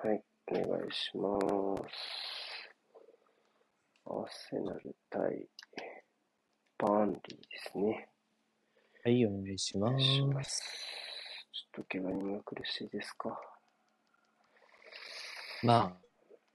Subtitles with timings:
[0.00, 0.22] はい、
[0.52, 1.36] お願いしま
[1.88, 2.70] す。
[4.06, 5.48] アーセナル対
[6.78, 8.08] バーンリーですね。
[9.04, 9.90] はい、お願いしま。
[9.98, 10.62] すす。
[11.52, 13.40] ちょっと怪我人が苦しいですか。
[15.64, 15.96] まあ、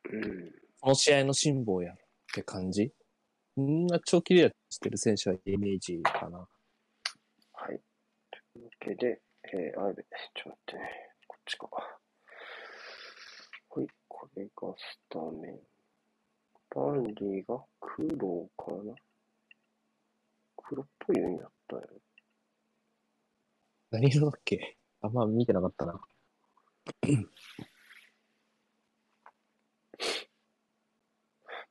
[0.10, 0.52] うん。
[0.80, 1.98] この試合の辛抱やっ
[2.34, 2.94] て感じ？
[3.60, 4.52] んな長期でやっ
[4.82, 6.48] てる選手はイメージかな。
[7.52, 7.82] はい。
[8.54, 9.22] というわけで、
[9.54, 10.04] えー、あれ、ちょっ
[10.44, 10.82] と待ってね。
[11.28, 11.68] こっちか。
[14.36, 15.60] れがスタメン。
[16.76, 18.96] バーンリーが黒かな
[20.58, 22.02] 黒っぽいようになったよ。
[23.92, 24.78] 何色だっけ？
[25.02, 26.02] あんま見てなかったな。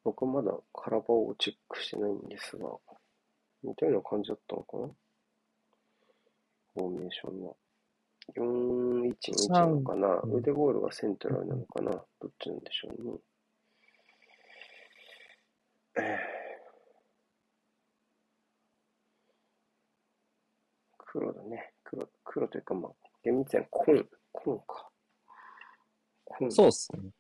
[0.04, 2.78] 僕はまだカラバーをチェックしてないんですが、
[3.62, 4.88] 似たような感じだったのかな？
[6.74, 7.54] フォーメーションは。
[8.36, 13.18] 4-1-1なのかなうん腕ボールがセントラルなのかなどっちなんでしょうね。
[15.96, 16.42] えー
[21.12, 21.72] 黒だね。
[21.84, 22.92] 黒、黒というか、まあ、
[23.22, 24.88] 厳密には紺、紺か。
[26.24, 27.10] 紺そうっすね。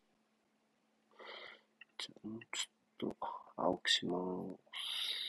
[1.98, 3.16] じゃあもうちょっと
[3.56, 4.18] 青くしま
[4.74, 5.21] す。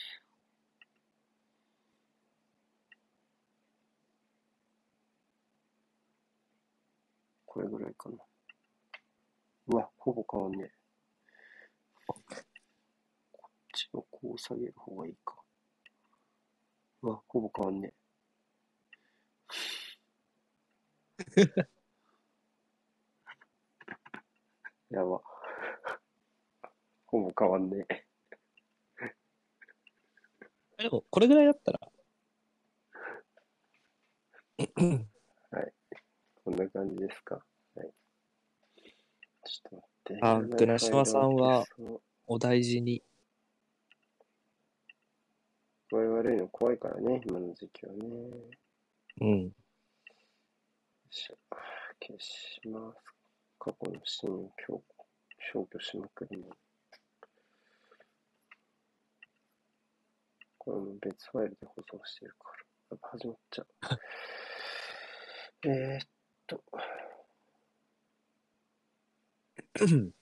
[7.54, 8.16] これぐらいかな。
[9.68, 10.72] うわ、ほぼ変わんねえ。
[12.04, 12.34] こっ
[13.72, 15.36] ちをこう下げる方がいいか。
[17.02, 17.94] うわ、ほぼ変わんね
[21.36, 21.42] え。
[24.90, 25.22] やば。
[27.06, 28.04] ほぼ変わんねえ。
[30.82, 31.80] でも、これぐらいだったら、
[36.44, 37.36] こんな感じですか。
[37.74, 37.90] はい。
[39.46, 40.18] ちょっと待って。
[40.20, 41.64] あ倉島さんは
[42.26, 43.02] お大事に。
[45.90, 48.06] 具合悪いの怖いからね、今の時期はね。
[48.06, 48.36] よ
[49.22, 49.28] うん。
[49.46, 49.52] い
[51.08, 51.36] しょ
[52.06, 53.00] 消します。
[53.58, 54.82] 過去のシーンを消
[55.50, 56.44] 消去しまくりの。
[60.58, 62.56] これも別ファイルで保存してるから。
[62.90, 63.68] やっぱ始まっちゃう。
[65.68, 66.08] えーっ
[66.46, 66.62] と。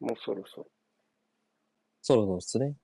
[0.00, 0.66] もうそろそろ。
[2.02, 2.76] そろそろですね。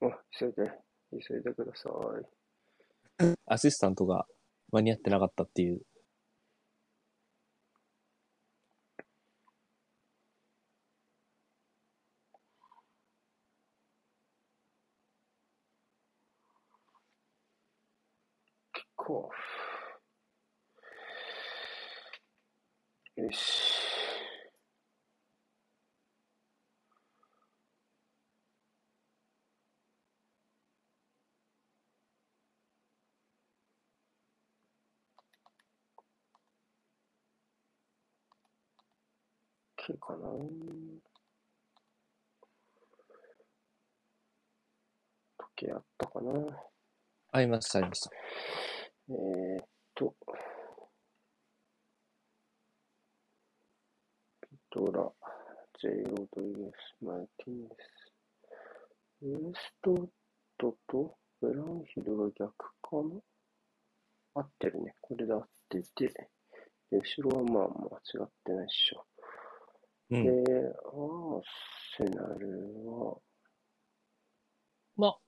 [0.00, 0.06] あ、
[0.38, 0.70] 急いで。
[1.10, 1.88] 急いでくださ
[3.20, 3.34] い。
[3.46, 4.26] アシスタントが
[4.72, 5.82] 間に合ってなかったっていう。
[19.08, 19.30] こ
[23.16, 23.17] う。
[23.28, 23.62] よし。
[39.76, 40.28] OK かな？
[45.38, 46.32] 時計あったかな？
[47.32, 48.10] ありました、ありました。
[49.10, 50.14] えーっと、
[54.42, 55.10] ピトラ、
[55.80, 58.12] ジェイ・ロドリゲス、マルティンです。
[59.22, 60.08] ウエストウッ
[60.58, 62.52] ドとブラウンヒルが逆
[62.82, 63.20] かな？
[64.34, 64.94] 合ってるね。
[65.00, 66.08] これで合ってて、
[66.90, 69.06] で後ろはまあ間違ってないっしょ。
[70.10, 70.24] うん。
[70.24, 71.42] で、アー
[71.96, 72.46] セナル
[72.86, 73.16] は、
[74.96, 75.18] まあ、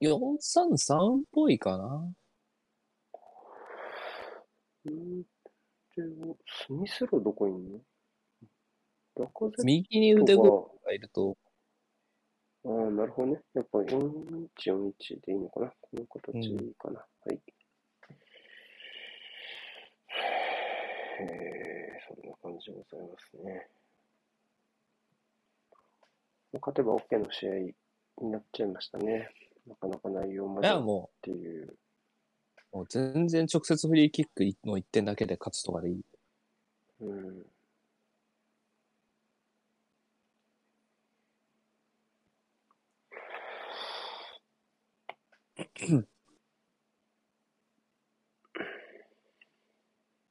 [0.00, 2.12] 433っぽいかな。
[4.90, 5.26] んで、
[6.68, 7.80] スミスロどこいんの？
[9.16, 11.36] ラカゼッ右に腕ゴがいると、
[12.66, 13.40] ああ、なるほどね。
[13.54, 17.00] やっぱ4141でいいのかなこの形でいいかな。
[17.24, 17.40] はい。
[21.20, 23.68] えー、そんな感じでございますね。
[26.54, 27.54] 勝てば OK の試合
[28.20, 29.28] になっちゃいましたね。
[29.66, 31.76] なかなか内容まいでっていう。
[32.72, 36.00] う、もう全然直接フリーキックの1点だけで勝つとかでいい。
[37.00, 37.55] うん。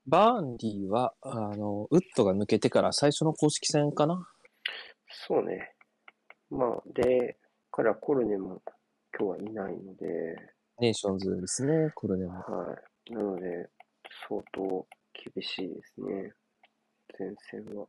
[0.08, 4.28] バーンディは、あの、ウッドが抜けてから最初の公式戦かな？
[5.28, 5.74] そうね。
[6.50, 7.38] まあ、で、
[7.72, 8.62] 彼はコルネも
[9.18, 10.06] 今日はいないので、
[10.80, 12.34] ネーションズですね、これでも。
[12.34, 12.76] は
[13.08, 13.14] い。
[13.14, 13.70] なので、
[14.28, 16.34] 相当厳しいですね。
[17.18, 17.88] 前線は。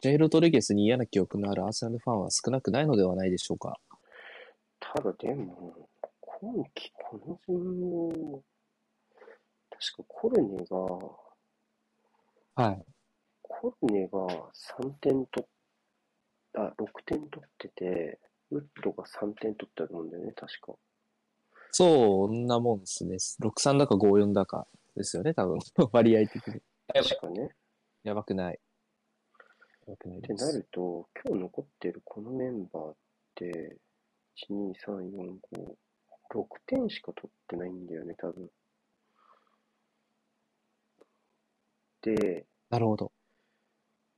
[0.00, 3.80] ジェイ・ロドリゲスに嫌な記憶のあるアーセナルファンは少なくないのではないでしょうか。
[4.94, 5.88] ただでも、
[6.20, 8.42] 今季この陣容、
[9.70, 10.76] 確かコルネが、
[12.54, 12.84] はい。
[13.42, 14.18] コルネが
[14.80, 15.46] 3点取っ、
[16.54, 20.74] あ、6点取ってて、ウッドが3点取ったと思うんだよね、確か。
[21.72, 23.16] そんなもんですね。
[23.16, 25.58] 63だか54だかですよね、多分。
[25.92, 26.62] 割合的に。
[26.94, 27.50] 確かね。
[28.04, 28.60] やばくない。
[29.86, 30.52] やばくないってな。
[30.52, 32.96] ると、今日残ってるこのメンバーっ
[33.34, 33.76] て、
[34.36, 35.76] 1、2、3、4、5、
[36.34, 38.50] 6点しか取ってないんだよね、多分。
[42.02, 43.12] で、なるほど。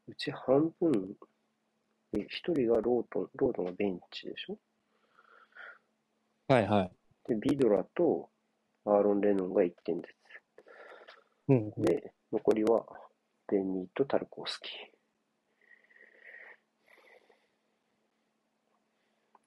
[0.09, 0.93] うち半分、
[2.13, 4.59] で、1人がロートン、ロートンがベンチでしょ？
[6.49, 6.93] はいはい。
[7.29, 8.31] で、ビドラと
[8.87, 10.09] アーロン・レノンが1点ず
[11.49, 11.75] うんつ。
[11.83, 12.87] で、残りは
[13.47, 14.98] ベン・ミーとタルコフスキー。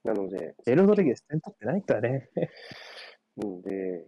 [0.04, 2.30] なので、ジェイ・ロドリゲス点取ってないからね。
[3.38, 4.08] なので、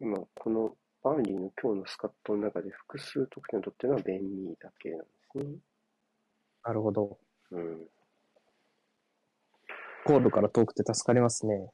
[0.00, 5.44] 今、このバーンリーの今日のスカットの中で複数得点を取ってるのはベンニーだけなんですね。
[6.64, 7.18] なるほど。
[7.50, 7.78] うん。
[10.04, 11.70] ゴールから遠くて助かりますね。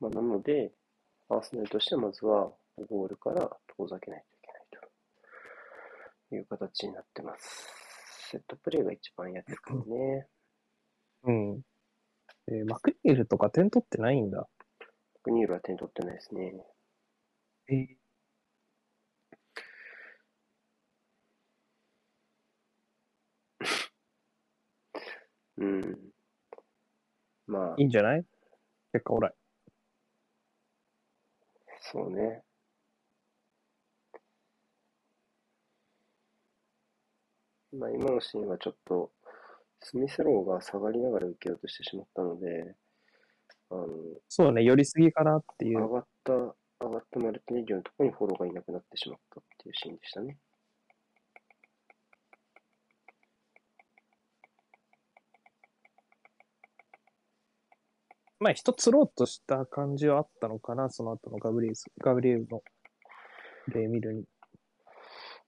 [0.00, 0.72] まあ、なので、
[1.28, 2.52] アーセナルとしてはまずは
[2.88, 4.62] ゴールから遠ざけないといけない
[6.30, 8.28] という形になってます。
[8.30, 10.26] セットプレーが一番やってくるね。
[11.24, 11.62] うん。
[12.48, 14.48] えーマクニールとか点取ってないんだ。
[15.24, 16.54] クニールは点取ってないですね。
[17.68, 17.96] えー
[25.58, 26.12] うん。
[27.46, 28.24] まあいい、んじゃない？
[28.92, 29.34] 結果オーライ。
[31.80, 32.42] そうね。
[37.72, 39.12] まあ、今のシーンはちょっと、
[39.84, 42.74] スミスローが下がりながら受けようとしてしまったので、
[43.70, 43.86] あの、
[44.30, 45.78] そうね、寄りすぎかなっていう。
[45.78, 50.38] 上がった、上がったマルティネリオのところにフォローがいなくなってしまったっていうシーンでしたね。
[58.40, 62.62] まあ、一つろうとした感じはあったのかな、その後のガブリエルスガブリエルの
[63.68, 64.24] 例見るに。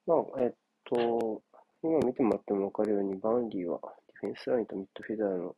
[0.06, 0.54] まあ、えっ
[0.84, 1.42] と、
[1.82, 3.80] 今見てもらっても分かるように、バーンリーは
[4.20, 5.56] ディフェンスラインとミッドフィルダーの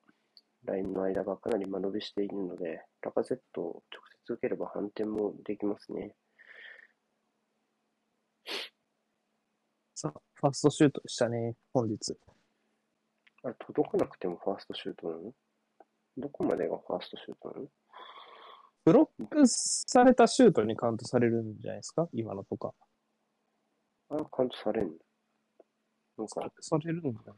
[0.65, 6.15] ラインの間がかなり間延びしているので、ラカゼットを直接受ければ反転もできますね。
[9.95, 12.17] さあ、ファーストシュートでしたね、本日。
[13.45, 15.33] あれ、届かなくてもファーストシュートなの？
[16.17, 17.67] どこまでがファーストシュートなの？
[18.85, 22.09] ブロックされたシュートにカウントされるんじゃないですか？
[22.13, 22.73] 今のとか。
[24.11, 24.93] あ、カウントされんの？
[26.19, 27.33] なんか、されるんだ。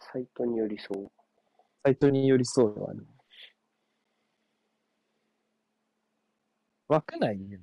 [0.00, 1.10] サイトによりそう。
[1.84, 3.00] サイトに寄り添うのはね。
[6.88, 7.58] 枠内にね、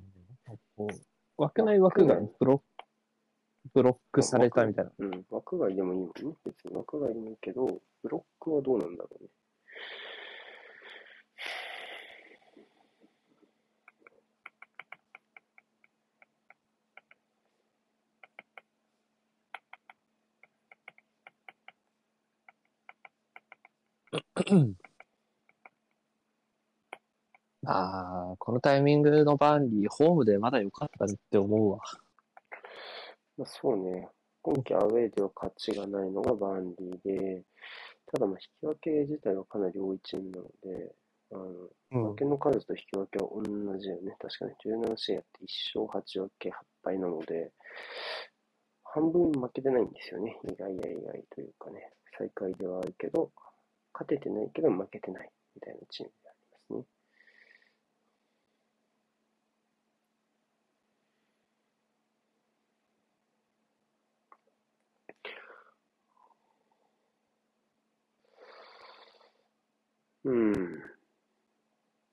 [0.76, 2.64] こう枠内枠がブロック、
[3.74, 4.92] ブロックされたみたいな。
[4.98, 6.36] うん、枠外でもいいもんね。
[6.44, 7.66] 別に枠外でもいいけど、
[8.02, 9.30] ブロックはどうなんだろうね。
[27.64, 31.78] ああ、このタイミングのバーンリー、ホームでまだ良かったねって思うわ。
[33.36, 34.08] まあ、そうね。
[34.42, 37.44] 今季アウェーでは勝ちがないのがバーンリーで、
[38.12, 40.94] ただまあ引き分け自体はかなり多いチームなので、
[41.30, 41.44] あの
[41.92, 44.16] うん負けの数と引き分けは同じよね。
[44.18, 44.52] 確かに
[44.90, 47.52] 17試合やって1勝8分け8敗なので、
[48.82, 50.36] 半分負けてないんですよね。
[50.44, 51.92] 意外や意外というかね。
[52.18, 53.30] 最下位ではあるけど、
[53.92, 56.84] 勝ててないけど負けてないみたいなチームでありますね。
[70.24, 70.52] うん。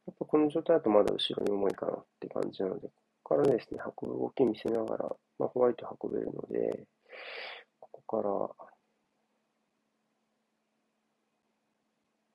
[0.08, 2.94] やっぱこの状態だとまだ後ろに重いかなって感じなので、こ
[3.24, 6.86] こからですね、運ぶ動き見せながら、まあ、ホワイト運べるので、
[7.80, 8.70] ここから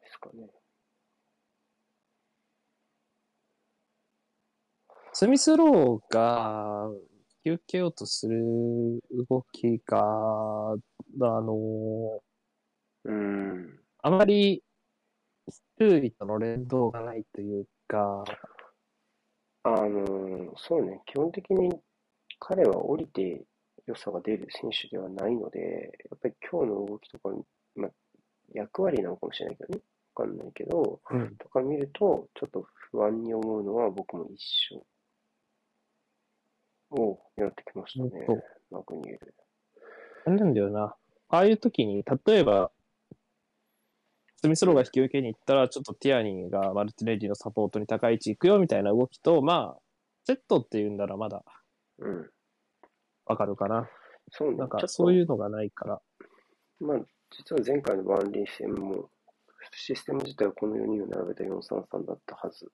[0.00, 0.48] ですかね。
[5.12, 6.88] スミスローが
[7.44, 8.42] き受けようとする
[9.28, 10.76] 動きが、あ
[11.20, 12.22] の、
[13.04, 13.78] うん。
[14.02, 14.62] あまり
[15.78, 18.24] 周囲との連動がないというか、
[19.62, 21.70] あの、そうね、基本的に
[22.38, 23.44] 彼は降りて
[23.86, 27.28] 良さが出る選手ではないので、やっぱり今日の動きとか、
[27.76, 27.90] まあ、
[28.54, 31.36] 役割なのかもしれないけどね、わかんないけど、うん。
[31.36, 34.40] とか見ると、ちょっと不安に思うのは僕も一
[34.74, 34.86] 緒。
[36.90, 38.26] おう、やってきましたね
[38.70, 39.34] マクニール。
[40.26, 40.94] あれなんだよな。
[41.28, 42.70] ああいう時に、例えば、
[44.36, 49.80] スミスローが引き受けに行ったら、ちょっとティアニーがマルティネッリのサポートに高い位置行くよみたいな動きと、まあ、
[50.26, 51.42] セットっていうんならまだ
[51.98, 52.30] うん。
[53.26, 53.88] わかるかな。
[54.30, 56.02] そうね、なんかそういうのがないから。
[56.80, 56.98] まあ、
[57.30, 59.08] 実は前回のバーンリー戦も、
[59.76, 62.70] システム自体はこの4人を並べた433だったはず。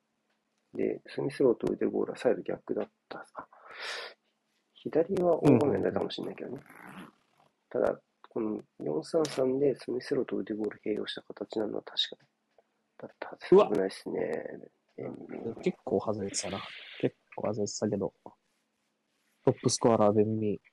[0.75, 3.27] で、スミスローと腕ゴールはサイド逆だった。
[3.35, 3.47] あ
[4.75, 6.63] 左は大画面だったかもしれないけどね。
[7.71, 13.55] ただ、この433でスミスローと腕ゴール併用した形なのは確かだったはず。
[13.55, 14.45] うわ危ないですね。
[15.63, 16.61] 結構外れてたな。
[17.01, 18.13] 結構外れてたけど。
[19.45, 20.70] トップスコアラー、ベンミー。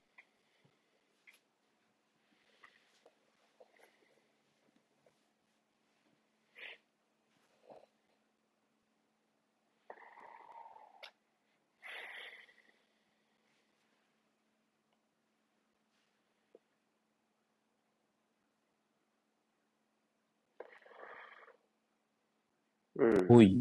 [23.29, 23.35] うん。
[23.35, 23.57] おい。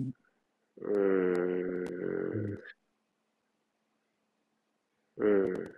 [0.78, 2.58] うん。
[5.18, 5.72] うん。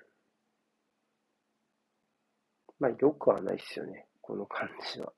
[2.80, 5.12] まあ、よくはないっすよね、この感じは。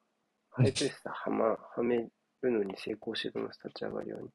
[0.51, 2.11] ハイプレスではま、はめる
[2.51, 4.29] のに成功してます、立ち上がりは、ね。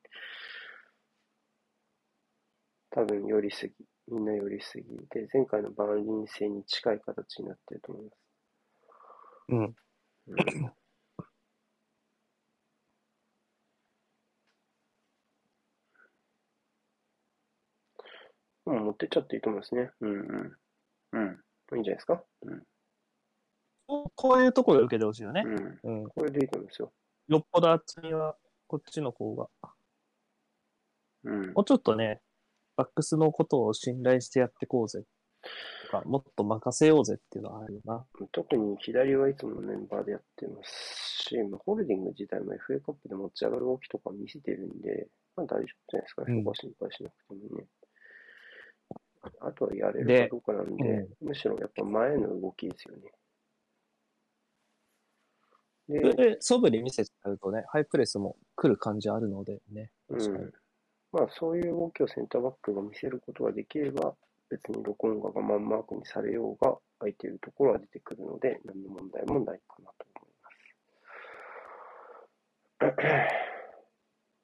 [2.91, 3.73] 多分、寄りすぎ。
[4.07, 4.25] みん。
[4.25, 4.85] な寄りすぎ。
[5.09, 8.15] で、前回のバーンリン戦に近い形になってると思います。
[9.49, 9.75] うん。
[10.27, 10.75] うん。
[18.67, 19.91] うん、持ってっちゃっていいと思いますね。
[20.01, 20.57] うんうん。
[21.13, 21.41] うん。
[21.75, 22.23] いいんじゃないですか？
[22.43, 22.63] うん。
[23.87, 25.43] ここういうところで受けてほしいよね。
[25.45, 25.49] う
[25.89, 26.01] ん。
[26.01, 26.09] うん。
[26.09, 26.91] これでいいと思いますよ。
[27.27, 28.35] よっぽど厚みは、
[28.67, 29.47] こっちの方が。
[31.23, 31.53] うん。
[31.53, 32.21] もうちょっとね、
[32.75, 35.03] バックスのことを信頼してやってこうぜ。
[35.91, 38.05] とか、もっと任せようぜっていうのはあるよな。
[38.31, 46.23] 特に左はいつもメンバーでやってますし、まあ、ホールディング自体も FA カップで持ち上がる動きとか見せてるんで、まあ大丈夫じゃないですか。
[46.27, 47.65] うんそこは心配しなくてもね。
[49.41, 53.11] あとはやれるでかどうかなんで、うむしろやっぱ前の動きですよね。
[55.87, 59.91] で、で、素振り見せちゃうとね、ハイプレスも来る感じあるのでね。
[60.09, 60.53] うん。
[61.11, 64.15] まあそういう動きをセンターバックが見せることができれば、
[64.49, 70.29] 別にロコンガがマンマークにされようが、空いているところは出てくるので、何の問題もないかなと思い
[72.79, 73.54] ます。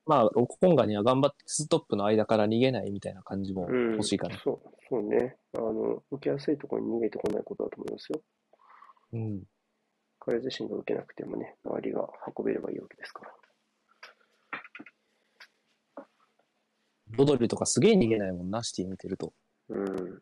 [0.06, 4.40] まあ、ロコンガには頑張ってツートップの間から逃げないみたいな感じもうん、欲しいかな。
[4.44, 5.38] そう、そうね。
[5.54, 8.22] あの、受けやすいところに逃げてこないことだと思いますよ。
[9.14, 9.44] うん。
[10.20, 13.32] 彼自身が受けなくてもね、周りが運べればいいわけですから。
[17.10, 19.34] ロドリとかすげえ逃げないもんな、シティ見てると。
[19.70, 20.22] うん。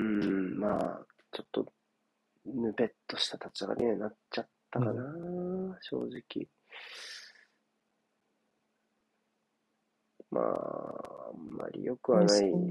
[0.00, 1.72] うん、まあ、ちょっと、
[2.46, 6.48] ぬべっとした立ち上がりにはなっちゃったかな、正直。
[10.30, 12.70] まあ、あんまり良くはないよね。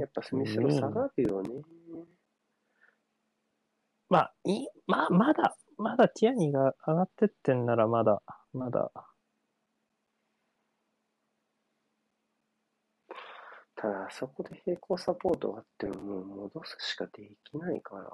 [0.00, 1.62] やっぱスミスロ下がるよね。
[4.08, 8.90] まあ、いまあ、まだ、まだティアニーが上がってってんならまだ、まだ、
[13.80, 18.10] ただ、あそこで平行サポートがあってももう戻すしかできないから。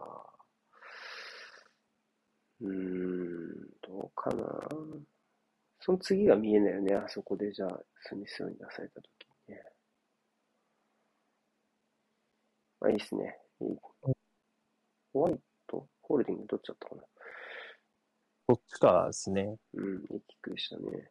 [2.61, 4.44] うーん、どうかな。
[5.80, 9.62] その次が見えないよね、あそこでじゃあ、スミスロに出されたときにね。
[12.80, 13.38] あ、いいっすね。
[13.61, 13.76] いい。
[15.14, 17.02] ホワイトホールディングどっちだったかな。
[18.49, 19.56] こっちからですね。
[19.73, 21.11] うん、いいキックでしたね。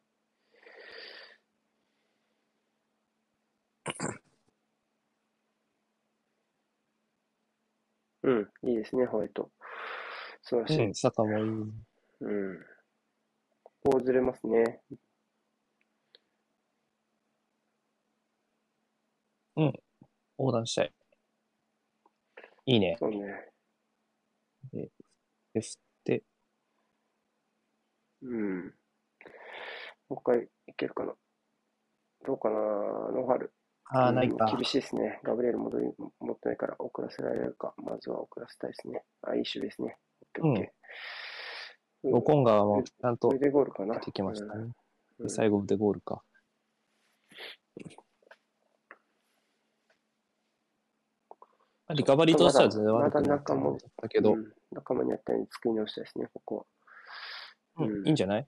[8.24, 9.52] うん、いいですね、ホワイト。
[10.42, 10.86] 素晴らしい。
[10.86, 11.46] うん、坂もいい。
[11.46, 12.66] うん。
[13.84, 14.82] こうずれますね。
[20.38, 20.94] 横断したい。
[22.66, 22.96] いいね。
[23.00, 23.52] そうね。
[24.72, 24.90] で、
[25.54, 25.62] 振っ
[26.04, 26.24] て、
[28.22, 28.66] うん。
[30.10, 31.14] もう一回いけるかな。
[32.26, 33.54] どうかな、ノーハル。
[33.96, 34.46] ああ、うんないか。
[34.56, 35.20] 厳しいですね。
[35.24, 35.86] ガブリエル戻り
[36.20, 37.74] 持ってないから遅らせられるか。
[37.78, 39.04] まずは遅らせたいですね。
[39.22, 39.98] あ、いい守備ですね。
[40.22, 42.12] オッケーオッケー。
[42.12, 43.96] ロコンガーもちゃんとこれでゴールかな？
[43.96, 44.52] 出てきましたね。
[44.56, 44.76] うん
[45.20, 46.24] で最後でゴールか。
[51.96, 56.66] リカバリーとしては全然悪くなかったけどう、ん仲間にやったように作り直したいですね、ここ
[57.78, 57.86] は。
[57.86, 58.48] うんいいんじゃない？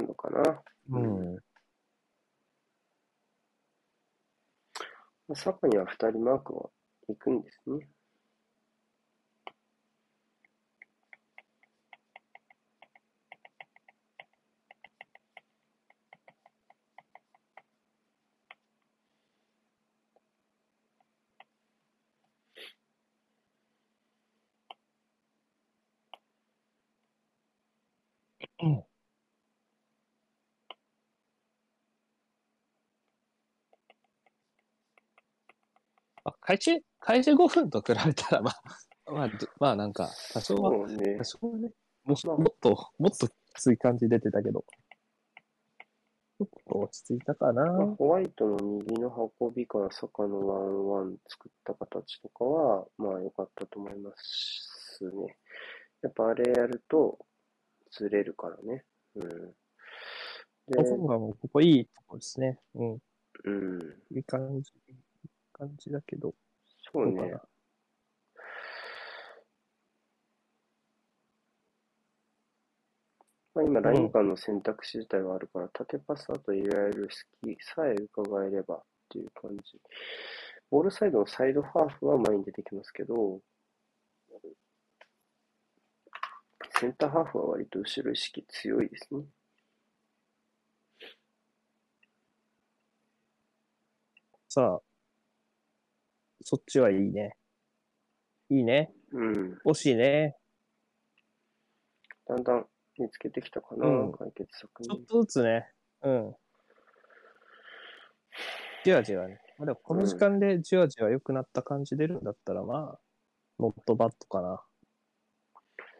[0.00, 0.62] ハンドかな。
[0.92, 1.38] うん。
[5.34, 6.70] サカには2人マークは
[7.08, 7.86] 行くんですね。
[36.50, 38.62] 開始、開始5分と比べたら、まあ、
[39.12, 41.24] まあ、どまあなんか、多少は、ね多。
[41.24, 44.64] 少はね、ももっと、もっときつい感じ出てたけど、
[46.38, 47.64] ちょっと落ち着いたかな。
[47.64, 55.36] まあホワイトの右の運びからサカのワンワン作った形とかは、まあ良かったと思いますね。
[56.02, 57.18] やっぱあれやると
[57.92, 58.84] ずれるからね。
[59.14, 59.28] うん。
[59.28, 59.54] で
[60.70, 62.58] ロ、コンガもここいいとこですね。
[62.74, 62.98] うん。
[63.44, 63.80] うん。
[64.10, 64.72] いい感じ、
[65.60, 66.34] 感じだけど、
[66.90, 67.34] そうね。
[73.52, 79.78] まあ、今、ライン間の選択肢自体はあるから、縦パスだと入れられる隙さえ伺えればっていう感じ。
[80.70, 83.40] ボールサイドのサイドハーフは前に出てきますけど、
[86.78, 89.24] センターハーフは割と後ろ意識強いですね。
[94.48, 94.89] さあ、
[96.44, 97.36] そっちはいいね。
[98.48, 98.92] いいね。
[99.12, 99.58] うん。
[99.64, 100.36] 惜しいね。
[102.26, 102.66] だんだん
[102.98, 104.88] 見つけてきたかな、うん解決策に。
[104.88, 105.68] ちょっとずつね。
[106.02, 106.36] うん。
[108.84, 109.40] じわじわね。
[109.58, 113.00] まあ、でもこの時間でじわじわ良くなった感じ出るんだったら、まあ、
[113.58, 114.62] ノットバットかな。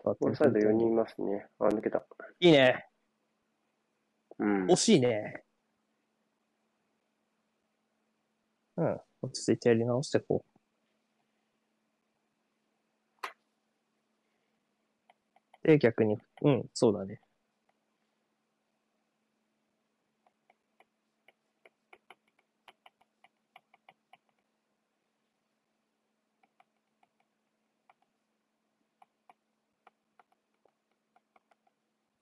[0.05, 1.46] ボールサイド4人いますね。
[1.59, 2.03] あ、抜けた。
[2.40, 2.87] いいね。
[4.38, 4.64] うん。
[4.66, 5.42] 惜しいね。
[8.76, 9.00] うん。
[9.23, 10.45] 落ち着いてやり直してこ
[15.65, 15.67] う。
[15.67, 17.21] で、逆に、うん、そうだね。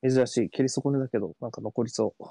[0.02, 0.50] 珍しい。
[0.50, 2.24] 蹴り損ねだけど、なんか残りそう。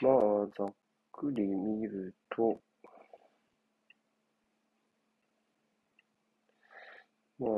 [0.00, 0.74] まあ、ざっ
[1.18, 2.60] くり見ると、
[7.40, 7.50] まあ、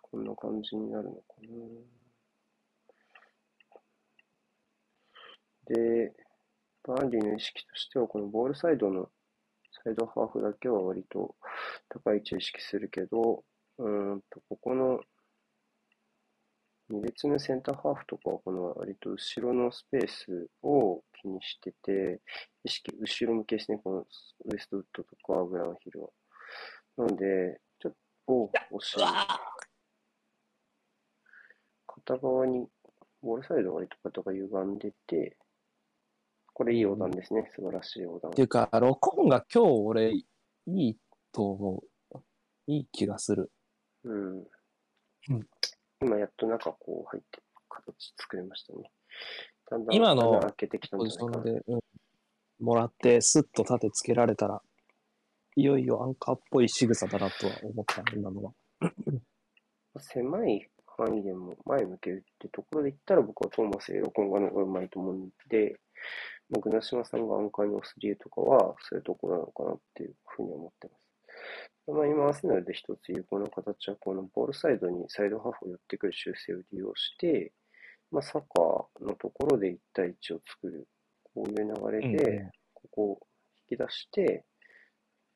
[0.00, 1.20] こんな感じになるのか
[5.68, 5.74] な。
[5.74, 6.12] で、
[6.84, 9.10] バーンリーの意識としては、このボールサイドの
[9.84, 11.34] サイドハーフだけは割と
[11.88, 13.42] 高い位置を意識するけど、
[13.78, 15.00] うーんと、ここの
[17.00, 22.20] 列目センターハーフとかは、この割と後ろのスペースを気にしてて、
[22.64, 26.08] 意識後ろ向けですね、このウエストウッドとかブラウンヒルは。
[26.98, 27.98] なので、ちょっと、
[28.70, 28.98] お惜しい。
[31.86, 32.66] 片側に、
[33.22, 35.36] ボールサイドが割と肩が歪んでて、
[36.52, 37.50] これいい横断ですね。
[37.56, 38.42] 素晴らしい横断って。
[38.42, 40.26] いうか、ロコンが今日俺、い
[40.66, 40.96] い
[41.32, 41.82] と思
[42.14, 42.18] う。
[42.66, 43.50] いい気がする。
[44.04, 44.38] うん
[45.28, 45.46] うん。
[46.02, 48.90] 今やっと中こう入って形作れましたね。
[49.70, 51.04] だんだん今の穴開けてきたで、
[51.68, 51.80] うん、
[52.60, 54.62] もらって、スッと縦つけられたら、
[55.56, 58.52] いよいよアンカーっぽい仕草だなとは思った、今のは。
[59.98, 65.76] 狭い範囲でも前向けるってところで言ったら僕はトーマス・エロコンガの方がうまいと思うんで、
[66.50, 71.01] まあ、グナシマさんがアンカーに押す理由とかは、そういうところなのかなっていうふうに思ってます。
[71.86, 77.52] まあ、今、アスナルで一つ有効な形は、このボールサイドにサイドハーフを寄ってくる修正を利用して、
[78.10, 80.86] まあ、サッカーのところで1対1を作る。
[81.34, 83.26] こういう流れで、ここを
[83.70, 84.44] 引き出して、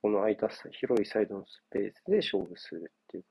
[0.03, 3.25] この空いた広いサイドのスペースで勝負するっていう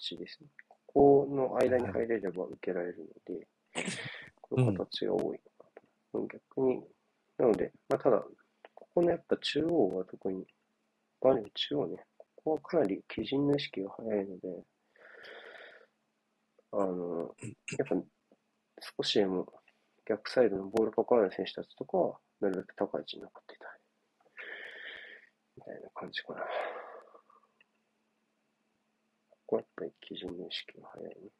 [0.00, 0.48] 形ですね。
[0.66, 3.46] ここの間に入れれば受けられるので、
[4.40, 5.70] この形が多いのか
[6.12, 6.26] なと。
[6.26, 6.82] 逆に、
[7.38, 8.24] なので、まあ、ただ、
[8.74, 10.46] ここのやっぱ中央は特に、
[11.20, 12.04] バネ中央ね、
[12.46, 14.62] ここはかなり基準の意識が早いので、
[16.70, 17.34] あの、
[17.76, 17.96] やっぱ
[18.96, 19.52] 少しでも
[20.08, 23.70] 逆サイドのボールかからない選手たちとかは、なるべく高い位置に残っていたい。
[25.56, 26.42] みたいな感じかな。
[29.28, 31.30] ここはやっぱり基準の意識が早いね。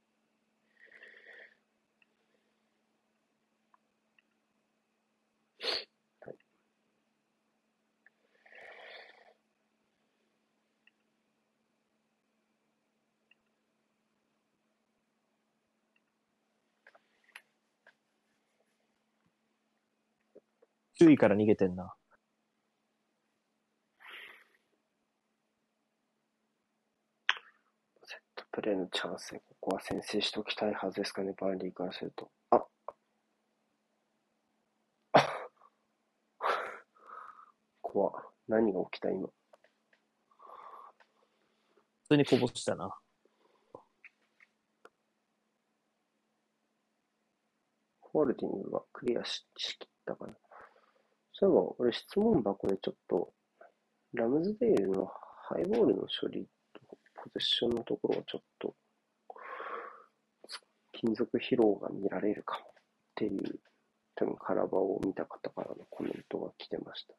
[20.97, 21.95] 注意から逃げてんな。
[28.03, 32.31] セットプレーのチャンスで、ここは先制しておきたいはずですかね、バーンリーからすると。
[32.51, 32.65] あ
[37.83, 38.13] 怖
[38.49, 39.29] 何が起きた今。
[39.29, 39.35] 普
[42.09, 42.99] 通にこぼしたな。
[48.01, 50.46] ホールディングがクリアししきったかな。
[51.39, 53.35] そういえば、俺質問箱でちょっと、
[54.15, 56.81] ラムズデールのハイボールの処理と
[57.15, 58.75] ポゼッションのところをちょっと、
[60.93, 62.73] 金属疲労が見られるかもっ
[63.17, 63.61] ていう、
[64.15, 67.15] 多分カラバを見た方からのコメントが来てました。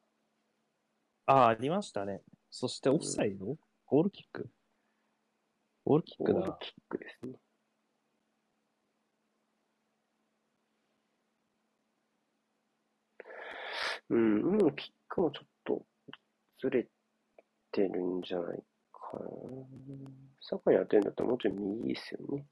[1.26, 2.22] ああ、ありましたね。
[2.50, 4.50] そしてオフサイド、うん、ゴールキック
[5.84, 6.40] ゴールキックだ。
[6.40, 7.38] ゴールキックですね。
[14.10, 15.82] うん、今のキックもちょっと
[16.60, 16.86] ずれ
[17.72, 18.58] てるんじゃない
[18.92, 19.20] かな。
[20.40, 22.46] 坂やってるんだったらもうちょい右ですよね。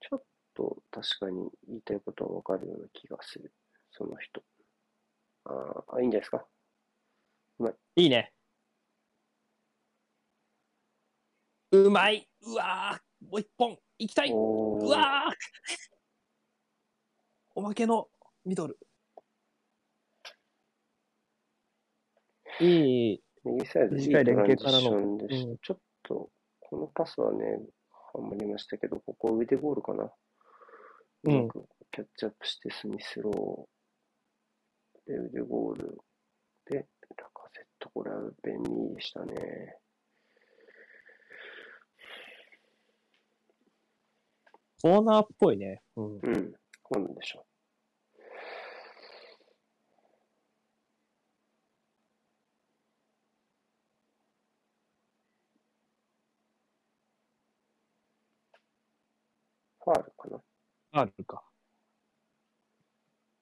[0.00, 0.22] ちょっ
[0.54, 3.52] と確かに言いたいことはわかるような気がする。
[3.90, 4.42] その人。
[5.44, 6.46] ああ、いいんじゃないですか。
[7.58, 7.74] うまい。
[7.96, 8.32] いいね。
[11.70, 15.34] うまいうわーもう一本行きたいうわー
[17.54, 18.08] おまけの
[18.44, 18.78] ミドル。
[22.60, 24.96] いい、右サイド、短い連携からの。
[24.98, 27.60] うん、ちょっと、このパスはね、
[28.12, 30.12] はまりましたけど、ここ腕ゴールかな。
[31.24, 35.98] うまくキャッチアップしてスミスローで腕ゴール
[36.66, 39.78] で、ラカセット、これは便利でしたね。
[44.80, 45.82] コーナーっぽいね。
[45.96, 46.04] うん。
[46.04, 47.47] うん、こうなんでしょう
[59.90, 59.94] う。
[59.94, 60.38] ファールかな。
[60.38, 61.42] ファールか。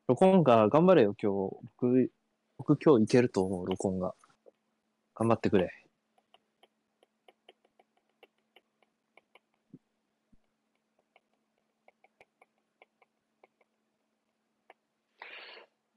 [0.08, 1.56] ロコンが頑張れよ、今日。
[1.78, 2.12] 僕、
[2.58, 4.14] 僕今日いけると思う、ロコンが。
[5.14, 5.70] 頑張ってくれ。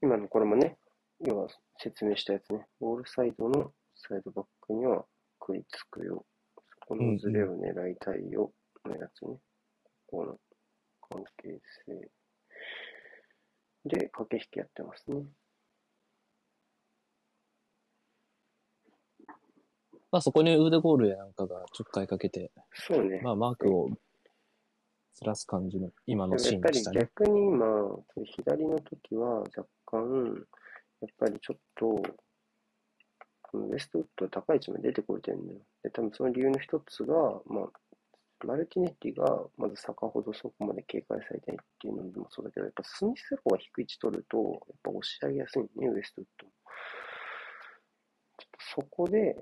[0.01, 0.77] 今のこれもね、
[1.19, 5.05] 要は説明したやつね、ボールサイドのサイドバックには
[5.41, 6.25] 食いつくよ。
[6.55, 8.53] そこのズレを狙いたいよ
[8.85, 9.37] のやつね。
[10.09, 10.39] この
[11.09, 12.09] 関係性
[13.85, 15.23] で駆け引きやってますね。
[20.11, 23.21] まあそこに腕ゴールやなんかがちょっかいかけて、そうね。
[23.23, 23.89] まあマークを
[25.13, 26.99] ずらす感じの今のシーンでしたね。
[27.01, 27.65] やっぱり逆に今、
[28.25, 30.47] 左の時は若干、
[31.01, 32.01] やっぱりちょっと、
[33.53, 35.59] ウエストウッド高い位置まで出てこれてるんだよ。
[35.83, 37.71] で、多分その理由の一つが、まあ、
[38.47, 46.47] マルティネッティがまず坂ほどそこまで警戒されてないっていうのもそうだけど、やっぱスミスローが低い位置取ると、やっぱ押し上げやすいね、ウエストウッド。
[48.37, 49.35] ちょっとそこで、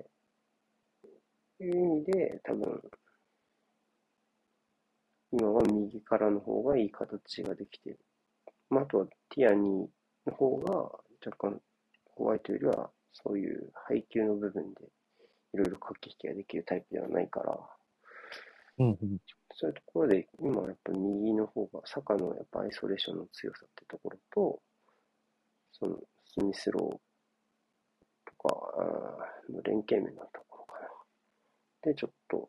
[1.60, 2.82] いう意味で、多分、
[5.32, 7.98] 今は右からの方がいい形ができてる。
[8.70, 10.74] まあ、あとはティアニーの方が
[11.24, 11.60] 若干
[12.14, 14.84] ホワイトよりはそういう配球の部分で
[15.54, 17.77] いろいろ駆け引きができるタイプではないから、
[18.78, 19.18] うんうん、
[19.54, 24.60] そういうところで、今やっぱ右の方が、坂のやっぱアイソレーションの強さってところと、
[25.72, 26.92] そのスミスロー
[28.24, 28.54] とか、
[29.50, 30.88] の連携面のところかな。
[31.82, 32.48] で、ちょっと、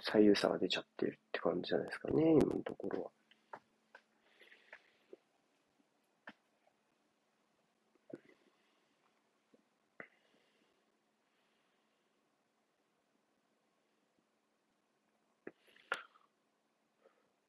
[0.00, 3.10] 左右差が出ちゃってるって感じじゃないですかね、今のところは。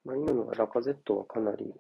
[0.05, 1.73] まあ、今のラカゼットはかなり、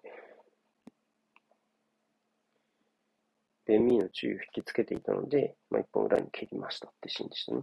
[3.65, 7.61] ベンミーの注意を引きつけていたので、まあ、一本裏に蹴りましたってシーンでしたね。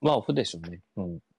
[0.00, 0.80] まあ、オフでしょうね。
[0.96, 1.29] うん。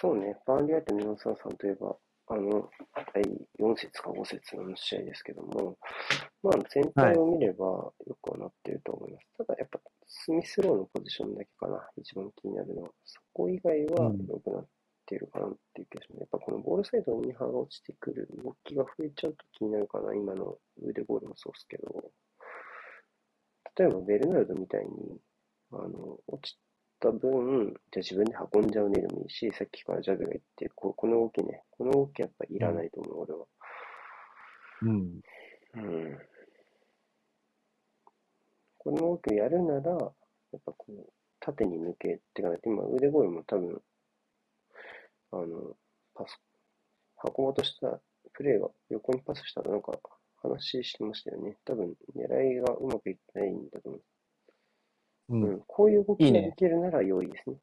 [0.00, 1.94] そうね、バーンリー相手の433といえば、
[2.28, 2.70] あの、
[3.12, 3.22] 第
[3.58, 5.76] 4節か5節の試合ですけども、
[6.42, 9.26] まあ、全体を見ればよくはなっていると思います。
[9.36, 12.90] ただ、やっぱ、スミスローのポジションだけかな、一番気になるのは。
[13.04, 14.66] そこ以外は良くなっ
[15.04, 16.20] ているかなっていう気がします。
[16.20, 22.10] やっぱこのボールサイドに刃が落ちてくる動きが増えちゃうと気になるかな、今の腕ボールもそうですけど、
[23.76, 25.20] 例えばベルナルドみたいに、
[25.72, 26.58] あの、落ち
[27.00, 33.46] た分、じゃあ自分で運んじゃうねでもいいし、さっきからジャブが言ってる、ここの動きね、この動きやっぱいらないと思う、俺は。
[34.82, 35.20] うん。
[35.74, 36.18] うん。
[38.78, 39.96] この動きをやるなら、や
[40.58, 43.82] っぱこう、縦に抜けってか、今腕ボールも多分、
[45.32, 45.76] あの、
[46.14, 46.40] パス、
[47.24, 48.00] 運ぼうとした
[48.32, 49.92] プレーが横にパスしたらなんか
[50.42, 51.56] 話してましたよね。
[51.64, 54.02] 多分狙いがうまくいってないんだと思う。
[55.66, 57.56] こういう動きがいいねできるなら良いですね。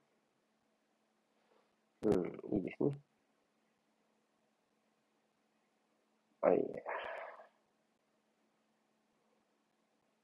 [2.04, 2.98] うん、いいですね。
[6.42, 6.60] はい。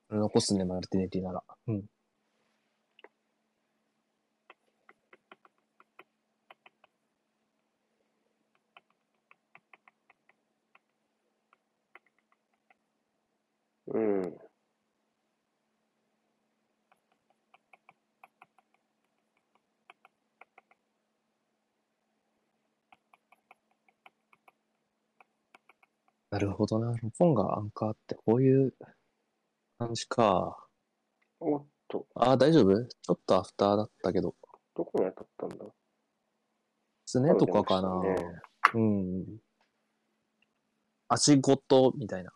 [0.09, 1.43] 残すね、マルティネティなら。
[1.67, 1.85] うん。
[13.87, 14.42] うん。
[26.33, 26.87] なるほどな。
[26.97, 28.73] ロポンがアンカーってこういう
[29.77, 30.57] 感じか。
[31.39, 32.73] おっと、ああ、大丈夫？
[32.85, 34.33] ちょっとアフターだったけど。
[34.75, 35.65] どこに当たったんだ？
[37.05, 38.01] すねとかかな。
[38.01, 38.15] ね
[38.73, 39.25] うん。
[41.07, 42.31] 足ごとみたいな。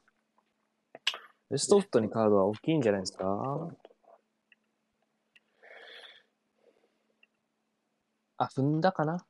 [1.50, 3.26] レストフットにカードは大きいんじゃないですか？
[8.38, 9.26] あ、踏んだかな？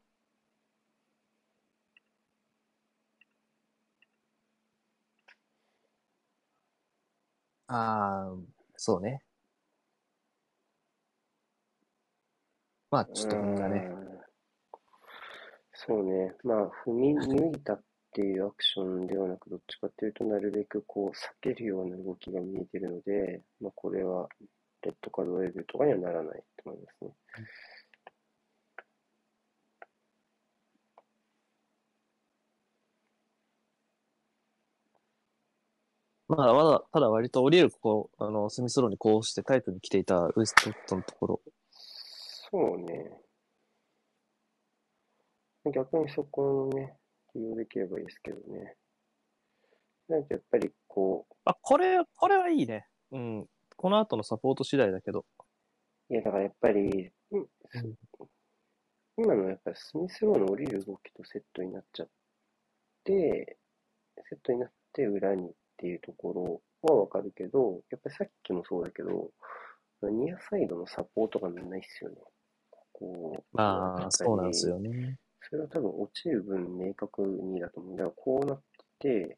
[7.67, 8.35] ああ、
[8.75, 9.21] そうね。
[12.89, 13.89] まあ、ちょっと踏んだね。
[15.73, 16.33] そうね。
[16.43, 24.29] まあ、踏み抜いたっていうアクションではなく、どっちかっていうと、なるべくこう、避けるような動きが見えてるので、まあ、これは、
[24.83, 27.11] レッドカードレビューとかにはならないと思いますね。
[36.27, 41.41] まだまだ、ただ割と降りるこう、あの、スミスローにこうしてタイトに来ていたウエストウッドのところ。
[41.71, 43.11] そうね。
[45.73, 46.97] 逆にそこをね、
[47.33, 48.75] 利用できればいいですけどね。
[50.09, 52.87] なんかやっぱりこあ、これ、これはいいね。
[53.11, 53.47] うん。
[53.75, 55.25] この後のサポート次第だけど。
[56.09, 57.47] う、いやだからやっぱり、うん
[59.19, 62.09] 今のやっぱりスミスローの降りる動きとセットになっちゃっ
[63.03, 63.57] て、
[64.29, 69.29] セットになって裏にっていうところはわかるけど、やっぱりさっきもそうだけど、
[70.01, 72.17] ニアサイドのサポートがないっすよね。
[72.93, 73.43] こう。
[73.55, 75.17] まあ、そうなんですよね。
[75.49, 77.97] それは多分落ちる分明確にだと思う。
[77.97, 78.61] だからこうなっ
[78.99, 79.37] てて、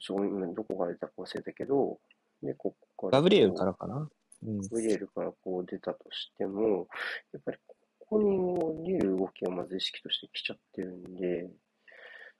[0.00, 2.00] ちょ今どこから出たか忘れたけど、
[2.42, 3.18] で、ここから。
[3.18, 4.08] ガブリエルからかな？
[4.44, 4.60] うん。
[4.60, 6.88] ガブリエルからこう出たとしても、
[7.32, 7.76] やっぱりこ
[8.08, 11.48] こに降りる動きがまず意識として来ちゃってるんで、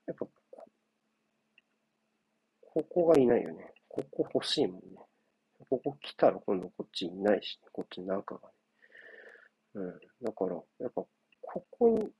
[0.06, 0.26] やっぱ、
[2.74, 3.72] ここがいないよね。
[3.88, 4.98] ここ欲しいもんね。
[5.70, 8.54] ここ来たら今度こっちいないし、こっちなんかがね。
[9.74, 10.00] うん。
[10.22, 11.02] だから、やっぱ、
[11.40, 12.10] ここに、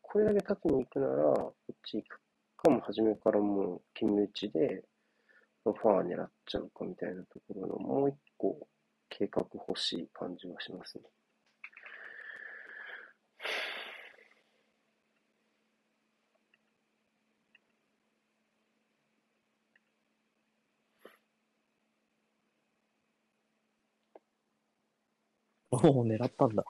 [0.00, 2.20] これだけ立ちに行くなら、こっち行く
[2.56, 4.84] かも、初めからもう、決め打ちで、
[5.64, 8.68] ファー狙っちゃうかみたいなところの、もう一個、
[9.08, 11.04] 計画欲しい感じはしますね。
[25.92, 26.64] もう狙ったんだ。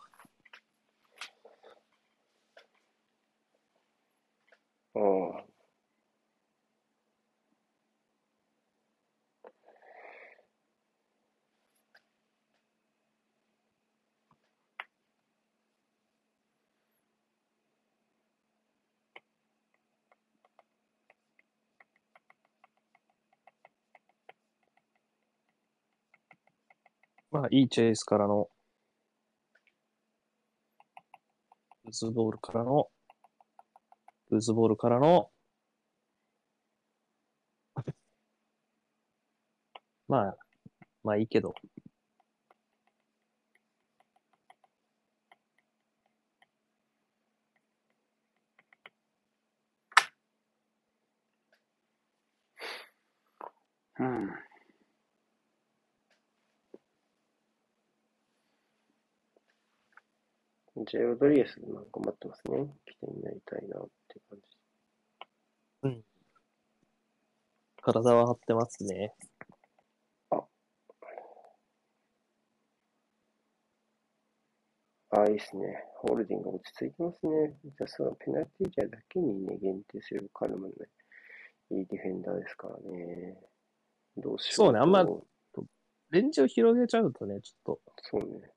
[27.35, 28.49] まあ、いいチェイスからの、
[31.85, 32.89] ルーズボールからの、
[34.31, 35.31] ルーズボールからの、
[40.09, 40.37] まあ、
[41.03, 41.55] まあいいけど。
[53.99, 54.44] うん。
[60.77, 62.67] ジェロドリゲス、まあ、頑張ってますね。
[62.87, 64.45] 起点になりたいなって感じ。
[67.85, 69.15] 体は張ってますね。
[70.31, 70.43] あ
[75.11, 75.85] あ、いいですね。
[75.99, 77.57] ホールディング落ち着いてますね。
[77.63, 80.75] じゃあ、そのペナルティーエリアだけにね、限定するカルマね、
[81.71, 83.39] いいディフェンダーですからね。
[84.17, 84.55] どうしよう。
[84.55, 85.05] そうねあんま
[86.11, 87.81] レンジを広げちゃうとね、ちょっと。
[88.03, 88.51] そうね。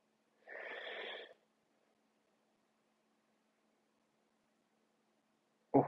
[5.73, 5.83] お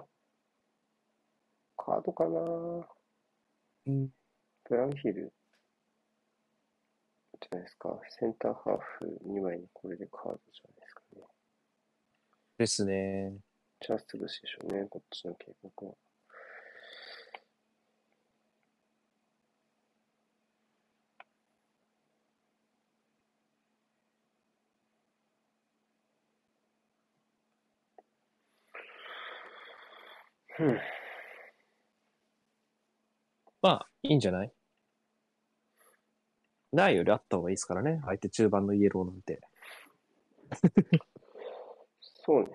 [2.13, 2.87] カードかな
[3.87, 4.09] うん。
[4.69, 5.33] ブラウンヒル
[7.41, 7.99] じゃないですか。
[8.09, 11.23] センターハーフ2枚にこれでカードじゃないですかね。
[12.57, 13.33] ですね。
[13.81, 15.95] チャンス潰しでしょうね、こっちの計画は。
[30.59, 30.79] うん。
[33.61, 34.51] まあ、いいんじゃない？
[36.71, 37.99] ないよりあった方がいいですからね。
[38.05, 39.41] 相手中盤のイエローなんて。
[42.01, 42.49] そうね。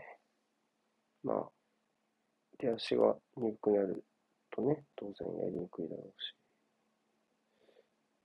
[1.25, 1.51] まあ、
[2.59, 4.05] 手足が鈍くなる
[4.51, 6.37] とね、当然やりにくいだろうし。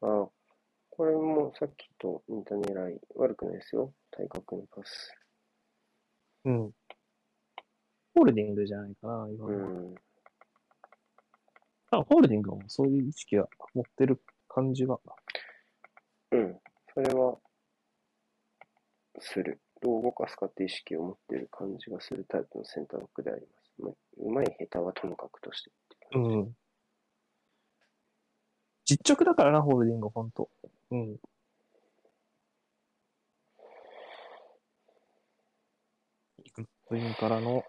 [0.02, 0.30] ああ、
[0.92, 3.94] これもさっきと似た狙い、悪くないですよ。
[4.12, 5.16] 対角のパス。
[6.46, 6.72] うん。
[8.14, 9.70] ホールディングじゃないかな、今うのは。
[9.70, 9.96] ん。
[11.92, 15.00] あホールディングもそういう意識は持ってる感じが。
[16.32, 16.60] うん。
[16.94, 17.38] それは、
[19.20, 19.60] する。
[19.82, 23.82] どう動かすかって意識を持っている感じがするタイプのセンターバックであります。
[23.82, 25.72] まあうまい下手はともかくとして
[26.14, 26.56] うん。
[28.86, 30.50] 実直だからな、ホールディング、ほんと。
[30.92, 31.16] うん。
[36.56, 37.54] グッドインからの。
[37.54, 37.64] まあ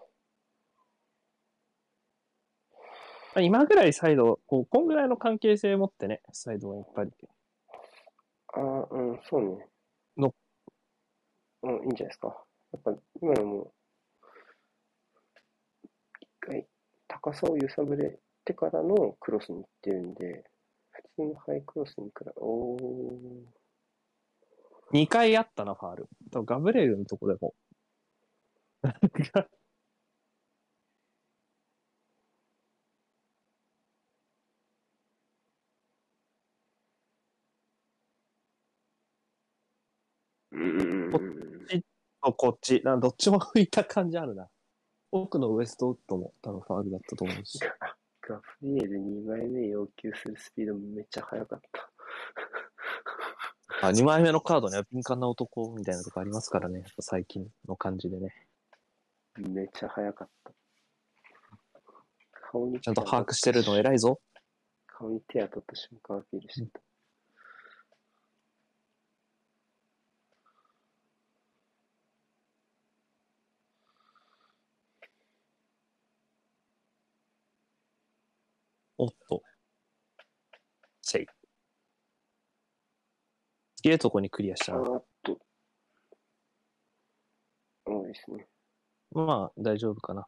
[3.39, 7.11] 今ぐらいサイド、こう、こんぐらいの関係性を持ってね、サイドはやっぱり。
[8.53, 9.67] ああ、うん、そうね。
[10.17, 10.33] の
[11.63, 12.43] うん、いいんじゃないですか。
[12.73, 13.73] やっぱ、今のも、
[16.19, 16.67] 一回、
[17.07, 20.43] 高さを揺さぶれてからのクロスに行ってるんで、
[20.91, 22.81] 普通のハイクロスに比べ、おー、
[24.93, 26.09] 2回あったな、ファール。
[26.31, 27.53] 多分ガブレールのとこでも。
[40.51, 41.83] うんうんうんうん。
[42.21, 42.81] こっち。
[42.83, 44.49] などっちも浮 いた感じあるな。
[45.11, 47.59] 奥のウエストウッドも多分ファールだったと思うし。
[48.21, 51.91] ガブリエル2枚目要求するスピードめっちゃ速かった。
[53.87, 56.85] あ、2枚目のカードには敏感な男みたいなとこありますからね。
[56.99, 58.47] 最近の感じでね。
[59.37, 60.53] めっちゃ速かった。
[62.51, 64.21] 顔にちゃんと把握してるの偉いぞ。
[64.85, 66.79] 顔に手当たった瞬間アピールしてた。
[79.01, 79.41] おっと。
[81.01, 81.25] せい。
[83.77, 84.79] すげえとこにクリアしたな。
[84.79, 84.83] っ
[85.23, 85.39] と。
[87.87, 88.45] そうですね。
[89.09, 90.27] まあ、大丈夫かな。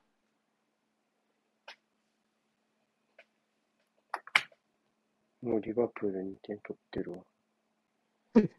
[5.44, 7.24] もうリバプール2点取ってるわ。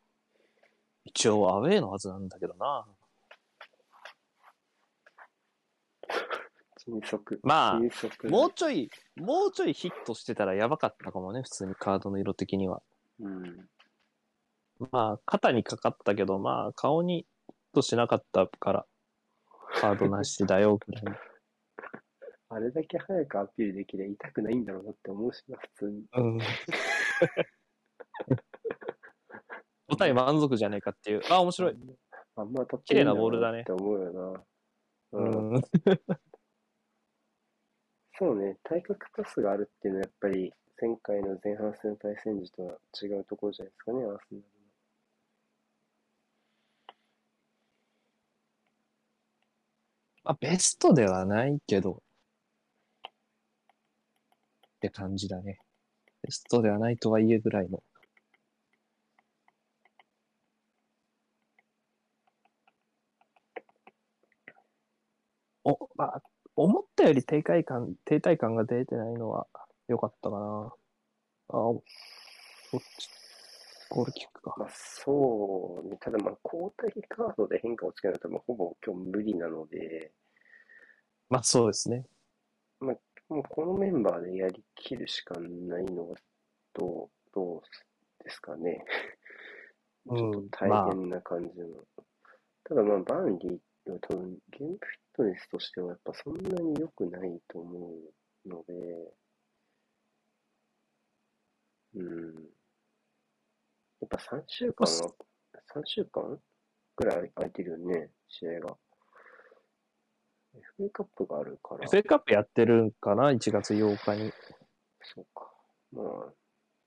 [1.07, 2.87] 一応アウェーのはずなんだけどな。
[6.87, 7.41] 迅速。
[7.43, 7.81] まあ。
[8.29, 12.83] もうちょい、もうちょいヒットしてたらやばかったかもね、普通にカードの色的には。
[13.21, 13.69] うん。
[14.91, 18.87] まあ、肩にかかったけど、まあ、顔にヒットしなかったから、
[19.81, 21.15] カードなしだよ、ぐらいの。
[22.51, 26.05] あれだけ早くアピールできりゃ痛くないんだろうなって思うしな、普通に。
[26.13, 26.39] うん。
[29.89, 31.23] 答え満足じゃねえかっていう。
[31.31, 31.77] あ、面白い。
[32.37, 34.45] あんま当たって綺麗なボールだねって思うよな。
[35.13, 35.63] ううん。
[38.19, 44.45] そうね、対角パスがあるっていうのはやっぱり前回の前半戦対戦時とは違うところじゃないですかね、アーセナルの。
[50.23, 52.03] まあ、ベストではないけど、
[54.77, 55.59] って感じだね。
[56.23, 57.83] ベストではないとはいえぐらいの。
[65.65, 66.23] お、まあ、
[66.57, 69.47] 思ったより停滞感、停滞感が出てないのは
[69.89, 70.75] 良かったかな。
[71.49, 71.83] あ、お
[72.71, 73.11] そっち、
[73.89, 74.57] ゴールキックか。
[74.57, 80.13] まあそうね、ただまあ交代カードで変化をつけないとまあほぼ今日無理なので、
[81.29, 82.07] まあそうですね。
[82.81, 82.93] も
[83.41, 86.17] うこのメンバーでやりきるしかないのは
[86.75, 88.85] どう、どうですかね。
[90.09, 91.85] ちうんょっと大変な感じの。
[92.65, 94.79] ただまあバーンリーは多分ゲームフィッ
[95.17, 97.95] トネスとしてはやっぱそんなに良くないと思
[98.47, 98.73] うので、
[101.95, 102.35] うん。
[104.01, 105.15] やっぱ3週間は、
[105.75, 106.39] 3週間
[106.97, 108.77] ぐらい空いてるよね、試合が。
[110.79, 111.89] FA カップがあるから。
[111.89, 114.33] FA カップやってるんかな ?1 月8日に。
[115.03, 115.51] そうか。
[115.93, 116.33] まあ、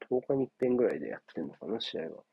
[0.10, 2.24] 10日に一遍ぐらいでやってんのかな、試合は。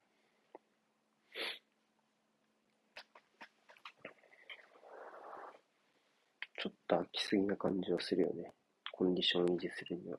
[6.65, 8.55] ちょっと飽きすぎな感じはするよね。
[8.91, 10.19] コンディション維持するには。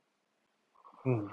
[1.04, 1.28] うん。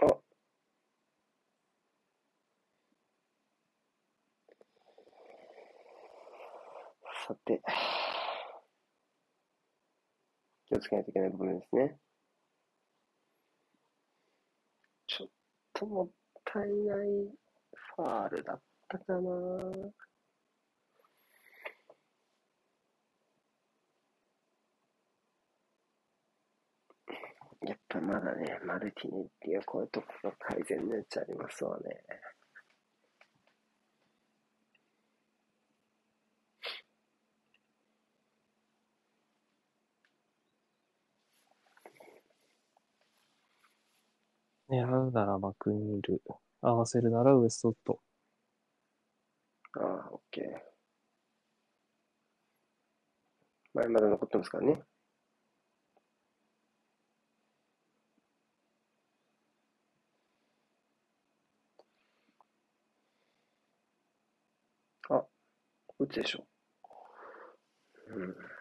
[0.00, 0.06] あ
[7.26, 7.60] さて。
[10.68, 11.98] 気をつけないといけない部分ですね。
[15.08, 15.28] ちょっ
[15.82, 16.08] ともっ
[16.44, 17.08] たいない
[17.96, 19.20] ファールだったかな。
[27.64, 31.82] やっぱまだね、マルティネっていうこういうところ改善の余地ありますわね。
[44.72, 46.22] 狙うならマクニール。
[46.62, 48.00] 合わせるならウエストウッド。
[49.74, 50.44] ああ、オッケー。
[53.74, 54.82] 前まだ残ってますからね。
[65.10, 65.26] あ、
[65.98, 66.46] 打つでしょ。
[68.08, 68.51] うん。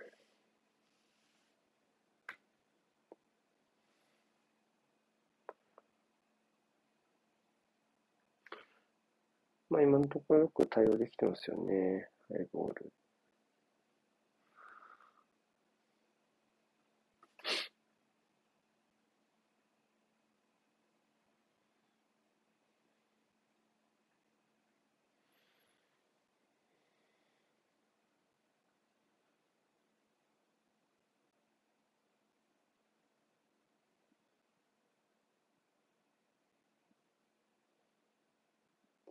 [9.71, 12.07] まあ今のところよく対応できてますよね。
[12.29, 12.91] ハイボール。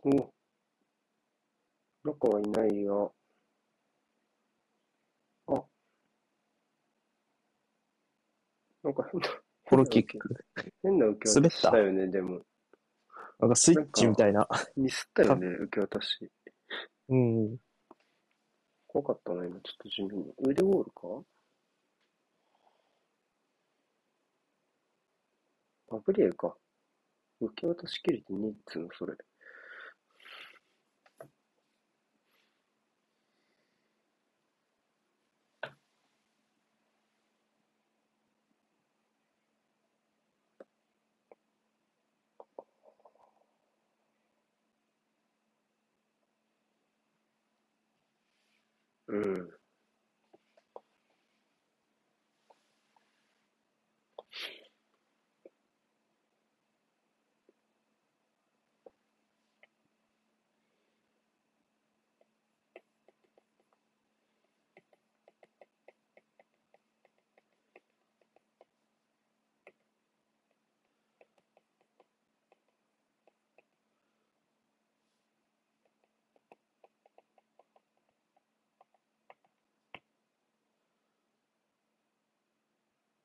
[0.03, 0.30] お
[2.13, 3.11] 中はいないが。
[5.47, 5.63] あ。
[8.83, 9.27] なんか変な、
[9.63, 10.45] コロキック。
[10.83, 12.41] 変な受け渡ししたよね、でも。
[13.39, 14.47] なんかスイッチみたいな。
[14.75, 16.31] ミスったよね、受け渡し。
[17.09, 17.57] うん。
[18.87, 20.33] 怖かったな、今、ちょっと地味に。
[20.39, 21.25] 腕ゴールか？
[25.93, 26.55] あ、ブリエルか。
[27.39, 29.15] 受け渡し切れてねえっつうの、それ。
[49.21, 49.60] う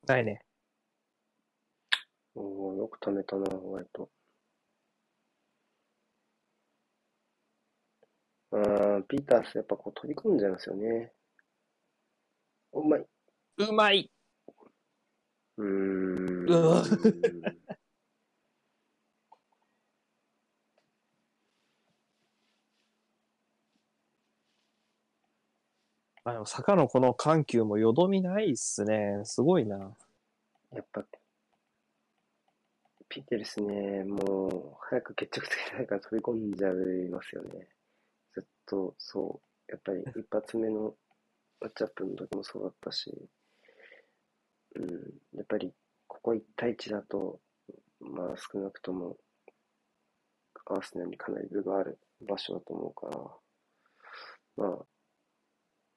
[0.06, 0.40] ないね。
[2.34, 4.10] おーよく貯めたな、割と。
[8.52, 11.12] あー、ピータースやっぱこう飛び込んじゃいますよね。
[12.72, 13.06] うまい。
[13.58, 14.10] うまい
[15.58, 16.48] うーん。
[16.48, 16.84] うわ
[26.30, 29.20] あでも坂のこの緩急もよどみないっすね。
[29.22, 29.96] すごいな。
[30.72, 31.04] やっぱ、
[33.08, 37.68] ピテルスね、もう、早く決着つけないから飛び込んじゃいますよね。
[38.34, 39.70] ずっと、そう。
[39.70, 40.96] やっぱり一発目の
[41.60, 43.12] マッチアップの時もそうだったし、
[44.74, 44.84] うん、
[45.36, 45.72] やっぱり、
[46.08, 47.38] ここ1対1だと、
[48.00, 49.16] まあ少なくとも、
[50.64, 53.06] アーセナにかなり分がある場所だと思うか
[54.56, 54.86] ら、まあ、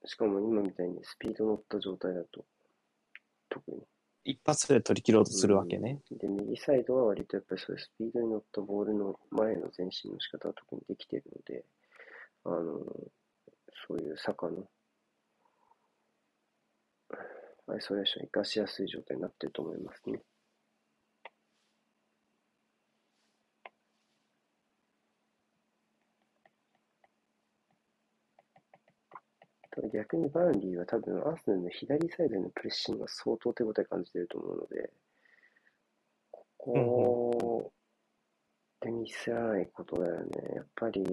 [0.05, 2.45] しかも今みたいにスピード乗った状態だと、
[3.49, 3.83] 特に。
[4.25, 6.01] 一発で取り切ろうとするわけね。
[6.11, 11.65] うんで、右サイドは割とやっぱりそういうスピードに乗ったボールの前の前進の仕方は特にできているので、
[12.45, 12.79] あの、
[13.87, 14.67] そういう坂の
[17.67, 20.21] アイソレーションを活かしやすい状態になっていると思いますね。
[29.89, 34.91] 逆にバーンリーは多分アーセナルの左サイドへのプレッシングが相当手応え感じていると思うので、
[36.31, 37.71] ここ
[38.81, 40.29] でミスらないことだよね。
[40.55, 41.03] やっぱり、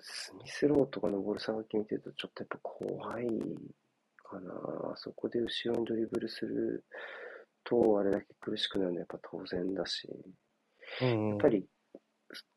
[0.00, 3.26] スミスローとかのボールさばき見てるとちょっとやっぱ怖い
[4.22, 4.52] かな。
[4.96, 6.84] そこで後ろにドリブルする
[7.64, 10.08] とあれだけ苦しくなるのはやっぱ当然だし、
[11.00, 11.66] やっぱり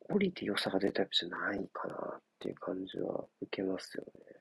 [0.10, 4.40] 降りて良さが出るタイプじゃないかなっっていう感じは受けますよね。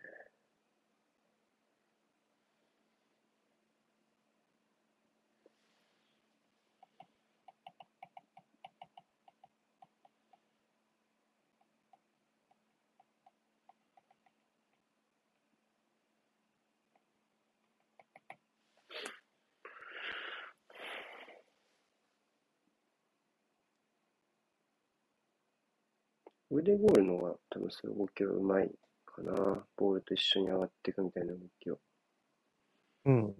[26.51, 28.71] 腕ゴールの方が多分そ動きはうまい
[29.05, 29.67] かな。
[29.77, 31.81] ボールと一緒に上がっていくみたいな動きを。
[33.05, 33.35] うん。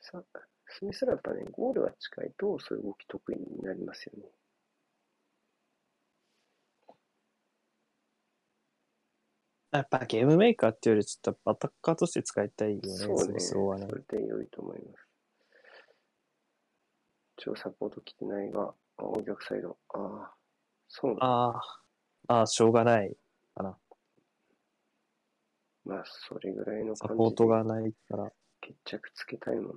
[0.00, 0.22] さ
[0.66, 4.24] スミスらやっぱね、ゴールが近いとそういう動き得意になりますよね。
[9.72, 13.76] やっぱゲームメーカーっていうよりちょっとアタッカーとして使いたいよね、スそうねそ。
[13.94, 15.09] れで良いと思います。
[17.40, 19.78] 超サポート来てないが、あ、お逆サイド。
[19.94, 20.34] ああ、
[20.88, 21.16] そう。
[21.20, 21.58] あ
[22.28, 23.16] あ、ああ、しょうがない
[23.54, 23.78] かな。
[25.86, 28.30] まあ、それぐらいのサ感じでポートがないから。
[28.60, 29.72] 決着つけたいもんね。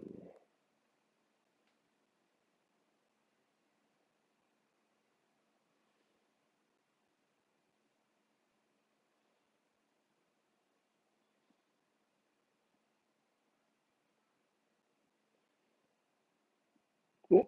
[17.32, 17.47] お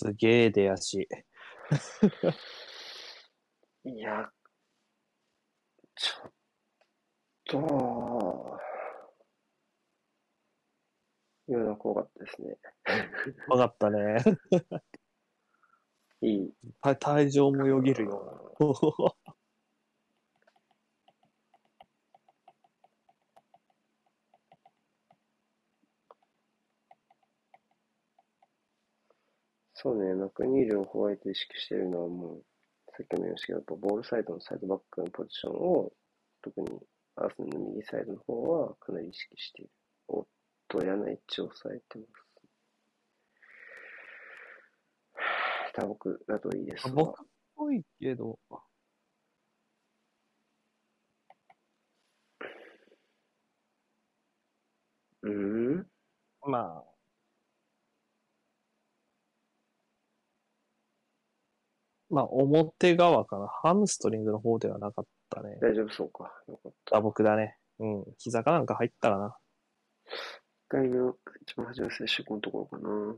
[0.00, 1.06] すげえ出足。
[3.84, 4.30] いや、
[5.94, 6.32] ちょっ
[7.44, 8.58] と、
[11.46, 12.56] 今の怖かったですね。
[13.48, 14.24] わかったね。
[16.22, 16.52] いい。
[16.80, 19.39] た 体重もよぎるような。
[29.82, 32.44] そうね、マクニールをホワイト意識してるのはもう、
[32.94, 35.90] さっきも言いましたけど、やっぱボールサイドのサイドバックのポジションを、
[36.42, 36.68] 特に
[37.16, 39.70] アーセナルの右サイドの方はかなり意識している。
[40.08, 40.26] おっ
[40.68, 42.10] と、嫌な位置を抑えてます。
[45.74, 46.94] 打撲だといいですが。
[46.94, 47.26] 僕っ
[47.56, 48.38] ぽいけど。
[55.22, 55.86] うん？
[56.42, 56.89] まあ、
[62.10, 63.46] まあ、表側かな。
[63.62, 65.58] ハムストリングの方ではなかったね。
[65.60, 66.32] 大丈夫そうか。
[66.48, 66.96] よかった。
[66.96, 67.56] あ、僕だね。
[67.78, 68.04] うん。
[68.18, 69.36] 膝かなんか入ったらな。
[70.06, 73.16] 一回の一番初めの接触のところかな。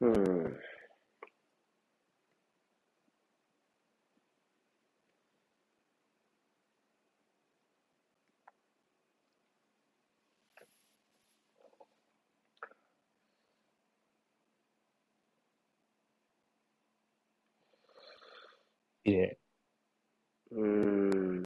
[0.00, 0.56] うん。
[19.04, 19.38] 綺麗。
[20.50, 21.42] うーん。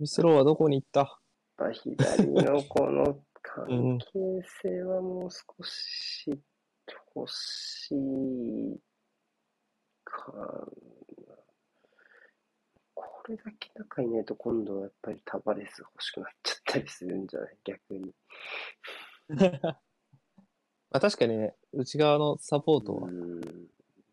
[0.00, 1.20] ミスローはどこに行った？
[1.58, 3.98] まあ左のこのう関ん。
[3.98, 6.30] 係性はもう少し
[7.14, 8.80] 欲しい
[10.04, 10.66] かな。
[12.94, 17.56] これだけ仲いないと今度はやっぱりタバレス欲しくなっちゃったりするんじゃない？
[17.64, 18.14] 逆に。
[20.90, 23.40] まあ確かにね、内側のサポートは、うん。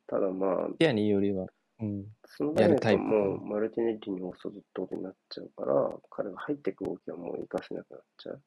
[0.08, 1.48] ただまあ、ティアニーよりは、
[1.80, 2.06] うん。
[2.26, 5.74] その場合はやるタイプもうマルティネッリに押すってことになっちゃうから、
[6.10, 8.42] 彼が入っていく動きはもう活かせなくなっちゃう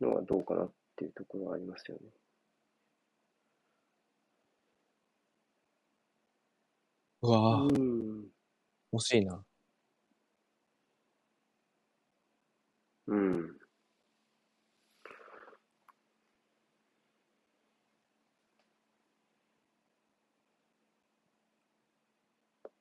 [0.00, 2.10] のはどうかなっていうところはありますよね。
[7.22, 8.28] うわぁ、うん。
[8.92, 9.44] 惜しいな。
[13.06, 13.57] うん。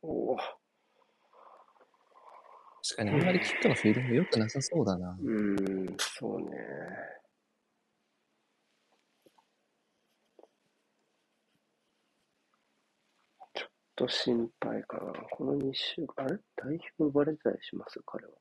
[0.07, 0.37] おお。
[0.37, 0.47] 確
[2.95, 5.17] かにあんまりキックのフィーリング良くなさそうだな。
[5.21, 5.57] うん、
[5.99, 6.45] そうね。
[13.53, 15.11] ちょっと心配かな。
[15.31, 16.39] この2週間、あれ？
[16.55, 17.99] 代表呼ばれてたりします？
[18.05, 18.31] 彼は。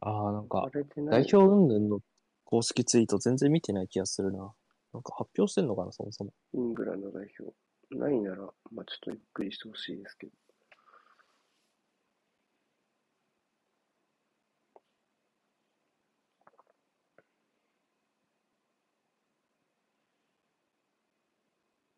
[0.00, 0.68] ああ、なんか、
[1.08, 2.00] 代表云々の
[2.44, 4.52] 公式ツイート全然見てない気がするな。
[4.92, 6.32] なんか発表してんのかな、そもそも。
[6.54, 7.54] イングランド代表。
[7.96, 10.32] ないなら、まあちょっとゆっくりしてほしいですけど。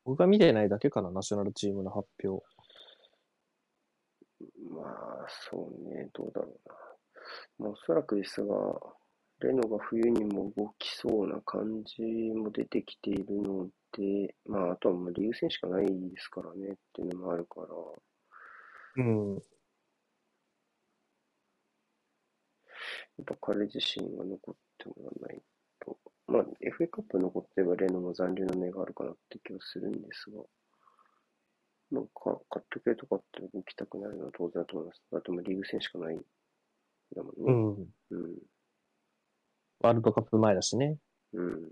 [0.05, 2.45] 僕が見てないだけかな、ナショナルチームの発表。
[4.71, 6.75] まあ、そうね、どうだろうな。
[7.59, 8.55] まあ、おそらくですが、
[9.45, 12.03] レノが冬にも動きそうな感じ
[12.35, 17.67] も出てきているので、まあ、あとはもうリーグ戦しかないですからねっていうのもあるから、
[18.97, 19.35] うん。
[19.35, 19.41] や
[23.23, 25.43] っぱ彼自身が残ってもらわない
[25.85, 30.43] と、まあ、FA カップ残ってればレノも残留の目があるかなって気はするんですが、
[31.91, 35.03] なんか、カット系とかって動きたくなるのは当然だと思います。
[35.13, 36.23] だってもうリーグ戦しかないん
[37.15, 37.59] だもんね。
[38.11, 38.25] うん。
[38.25, 38.54] うん。
[39.85, 40.97] ワールドカップ前だしね。
[41.35, 41.71] うん。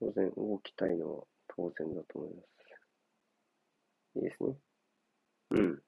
[0.00, 1.24] 当然動きたいのは
[1.54, 2.48] 当然だと思います。
[4.16, 4.54] いいですね。
[5.50, 5.82] うん。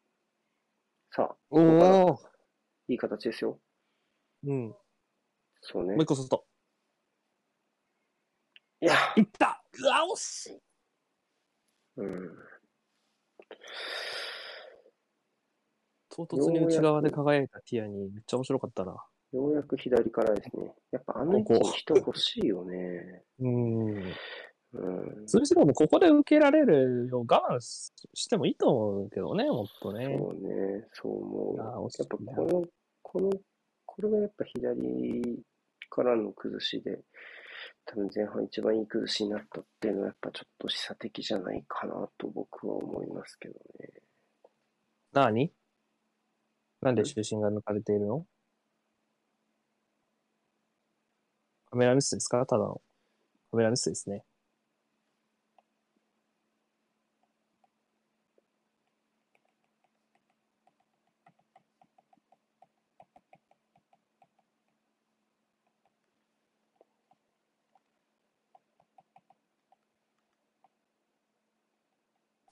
[1.11, 1.59] さあ、お
[2.13, 2.21] お。
[2.87, 3.59] いい形ですよ。
[4.45, 4.69] うん。
[4.69, 4.77] も
[5.63, 6.05] そうねう一。
[6.05, 6.45] 個外。
[8.83, 10.61] いや、いったうわ、惜しい
[11.97, 12.37] うん。
[16.11, 19.03] 唐突に内側で輝いたティアにめっちゃ面白かったな。
[19.35, 20.73] ようやく左からですね。
[20.93, 23.25] やっぱあの位置に人欲しいよね。
[23.41, 23.97] うん。
[23.97, 25.29] うん。
[25.29, 30.17] それしろもここで受けられるよう我慢ししてもいいと思うけどね、もっとね。
[30.19, 31.57] そうね、そう思う。
[31.59, 31.65] や
[32.05, 32.65] っぱこの、
[33.03, 33.31] この、
[33.87, 35.45] これがやっぱ左
[35.91, 37.01] からの崩しで、
[37.87, 43.91] 多分前半一番いい崩しになったっていうのはやっぱちょっと示唆的じゃないかなと僕は思いますけどね。
[45.13, 45.53] なに
[46.81, 48.27] なんで中心が抜かれているの？
[51.75, 52.47] カメラミスですか？
[52.47, 52.81] ただの。
[53.51, 54.23] カメラミスですね。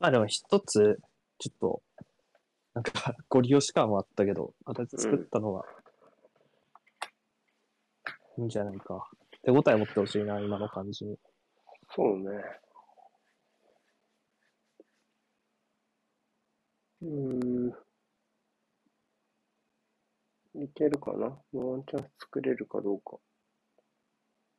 [0.01, 0.99] まあでも一つ、
[1.39, 1.83] ちょっと、
[2.75, 5.65] なんか、ご利用し感はあったけど、形作ったのは、
[8.39, 9.09] いいんじゃないか。
[9.43, 11.19] 手応え持ってほしいな、今の感じに。
[11.95, 12.43] そうね。
[17.03, 17.73] うーん。
[20.55, 21.27] いけるかな？
[21.53, 23.17] ワンチャンス作れるかどうか。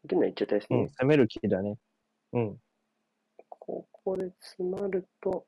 [0.04, 0.80] いけないいっちゃったですね。
[0.80, 1.78] うん、攻める気だね。
[2.34, 2.58] うん。
[3.48, 5.46] ここで詰まると、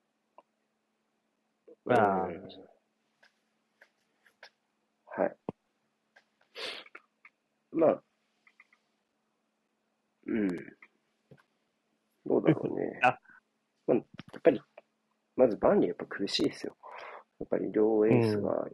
[1.90, 2.50] ああうん
[5.08, 5.36] はい。
[7.72, 8.04] まあ、
[10.28, 10.48] うん。
[12.26, 13.00] どうだろうね。
[13.04, 13.20] あ
[13.88, 14.04] まあ、や
[14.40, 14.62] っぱり、
[15.36, 16.76] まずバンリーやっぱ苦しいですよ。
[17.40, 18.68] やっぱり両エースが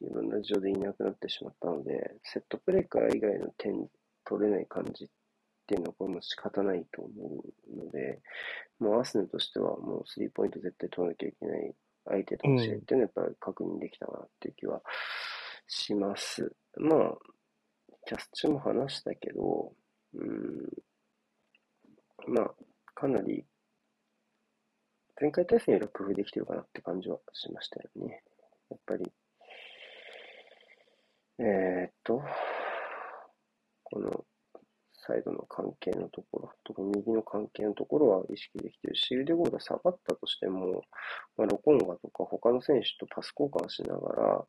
[0.00, 3.88] いろんな事情でいなくなってしまったので、セットプレーから以外の点
[4.24, 5.08] 取れない感じっ
[5.66, 7.42] ていうのはこれも仕方ないと思
[7.72, 8.20] うので、
[8.78, 11.74] もうアーセナルとしてはもうスリーポイント絶対取らなきゃいけない
[12.04, 14.82] 相手との試合っていうのはやっぱり確認できたなっていう気は
[15.66, 16.52] します。
[16.76, 17.18] まあ、
[18.06, 19.72] キャス中も話したけど、
[20.14, 20.68] うん、
[22.28, 22.54] まあ、
[22.94, 23.44] かなり
[25.20, 28.22] 前回対戦よりは工夫できてるかなって感じはしましたよね。
[28.70, 29.12] やっぱり、
[31.38, 32.22] えー、っと、
[33.84, 34.24] この
[34.94, 40.82] サイドの関係のところ、特に右の関係のところは意識できてるし、腕ゴールが下がったとしても、
[41.36, 44.44] まあ、ロコンガとか他の選手とパス交換しながら、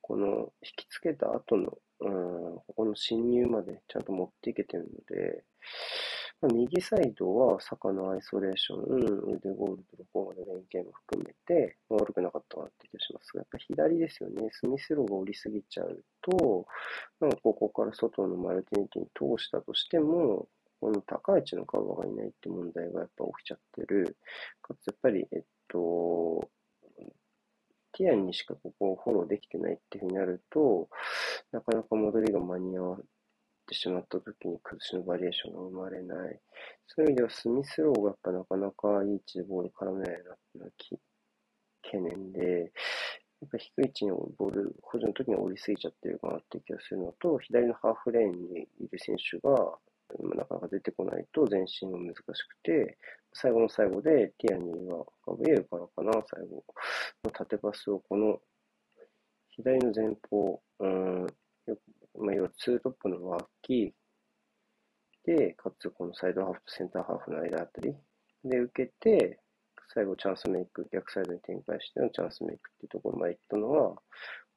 [0.00, 5.44] この引きつけた後の、うん、ここの侵入までちゃんと持っていけてるので、
[6.48, 14.48] 右サイドは坂のアイソレーション、腕ゴールとロコンガの連携も含めて、悪くなかったかなって気がしますが、やっぱ左ですよね。
[14.52, 16.66] スミスローが降りすぎちゃうと、
[17.20, 20.48] なんかここから外のマルティネティに通したとしても、
[20.80, 24.16] この高い位置のカバーがいないって問題がやっぱ起きちゃってる。
[24.60, 26.50] かつやっぱり、えっと、
[27.92, 30.88] ティアにしかここをフォローできてないっていうふうになると、
[31.52, 32.98] なかなか戻りが間に合わ
[33.64, 36.40] ってしまった時に崩しのバリエーションが生まれない。
[36.86, 40.70] そういう意味ではスミスローがやっぱなかなかいい位置でボール絡めないなっていうのは
[41.82, 42.72] 懸念で、
[43.40, 49.78] やっぱ低い位置にボール、補助の時に降りすぎちゃってるかなっていう気がするのと、左のハーフレーンにいる選手が、
[50.36, 52.98] なかなか出てこないと前進が難しくて、
[53.32, 56.64] 最後の最後でティアニーが、ガブリエルからかな、最後
[57.24, 58.38] の縦パスをこの
[59.50, 61.26] 左の前方、うん、
[61.66, 61.78] よ
[62.18, 63.94] まあ、要はツートップの脇
[65.24, 67.94] で、かつこのサイドハーフとセンターハーフの間あたり
[68.44, 69.38] で受けて、
[69.92, 73.96] 最後チャンスメイク、逆サイドに展開してのチャンスメイクっていうところまで行ったのは、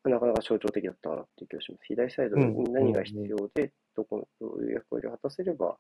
[0.03, 1.83] なかなか象徴的だったなっていう気がします。
[1.87, 5.77] 左サイドに何が必要で、どこのどういう役割を果たせれば、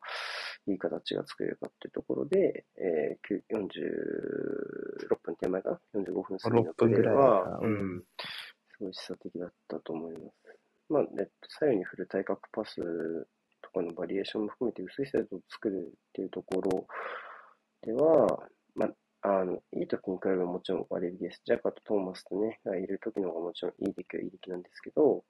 [0.67, 10.46] いい形が作れるかっていうところで、えー、46分手前かな ?45 分過ぎのプレーは、すごい示唆的だったと思います。
[10.89, 12.75] まあ、えっと、左右に振る対角パス
[13.61, 16.87] とかのバリエーションも含めて薄いサイドを作るっていうところ
[17.81, 21.41] では、まあ、あの、いい時に比べばもちろん悪いです。
[21.45, 25.23] ジャカとトーマスとね、がいる時の方がもちろんいい出来はいい出来なんですけど、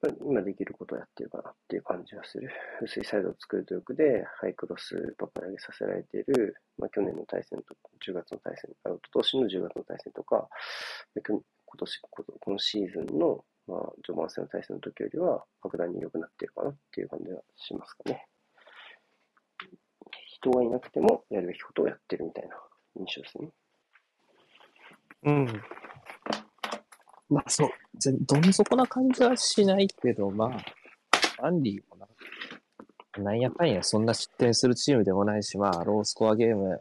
[0.00, 2.48] まあ今できることをやってるかなっていう感じがする。
[2.82, 7.74] 薄いサイドを作る努力で、ハイクロスばっかり上げさせられている、まあ、去年の対戦と、
[8.06, 10.48] 10月の対戦、あ、一昨年の10月の対戦とか、
[11.24, 11.42] 今
[11.78, 11.98] 年、
[12.40, 18.26] このシーズンの、まあ、序盤戦の対戦の時よりは、格段に良くなっているかなっていう感じがしますかね。
[20.26, 22.56] 人がいなくても、やるべきことをやってるみたいな
[22.96, 23.50] 印象ですね。
[25.24, 25.62] うん。
[27.28, 36.80] まあそう、ぜどん底な感じはしないけど、まあ、アンディもな、なんやかんやそんな失点するチームでもないし、まあ、ロースコアゲーム、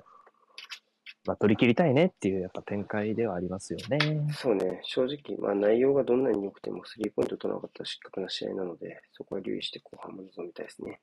[1.28, 4.00] まあ、取り切りたいねっていうやっぱ展開ではありますよね。
[4.34, 11.02] そうね、正直、まあ内容がどんなに良くてもスリーポイント取らなかったら失格な試合なので、そこは留意して後半も臨みたいですね。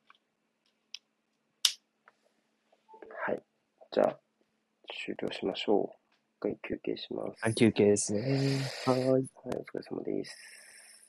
[3.27, 3.41] はい。
[3.93, 4.19] じゃあ、
[5.05, 6.47] 終了しましょう。
[6.47, 7.45] 一回休憩します。
[7.45, 8.59] あ休憩ですね。
[8.87, 9.07] はい。
[9.07, 11.05] はい、お疲れ様です。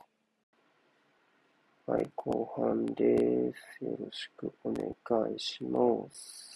[1.86, 3.84] はい、後半です。
[3.84, 5.80] よろしくお願いしま
[6.12, 6.55] す。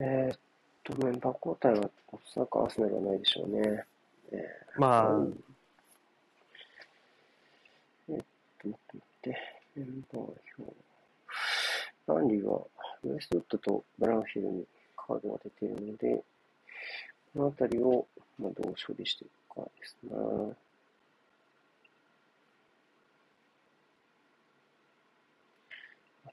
[0.00, 0.38] えーっ
[0.84, 3.84] と、メンバー交代はおそらくアーセナルはないでしょうね。
[4.30, 4.44] え
[4.76, 5.44] まあ、うん
[8.10, 8.16] えっ
[8.62, 9.38] と、待って待って、
[9.74, 10.22] メンバー
[10.58, 10.88] 表。
[12.06, 12.62] ランリーは
[13.02, 14.64] ウエストウッドとブラウンヒルに
[14.96, 16.24] カードが出ているので、
[17.34, 18.06] このあたりを、
[18.38, 20.10] まあ、どう処理していくかですね。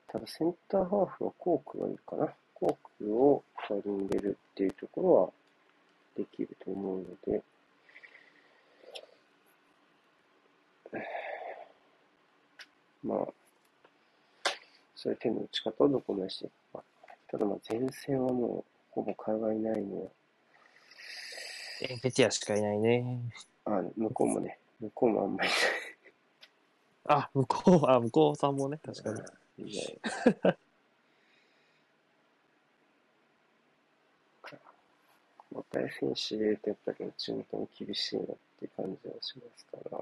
[0.08, 2.34] ただ、センターハーフはコークがいいかな。
[2.56, 5.30] コークを2人に入れるっていうところは
[6.16, 7.44] できると思うので、
[13.04, 13.28] まあ、
[14.96, 16.84] そういう手の打ち方をどこまでしていくか。
[17.28, 20.12] ただまあ前線はもうほぼ海外ないのは、
[21.82, 23.20] エンペティアしかいないね。
[23.66, 25.50] あ、向こうもね、向こうもあんまり
[27.08, 29.12] あ、向こう、あ、向こうさんもね、確か
[29.58, 29.70] に。
[29.70, 30.00] いない。
[35.56, 38.26] 交代選手入れるとやっぱり中途も厳しいなっ
[38.60, 39.98] て感じはしますから、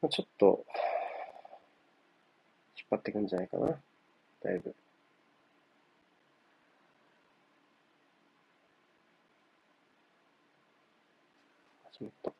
[0.00, 0.64] まあ、ちょっと、
[2.76, 3.76] 引っ張っていくんじゃないかな。
[4.44, 4.74] だいぶ。
[11.92, 12.32] 始まった。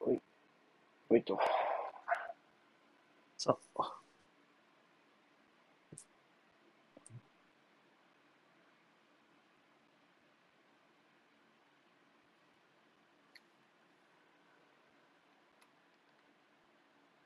[0.00, 0.20] おい。
[1.10, 1.38] おいと。
[3.36, 3.99] さあ。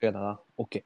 [0.05, 0.41] やだな。
[0.59, 0.85] OK。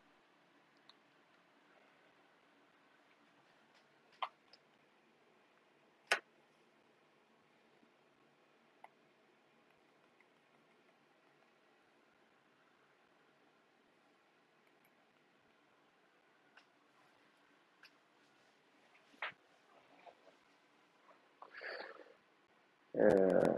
[22.95, 23.58] えー、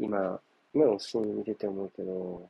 [0.00, 0.40] 今、
[0.74, 2.48] 今のシーン見てて思うけど、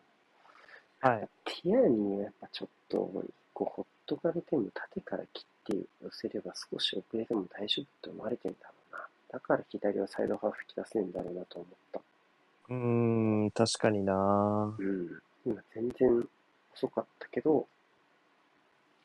[1.01, 1.29] はい。
[1.45, 9.07] ティアニーはやっぱちょっと、一個ほっとかれても縦から切って寄せれば少し遅れても大丈夫って思われてんだろうな。
[9.33, 12.01] だから左はサイドハーフ引き出せんだろうなと思った。
[12.69, 15.23] うーん、確かになうん。
[15.45, 16.29] 今全然
[16.75, 17.67] 遅かったけど、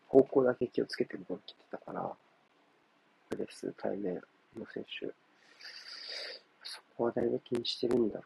[0.08, 2.12] 方向だけ気をつけて動きてたから、
[3.30, 4.16] プレス対面
[4.58, 5.08] の選手、
[6.64, 8.24] そこはだいぶ気にしてるんだろ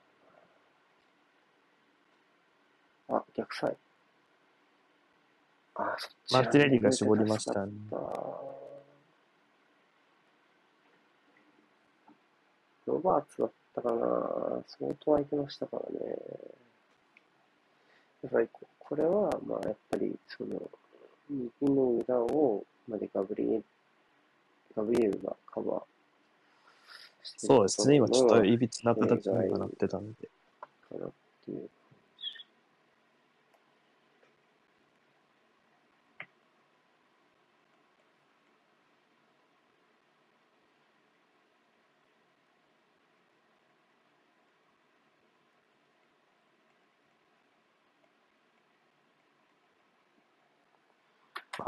[3.10, 3.18] うな。
[3.20, 3.78] あ、逆サイ。
[5.76, 7.72] あ、そっちマルティネリが絞りましたね
[12.86, 13.98] ロバーツだったかな
[14.68, 16.16] 相当空いてましたからね。
[18.24, 20.60] やっぱりここれは、まあやっぱりその、
[21.30, 23.64] 右の裏を、までガブリエル、
[24.76, 25.82] ガブリエルがカバー
[27.24, 27.96] そうですね。
[27.96, 30.28] 今ちょっといいびつな形にはなってたんで。
[30.90, 31.12] かなっ
[31.46, 31.70] ていう。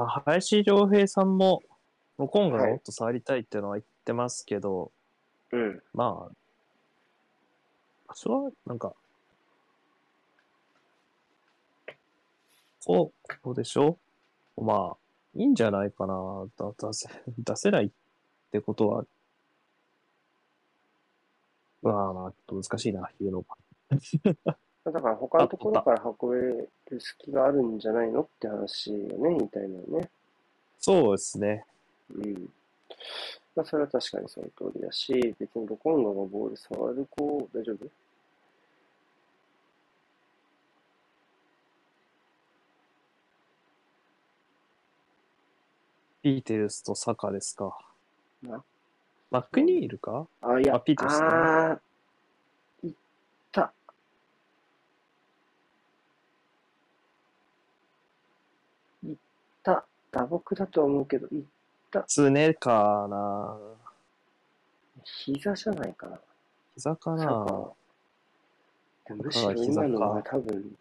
[0.07, 1.61] 林良平さんも、
[2.17, 4.91] ロコンガがもっと触りたいっていうのは言ってますけど、
[5.51, 5.81] うん。
[5.93, 6.35] まあ、
[8.07, 8.93] 場所は、なんか、
[12.85, 13.97] こう、こうでしょ？
[14.57, 14.97] まあ、
[15.35, 16.45] いいんじゃないかな。
[16.57, 17.89] だ出せ、 出せないっ
[18.51, 19.05] てことは、
[21.81, 24.57] まあまあ、ちょっと難しいな、言うのが。
[24.83, 26.69] だから他のところから運べる
[26.99, 30.09] 隙があるんじゃないのって話よね、言いたいのはね。
[30.79, 31.65] そうですね。
[32.15, 32.49] うん。
[33.55, 37.85] まあ、それは確かにその通りだし、別にロコンガがボール触る子、大丈夫？
[46.23, 47.77] ピーテルスとサカですか。
[48.41, 48.63] な？
[49.29, 50.27] マックニールか？
[50.41, 52.93] あ、いや、あピートですねあー、いっ
[53.51, 53.73] た。
[59.03, 59.15] いっ
[59.63, 59.85] た。
[60.11, 61.43] 打撲だとは思うけど、いっ
[61.89, 62.03] た。
[62.03, 63.57] つねかな。
[65.03, 66.19] 膝じゃないかな。
[66.75, 67.71] 膝かな。
[69.07, 70.77] でむしろ今のは多分、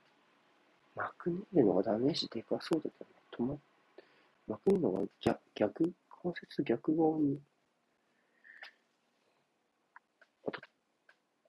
[0.97, 3.05] マクニールの方がダメージでかそうだけ
[3.39, 3.55] どね。
[3.55, 3.59] 止まっ
[4.49, 7.39] マクニールの方が逆、逆、関節逆側に、
[10.47, 10.61] あと、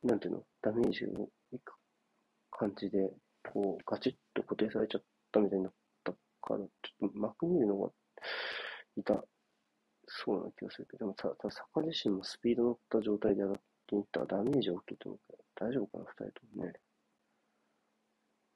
[0.03, 1.73] なんていうの、ダメージをいく
[2.51, 3.09] 感じで、
[3.51, 5.01] こう、ガチッと固定されちゃっ
[5.32, 5.71] たみたいにな
[6.41, 7.91] から、ちょっとマクニールの方が
[8.97, 9.23] 痛
[10.07, 16.73] そうな気がするけど、でもただ坂自身もスピード乗った状態で上がっていったらダメージ大きいと思うけど、大丈夫かな、二人ともね。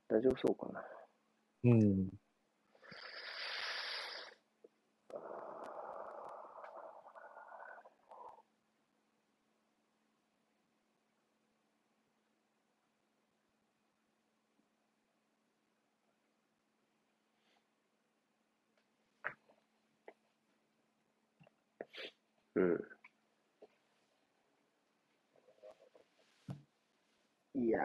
[0.08, 0.84] 大丈夫そうかな。
[1.64, 2.10] うん。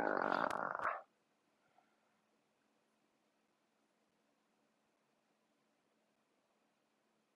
[0.01, 0.91] いやー。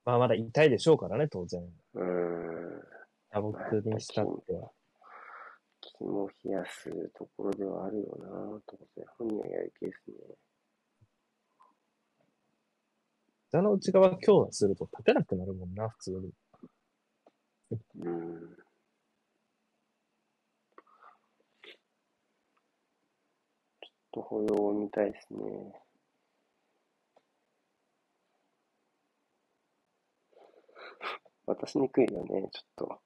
[0.04, 1.62] まあまだ痛いでしょうからね、当然。
[1.94, 2.84] うーん。
[3.30, 4.70] 打撲にしたっては。
[5.80, 8.60] き肝を冷やすところではあるよなと思っ
[8.94, 10.14] て、本人はやる気ですね。
[13.50, 16.32] 膝の内側強打すると立てなくなるもんな、普通に。
[18.00, 18.56] うん。
[23.80, 25.40] ちょっと保養を見たいですね。
[31.46, 33.00] 渡しにくいよね、ちょっと。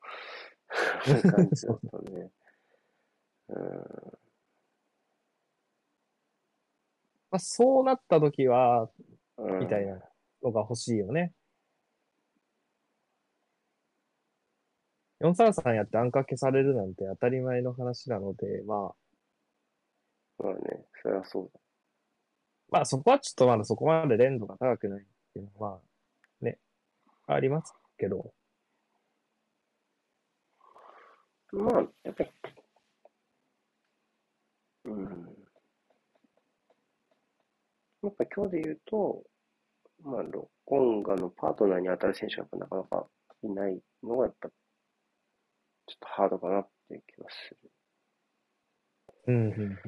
[1.07, 2.31] そういう感じだとね。
[3.49, 4.19] うん。
[7.31, 8.91] まあ、そうなった時は、
[9.39, 10.03] うんみたいな
[10.43, 11.33] のが欲しいよね。
[15.21, 19.08] 433やってアンカー消されるなんて当たり前の話なので、まあ、
[20.39, 21.61] まあね、そりゃそうだ。
[22.71, 25.81] まあそこはちょっとまだそこまで連度が高くないっていうのは、ま
[26.43, 26.59] あ、ね、
[27.27, 28.33] ありますけど、
[31.53, 32.31] まあ、やっぱり、
[34.85, 35.37] うん。
[38.03, 39.23] やっぱ今日で言うと、
[40.05, 43.07] まあ、ロッコンガのパートナーに当たる選手はやっぱなかなか
[43.43, 47.71] いないのが、やっぱ、ちょっとハードかなっていう気がする。
[49.29, 49.79] うん、うん、うん。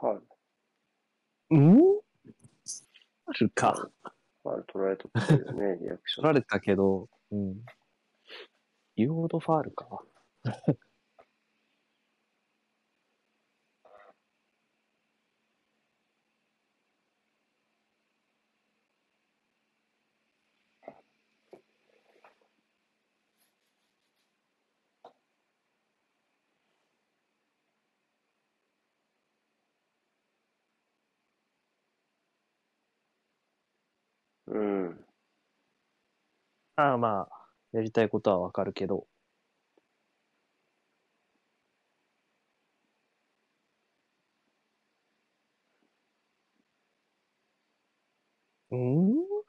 [0.00, 0.22] ファール、
[1.50, 2.00] うん？
[3.26, 3.90] あるか。
[4.42, 6.24] ファール取られとったよね、リアクション。
[6.24, 7.62] 取られたけど、うん。
[8.96, 10.02] ユードファールか。
[34.46, 35.04] うん。
[36.80, 39.06] ああ、まあ、やりたいことはわかるけど。
[48.70, 49.40] うん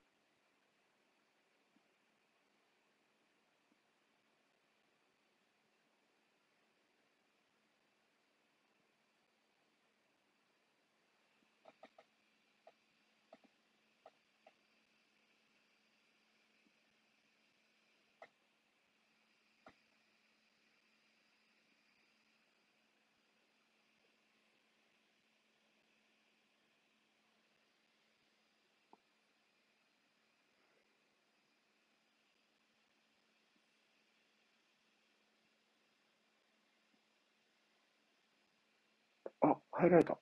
[39.42, 40.20] あ、入られた。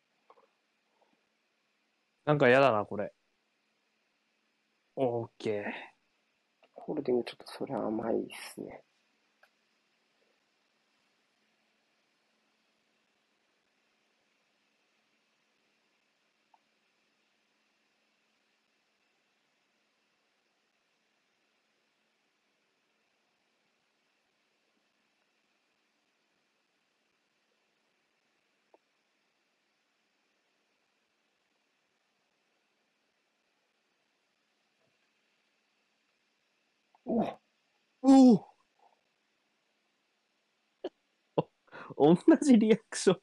[2.26, 3.12] なんか嫌だな、これ。
[4.96, 5.64] オーケー。
[6.74, 8.84] ホールディングちょっとそれは甘いっすね。
[37.99, 38.46] おう
[41.98, 43.20] お同じリアクション。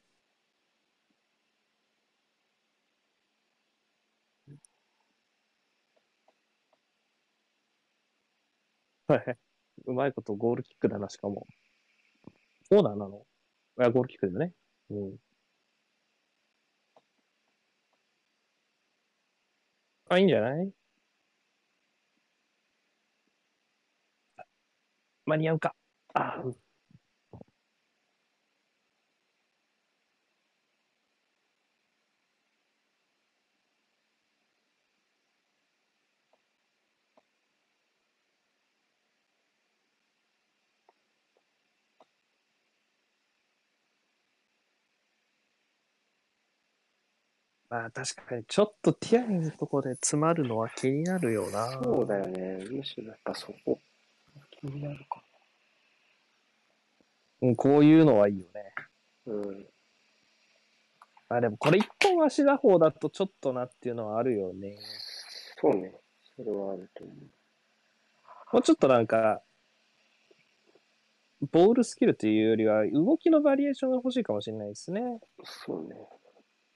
[9.09, 9.37] はい。
[9.87, 11.47] うまいことゴールキックだな、しかも。
[12.69, 13.27] コーナーなの
[13.79, 14.53] いや、ゴールキックだよね。
[14.91, 15.17] うん。
[20.09, 20.73] あ、いいんじゃない？
[25.27, 25.75] 間に合うか。
[26.15, 26.57] あ、うん
[47.69, 51.69] まあ確かにちょっとティアニーのとこで詰まるのは気になるよな。
[51.83, 52.65] そうだよね。
[52.71, 53.81] むしろやっぱそこ、
[54.61, 55.23] 気になるか。
[57.43, 58.75] うん、こういうのはいいよね。
[59.27, 59.67] うん。
[61.29, 64.79] あ、でもこれ一本足打法だとちょっとなっていうのはあるよね。
[65.61, 65.95] そうね。
[66.37, 67.17] それはあると思う。
[68.53, 69.43] もうちょっとなんか、
[71.51, 75.21] ボールスキルというよりは、動きのバリエーションが欲しいかもしれないですね。
[75.45, 75.97] そうね。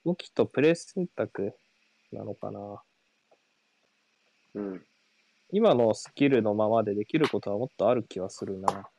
[0.05, 1.55] 動きとプレス選択
[2.13, 2.83] なのかな。
[4.55, 4.87] うん。
[5.53, 8.91] 今のスキルのままでできることはもっとある気はするな。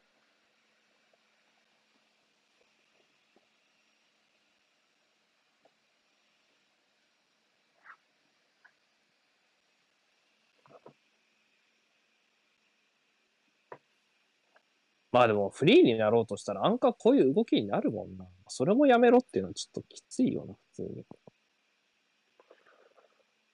[15.11, 18.25] まあでもフリーになろうとしたらアンカーこういう動きになるもんな。
[18.47, 21.05] それもやめろっていうのはちょっときついよな、普通に。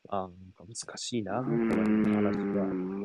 [0.10, 2.38] あなんか難しいな、うこの話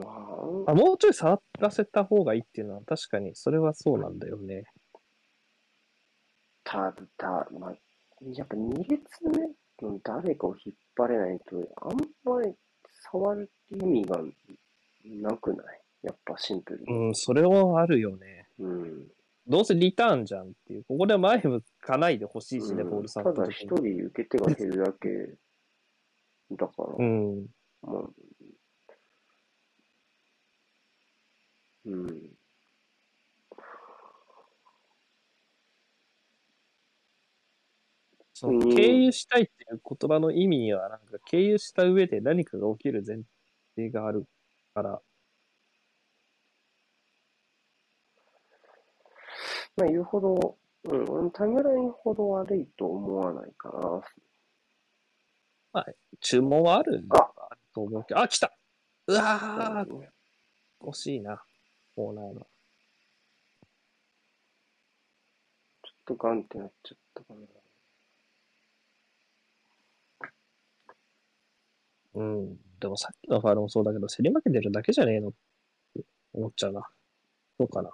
[0.05, 0.65] は。
[0.67, 4.65] あ、あもうちょい触らせた方がいいっていうのは確かにそれはそうなんだよね。
[6.65, 7.75] ただ、まあ、
[8.35, 12.55] やっぱ2列目の誰かを引っ張れないと、あんまり
[13.11, 14.21] 触る意味が
[15.05, 15.81] なくない？
[16.03, 17.09] やっぱシンプルに。
[17.09, 18.47] うん、それはあるよね。
[18.59, 19.07] うん。
[19.47, 20.85] どうせリターンじゃんっていう。
[20.85, 23.43] ここで前向かないでほしいしね、うんボール触たった。
[23.43, 25.09] だ一人受け手が減るだけ
[26.57, 27.47] だから、うん。
[27.83, 28.03] まあ、
[31.85, 32.37] うん。
[38.35, 43.19] そのうん経由したいっていう言葉の意味には、なんか経由した上で何かが起きる前
[43.77, 44.27] 提がある
[44.75, 45.03] から、
[49.77, 54.03] まあ言うほど、うん、俺もタイムラインほど悪いと思わないか
[55.73, 55.85] な。
[56.21, 57.31] 注文はあるあ
[57.75, 58.53] と思うけど、あ、来た
[59.07, 60.09] うわー、
[60.87, 61.43] 惜しいな、
[61.97, 62.47] コーナーが。
[65.83, 67.41] ちょっとガンってなっちゃったかな。
[72.15, 72.57] うん。
[72.81, 75.33] でもさっきのファウルもそうだけど、競り負けてるだけじゃねえのっ
[75.95, 76.05] て
[76.35, 76.83] 思っちゃうな。
[77.59, 77.91] そうかな。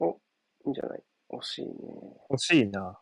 [0.00, 0.14] お、い
[0.66, 0.84] いんじゃ
[1.58, 2.20] ない惜しいね。
[2.30, 3.00] 欲しいな。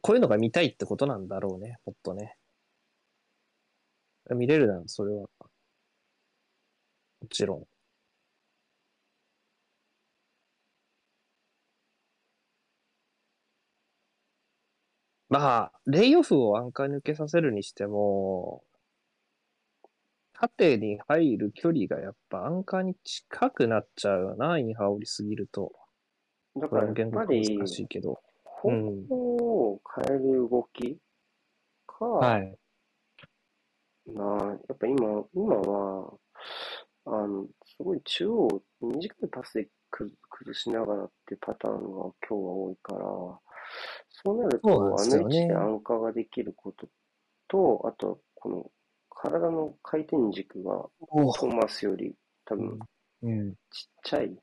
[0.00, 2.36] こういうのが見たいってことなんだろうね、もっとね。
[4.30, 5.28] 見れるならそれは。
[7.20, 7.66] もちろん。
[15.28, 18.62] まあ、レイオフをアンカー抜けさせるにしても、
[20.34, 25.72] 縦に入る距離がやっぱアンカーに近くなっちゃうよな、インハー降りすぎると。
[26.56, 28.20] だからやっぱり、難しいけど。
[28.44, 30.98] 方向を変える動き
[31.86, 32.56] か、はい。
[34.06, 36.12] なあ、やっぱ今、今は、
[37.06, 43.00] あの、すごい中央、短いパスでく崩しながらっていうパターンが今日は多いから、
[44.10, 46.88] そうなると、あの位置でアンカーができること
[47.48, 48.70] と、あと、この
[49.10, 52.14] 体の回転軸がおトーマスより
[52.44, 52.78] 多分
[53.22, 53.52] うん。
[53.52, 53.56] ちっ
[54.02, 54.36] ちゃい、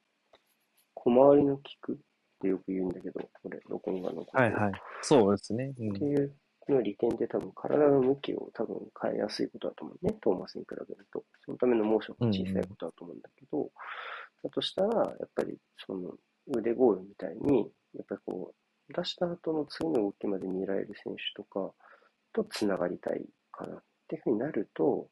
[1.03, 1.95] 小回りの利くっ
[2.41, 4.37] てよく言うんだけど、これ、ロコンガのこと。
[4.37, 4.71] はいはい。
[5.01, 5.73] そうですね。
[5.79, 6.35] うんっていう
[6.69, 11.23] の利点で多分体の向きを多分変えやすいことだと思うね、トーマスに比べると。
[11.45, 13.71] そのためのモーションが小さいことだと思うんだけど、
[14.43, 16.13] だとしたら、やっぱりその
[16.47, 18.53] 腕ゴールみたいに、やっぱりこ
[18.89, 21.71] う、出した後の次の動きまで見られる選手とか
[22.33, 25.09] とつながりたいかなっていうふうになると、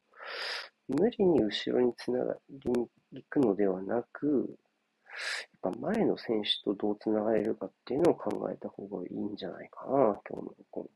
[0.88, 4.58] 無理に後ろにつながりに行くのではなく、
[5.52, 9.92] やっぱ前の選手とどうつながれるかっていうのを考えた方がいいんじゃないかな、
[10.30, 10.90] 今日の今後。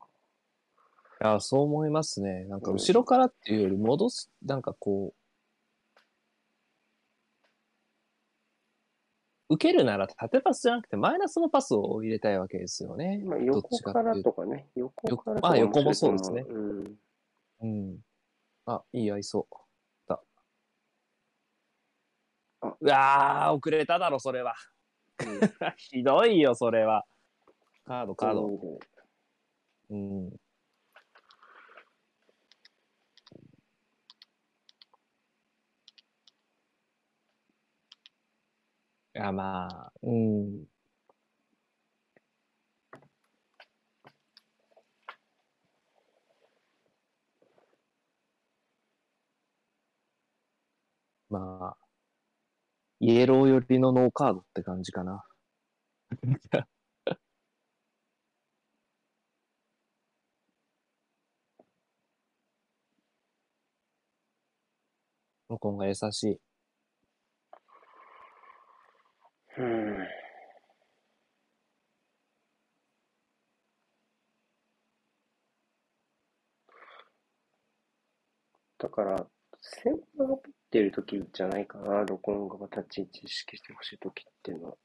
[1.22, 2.44] いや、そう思いますね。
[2.44, 5.22] なんかうん後ろからっていうより戻す、なんかこう、
[9.54, 13.20] 受けるなら縦パスじゃなくてマイナスのパスを入れたいわけですよね。
[13.24, 16.96] まあ、横ちからとかね、横からとかまあ横もそうですねう。
[17.60, 17.98] うん。
[18.64, 19.54] あ、いい合いそう。
[20.08, 20.14] だ。
[20.14, 20.20] あ
[22.62, 24.54] うわー、遅れただろ、それは。
[25.20, 25.40] うん。
[25.76, 27.04] ひどいよ、それは。
[27.86, 28.16] カード、うん。
[28.16, 28.78] カード。
[29.90, 30.28] うん。
[39.14, 40.64] いや、まあ、うん。
[51.28, 51.81] まあ、
[53.02, 55.24] イエロー寄りのノーカードって感じかな。
[65.50, 66.40] ノコンが優しい。
[69.58, 70.06] うん。
[78.78, 79.26] だから、
[79.60, 84.76] センターってる時じゃないかな、録音が立ち位置意識してほしい時っていうのは。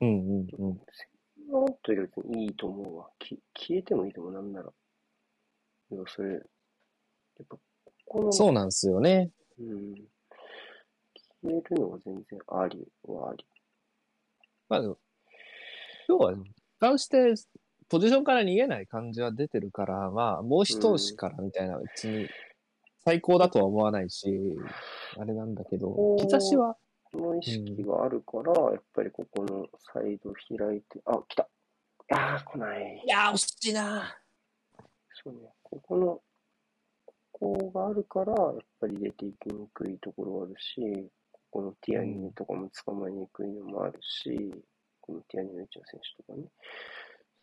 [0.00, 0.46] うんうんうん。
[0.48, 3.10] 専門というより別にいいと思うわ。
[3.20, 4.72] き消えてもいいと思う、なんなら。
[5.92, 6.42] いや、それ、やっ
[7.48, 7.60] ぱ、こ
[8.06, 9.30] この、そうなんですよね。
[9.60, 9.94] うん。
[11.42, 13.46] 消えるのは全然ありはあり。
[14.68, 14.98] まあでも、
[16.08, 16.44] 今日は、一
[16.80, 17.34] 貫して、
[17.88, 22.28] ポジションから逃げない感じは出てるから、まあ、もう一押しからみたいな、別に、
[23.08, 24.28] 最高だとは思わないし、
[25.18, 25.96] あれなんだけど
[26.28, 26.76] 兆しは、
[27.10, 29.64] この意識があるから、やっぱりここの
[29.94, 31.48] サイド開いて、あ、来た。
[32.12, 33.02] ああ、来ない。
[33.02, 34.14] いやー、惜しいな
[35.24, 35.48] そうね。
[35.62, 36.20] ここの、
[37.32, 44.52] ここがあるから、やっぱり出ていきにくいところがあるし、ここのティアニーとかも捕まえにくいのもあるし、
[45.00, 46.44] このティアニーの位置の選手とかね。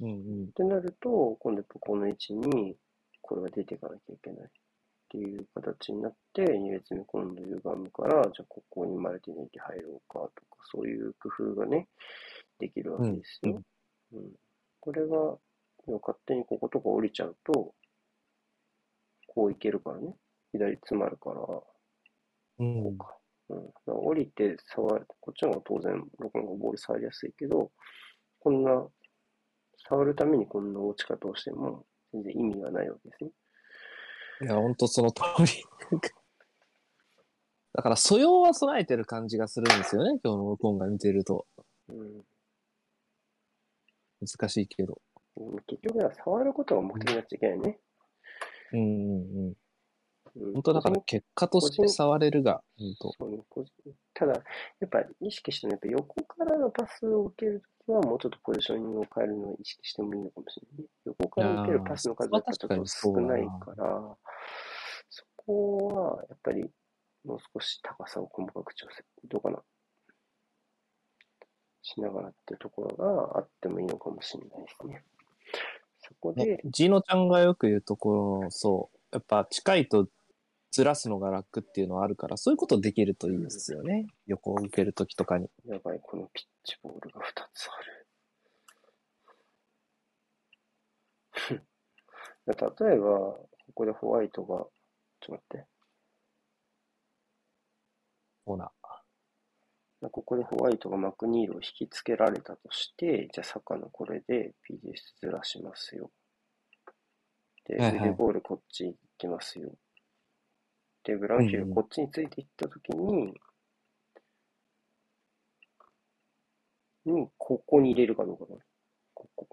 [0.01, 0.47] うんうんっ。
[0.53, 2.75] てなると、今度やっぱこの位置に、
[3.21, 4.49] これが出ていかなきゃいけない。
[5.15, 10.31] っていう形になって、2列目今度歪むから、じゃあここにマルティネリ入ろうかとか、
[10.71, 11.87] そういう工夫がね、
[12.59, 13.61] できるわけですよ。
[14.13, 14.21] うん
[14.81, 15.17] これが、
[15.87, 17.73] 勝手にこことか降りちゃうと、
[19.25, 20.13] こういけるからね。
[20.51, 21.41] 左詰まるから、
[22.59, 23.17] うんこうか。
[23.49, 23.65] うん。
[23.65, 27.71] だから降りて触る、こっちの方が当然、僕の方がボール触りやすいけど、
[28.39, 28.87] こんな、
[29.89, 31.83] 触るためにこんな落ち方をしても、
[32.13, 33.31] 全然意味がないわけですね。
[34.41, 35.63] いや、ほんとその通り。
[37.73, 41.45] だから素養は備えてる感じがするんですよね、今日の録音が見てると。
[41.89, 42.25] うん。
[44.21, 45.01] 難しいけど。
[45.37, 47.79] うん結局は触ることが目的になっちゃいけないね。
[48.71, 49.53] うんうんうん。
[50.35, 53.29] うん、本当だから結果として触れるが、本当。
[54.13, 60.87] ただ、やっぱ意識してね、やっぱ横からのパスを受けるときは、もうちょっとポジショニングを変えるのを意識してもいいのかもしれないね。
[61.05, 64.17] 横から受けるパスの数がちょっと少ないから、
[65.09, 66.69] そこはやっぱり
[67.23, 69.61] もう少し高さを細かく調整、どうかな。
[71.81, 75.03] しながらってところがあってもいいのかもしれないですね。
[75.99, 80.07] そこで、ね、ジーノちゃんがよく言うところの、そう、やっぱ近いと
[80.75, 84.07] ずらすのが楽っていうのはあるから、そういうことできるといいですよね。
[84.27, 85.49] 横を受けるときとかに。
[85.65, 87.23] やばい、このピッチボールが2
[87.53, 87.77] つあ
[91.53, 91.63] る。
[92.87, 94.69] 例えば、ここでホワイトが、ちょっ
[95.21, 95.65] と待って。
[98.45, 98.69] ほな。
[100.01, 104.91] ここでホワイトがマクニールを引きつけられたとして、じゃあサカのこれで PJ
[105.21, 106.11] ずらしますよ。
[107.63, 109.71] で、はいはいボールこっち行きますよ。
[111.05, 113.33] で、ブラウンヒルこっちについていったときに、
[117.05, 118.61] に、ここに入れるかどうかだね。
[119.13, 119.47] ここ。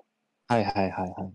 [0.49, 1.33] はいはいはいはい。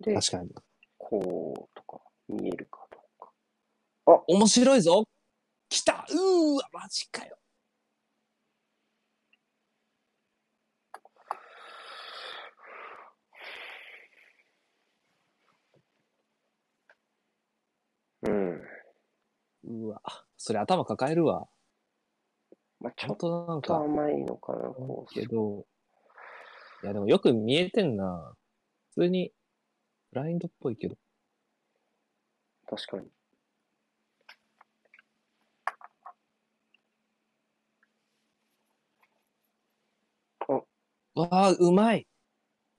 [0.00, 0.50] で、確かに。
[0.98, 4.24] こうとか、見えるかどうか。
[4.28, 5.04] 面白いぞ
[5.70, 7.38] 来たうーわ、マジかよ。
[18.24, 19.84] うん。
[19.86, 20.02] うわ、
[20.36, 21.48] それ頭抱えるわ。
[22.80, 25.14] まあ、ちょ本っと当なんか、甘いのかな、こう。
[25.14, 25.66] けど、
[26.82, 28.34] いやでもよく見えてんな。
[28.94, 29.32] 普通に、
[30.12, 30.96] ブラインドっぽいけど。
[32.66, 33.08] 確かに。
[41.14, 42.06] わあ、うまい。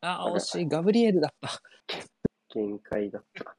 [0.01, 0.67] あー、あら惜しい。
[0.69, 1.61] ガブリエルだった。
[2.49, 3.43] 限界だった。
[3.43, 3.55] そう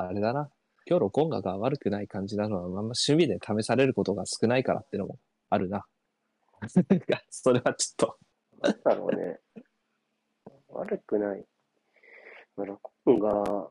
[0.00, 0.50] あれだな。
[0.86, 5.18] 今日録音がが悪くない感じなのは、まあま趣味で試されることが少ないからってのも
[5.50, 5.84] あるな。
[7.30, 8.18] それはちょっと。
[8.60, 9.40] なんだろうね。
[10.68, 11.44] 悪くない。
[12.56, 13.70] まあ、録音が、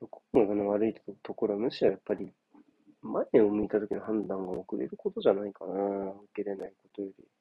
[0.00, 2.32] 録音が悪いところはむしろやっぱり
[3.02, 6.10] 前を向いた時の判断が遅れることじゃないかな。
[6.10, 7.33] 受けれないことより。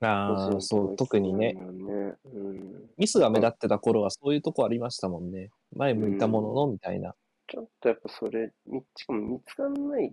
[0.00, 1.54] ああ、そう、特にね。
[1.54, 2.14] ね。
[2.24, 2.90] うん。
[2.98, 5.50] ミスが目立ってた頃はそういうとこありましたもんね。
[5.74, 7.14] 前向いたものの、みたいな。
[7.48, 10.12] ちょっとやっぱそれ、みしかも見つかんない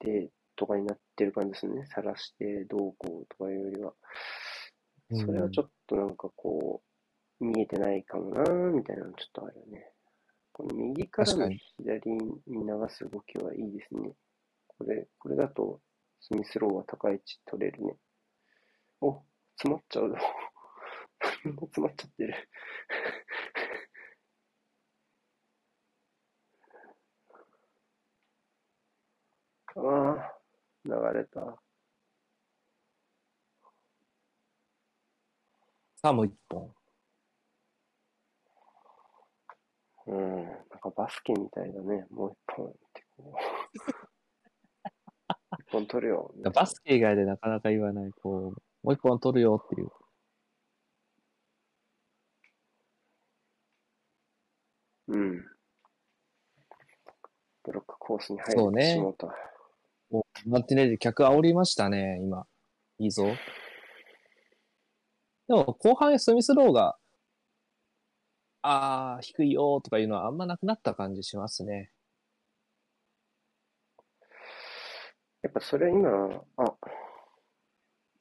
[0.00, 1.86] でとかになってる感じですね。
[1.86, 3.92] 晒してどうこうとかいうよりは。
[5.12, 6.82] それはちょっとなんかこ
[7.40, 9.92] う、見えてないかもなーみたいなのちょっとあるよね。
[10.52, 14.12] この右からの左に流す動きはいいですね。
[14.66, 15.80] これ、これだと
[16.20, 17.96] スミスローは高い位置取れるね。
[19.00, 19.22] お、
[19.56, 20.16] 詰まっちゃうぞ。
[21.42, 22.48] 詰まっちゃってる。
[29.76, 30.34] ああ、
[30.84, 31.40] 流れた。
[35.96, 36.74] さあ、もう一本。
[40.06, 42.06] うん、なんかバスケみたいだね。
[42.10, 43.38] もう一本ってこう。
[45.60, 46.34] 一本取るよ。
[46.52, 49.90] バスケ以外でなかなか言わない、こう、もう一本取るよっていう。
[55.08, 55.44] うん。
[57.64, 59.28] ブロックコースに入そうねれてしまった。
[60.12, 62.46] おマーティネリ客煽りましたね、今。
[62.98, 63.24] いいぞ。
[65.48, 66.96] でも、後半スミスローが、
[68.62, 71.90] あー、低いよとかいうのはあんまなくなった感じしますね。
[75.42, 76.74] やっぱそれは今、あ、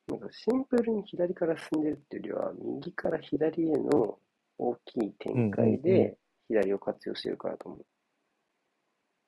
[0.10, 4.18] なんかシンプルに左から進んでるっていうよりは、右から左への
[4.57, 6.18] 大きい展開うんうんうで
[6.48, 7.86] 左を活用してるからと思う。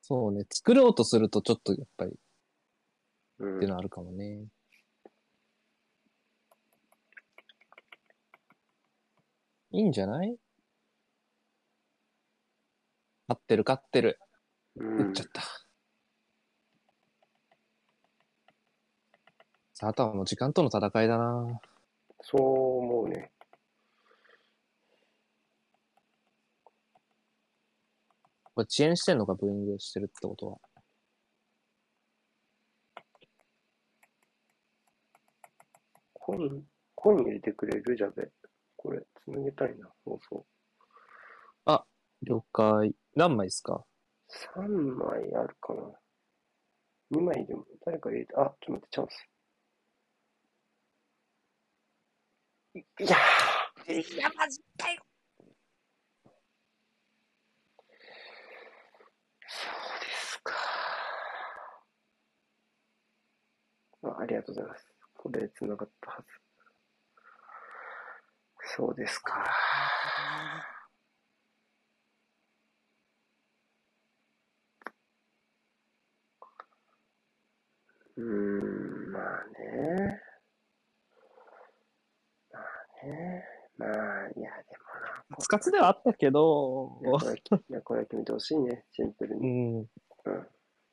[0.02, 0.44] そうね。
[0.50, 2.14] 作ろうとするとちょっとやっぱりっ
[3.38, 4.44] うんていうのはあるかもね。
[9.70, 10.36] いいんじゃない？
[13.28, 14.18] 勝ってる勝ってる。
[14.74, 15.42] うん打っちゃった。
[19.82, 21.60] あ、あとはもう時間との戦いだな。
[22.20, 23.30] そう思うね。
[28.54, 30.58] これ遅延してんのか、ブーイングしてるってことは。
[36.14, 36.64] コイン、
[36.94, 37.96] コイン入れてくれる？
[37.96, 38.30] じゃべ。
[38.76, 40.46] これ、つなげたいな、放送。
[42.24, 42.94] 了解。
[43.16, 43.84] 何枚ですか
[44.54, 45.82] ？3枚あるかな。
[47.10, 49.31] 2枚でも誰か入れて、あ、ちょっと待って、チャンス。
[52.74, 55.02] いやーいや、マジかよ
[59.46, 60.52] そうですか。
[64.04, 64.86] あありがとうございます。
[65.16, 66.28] これ、繋がったはず。
[68.76, 69.44] そうですか。
[78.16, 80.20] うーん、まあね。
[82.50, 83.44] まあね。
[83.82, 84.84] まあ、いや、でも
[85.30, 85.36] な。
[85.36, 88.84] カツカツではあったけど、いやこれはきいや、これは決めてほしいね。
[88.92, 89.48] シンプルうに。
[89.48, 89.78] ん。
[89.78, 89.86] うん。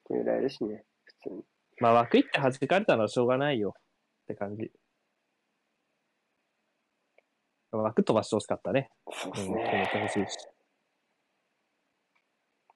[0.08, 0.84] 決められるしね。
[1.04, 1.44] 普通に。
[1.80, 3.82] まあ枠いって弾かれたのはしょうがないよっ
[4.28, 4.72] て感じ。
[7.72, 8.90] 枠飛ばしてほしかったね。
[9.12, 9.90] そううん、決めですね。
[9.92, 10.38] てほしいし。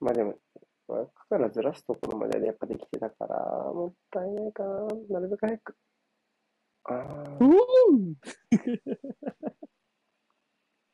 [0.00, 0.38] まあでも、
[0.86, 3.36] 枠からずらすところまでやっぱできてたから、
[3.72, 4.86] もったいないかな。
[5.10, 5.76] なるべく早く。
[6.84, 7.38] ああ、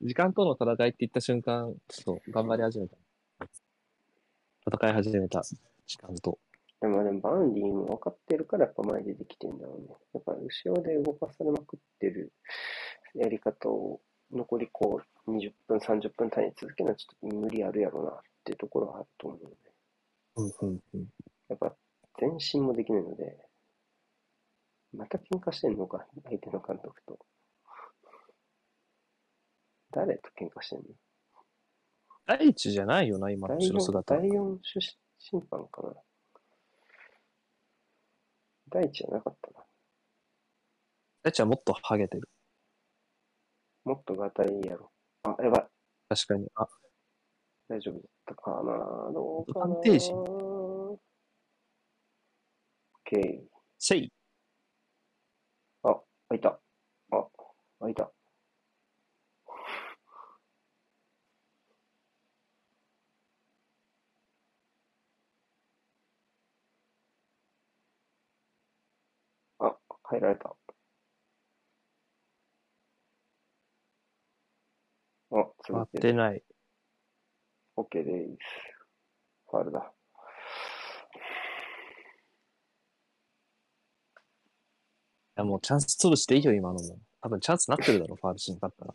[0.03, 2.97] 時間との戦いって言った瞬間、ちょっと頑張り始めた。
[4.67, 5.43] 戦い始めた
[5.87, 6.39] 時間と。
[6.81, 9.89] でもでもバーンリーも分かってるからやっぱ前でできてんだろうね。
[10.15, 12.33] やっぱ後ろで動かされまくってる
[13.15, 14.01] やり方を
[14.33, 18.15] 残りこう20分、30分単位で続けるのはちょっと無理あるやろうなっ
[18.45, 19.51] ていうところはあると思うね。
[20.37, 21.07] うんうんうん。
[21.49, 21.75] やっぱ
[22.19, 23.37] 前進もできないので、
[24.95, 27.19] また喧嘩してんのか、相手の監督と。
[29.93, 30.85] 誰と喧嘩してんの？
[32.27, 34.17] 第一じゃないよな、今の第4、後ろ姿。
[34.17, 34.81] 第四主
[35.19, 35.95] 審判かな
[38.69, 39.65] 第一じゃなかったな。
[41.23, 42.29] 第一はもっとハゲてる。
[43.85, 44.93] もっとがたいいやろ。
[45.25, 45.67] あ、やばい。
[46.09, 46.49] 確かに。
[46.55, 46.69] あ、
[47.69, 50.15] 大丈夫だったかなどうかな探偵陣
[53.05, 53.43] ?OK。
[53.79, 54.13] せい。
[55.83, 56.61] あ、開いた。
[57.11, 57.27] あ、
[57.81, 58.13] 開いた。
[70.11, 70.57] あ、入られた。
[75.33, 76.01] あ、待続ける。
[76.01, 76.43] ってない。
[77.77, 78.39] OK です。
[79.51, 79.93] ファールだ。
[85.31, 86.99] いや、もうチャンス潰していいよ、今のも。
[87.23, 88.95] 多分チャンスなってるだろ、ファールしなかったら。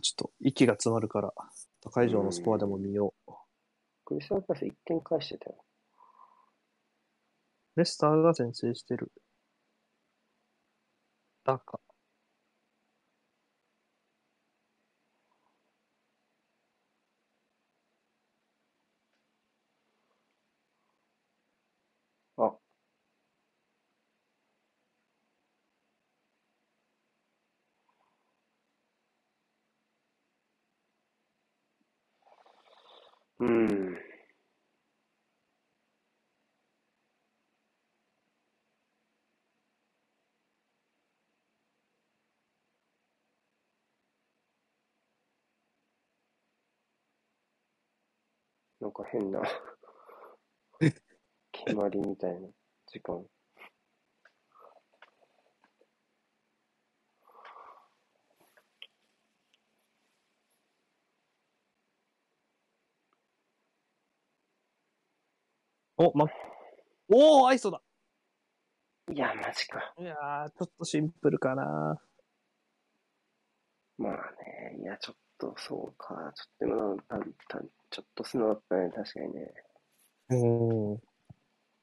[0.00, 1.32] ちょっと息が詰まるから、
[1.80, 3.32] 高い上のスコアでも見よう。
[4.04, 5.64] クリスタルパス1点返してたよ。
[7.76, 9.12] レスターが先制してる。
[11.44, 11.80] だか。
[22.36, 22.58] あ、
[33.40, 33.98] うん。
[48.80, 49.40] なんか変な
[51.52, 52.48] 決まりみたいな
[52.86, 53.24] 時間。
[66.02, 66.26] お、ま、
[67.10, 67.82] おー、アイソだ
[69.12, 69.92] いや、マジか。
[69.98, 72.00] いやー、ちょっとシンプルかな。
[73.98, 76.32] まあね、いや、ちょっとそうか。
[76.34, 79.52] ちょっと今のたたちょっと素直だったね、確かにね。
[80.30, 81.00] うん。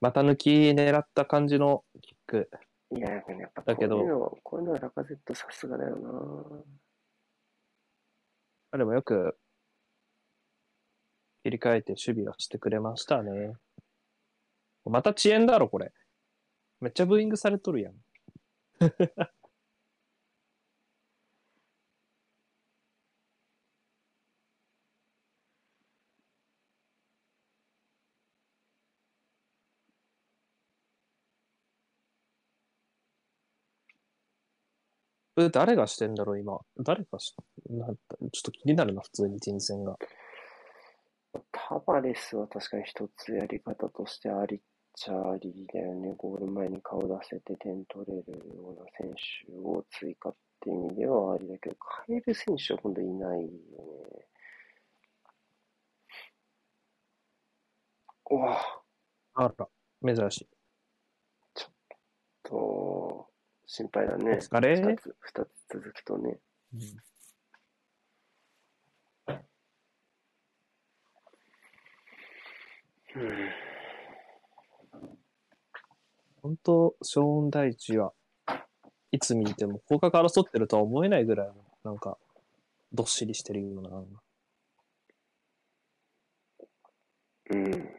[0.01, 2.49] 股抜き狙った感じのキック。
[2.95, 3.23] いや、やっ
[3.53, 5.95] ぱこだけどういうの、こういうのはラカゼットさすがだよ
[8.71, 8.79] な。
[8.79, 9.37] でもよく
[11.43, 13.53] 切り替えて守備をしてくれましたね。
[14.89, 15.91] また遅延だろ、これ。
[16.81, 17.93] めっちゃブーイングされとるやん。
[35.39, 36.59] え、誰がしてんだろう、今。
[36.79, 37.35] 誰がし、
[37.69, 39.95] なんちょっと気になるな、普通に人選が。
[41.51, 44.61] タバレスは確かに一つやり方としてあり
[44.97, 46.15] っちゃありだよね。
[46.17, 49.13] ゴール前に顔出せて点取れるような選
[49.45, 51.75] 手を追加って意味ではありだけど、
[52.07, 53.51] 変える選手は今度いないよね。
[58.29, 58.57] うわ
[59.35, 59.69] あら、
[60.03, 60.47] 珍しい。
[62.43, 63.29] と、
[63.67, 64.31] 心配だね。
[64.31, 66.39] お疲れ二つ、二つ続くとね。
[73.15, 73.76] うん。
[76.47, 78.13] 本当、ショーン大地は
[79.11, 81.51] いつ見ても降格争ってるとは思えないぐらい、
[81.83, 82.17] なんか、
[82.93, 83.89] どっしりしてるような。
[87.49, 87.89] うん。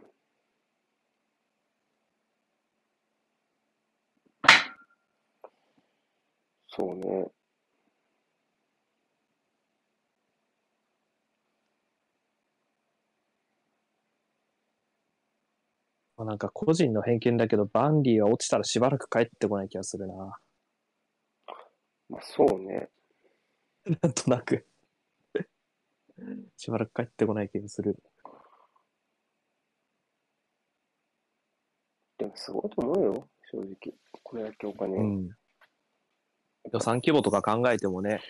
[6.68, 7.30] そうね。
[16.18, 20.36] まあなんか個人の偏見だけど、バンリーは落ちたらしばらく帰ってこない気がするな。
[22.08, 22.88] まあそうね。
[24.02, 24.66] なんとなく。
[26.56, 27.96] しばらく帰ってこない気がする。
[32.18, 33.94] でもすごいと思うよ、正直。
[34.24, 34.96] これだけお金。
[34.96, 35.30] うん。
[36.72, 38.20] 予算規模とか考えてもね。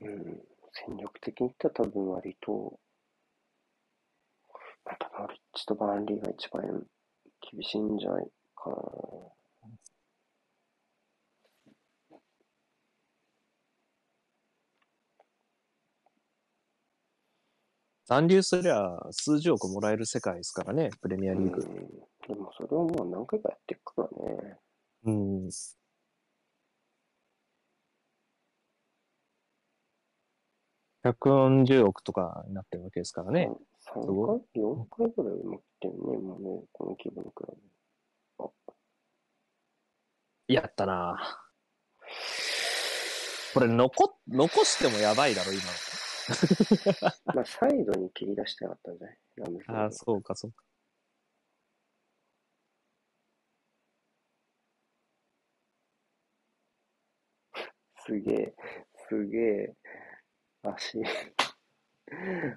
[0.00, 0.42] うん、
[0.72, 2.80] 戦力的に言ったら多分割と、
[4.84, 6.84] またノリッチとバーンリーが一番
[7.52, 8.26] 厳しいんじゃない
[8.56, 8.76] かな。
[18.04, 21.62] 残留すりゃ数十億もらえる世界ですからね、プレミアリーグ。
[21.62, 21.74] うん、
[22.28, 24.58] でもそれをもう何回かやっていくからね。
[25.04, 25.50] うん。
[31.04, 33.50] 140億とかになってるわけですからね。
[33.80, 37.60] 3すご回 ?4 回ぐらい持ってるね、もうね、この規模のクラブ。
[40.48, 41.38] やったな
[43.54, 45.62] これ残、残してもやばいだろ、今
[47.34, 49.18] まあ、サイドに切り出してなかったんじゃない？
[49.66, 50.64] ああ、そうか、そうか。
[58.04, 58.54] すげえ、
[59.08, 59.74] すげえ、
[60.62, 61.02] 足、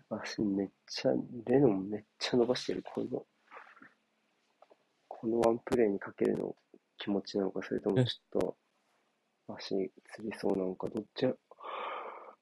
[0.10, 1.14] 足めっちゃ、
[1.45, 3.26] レノンめっちゃ伸ばしてる、この、
[5.07, 6.56] このワンプレーにかけるの
[6.98, 8.57] 気持ちなのか、それともちょっと、
[9.56, 11.34] 足つりそうなのか、どっちや、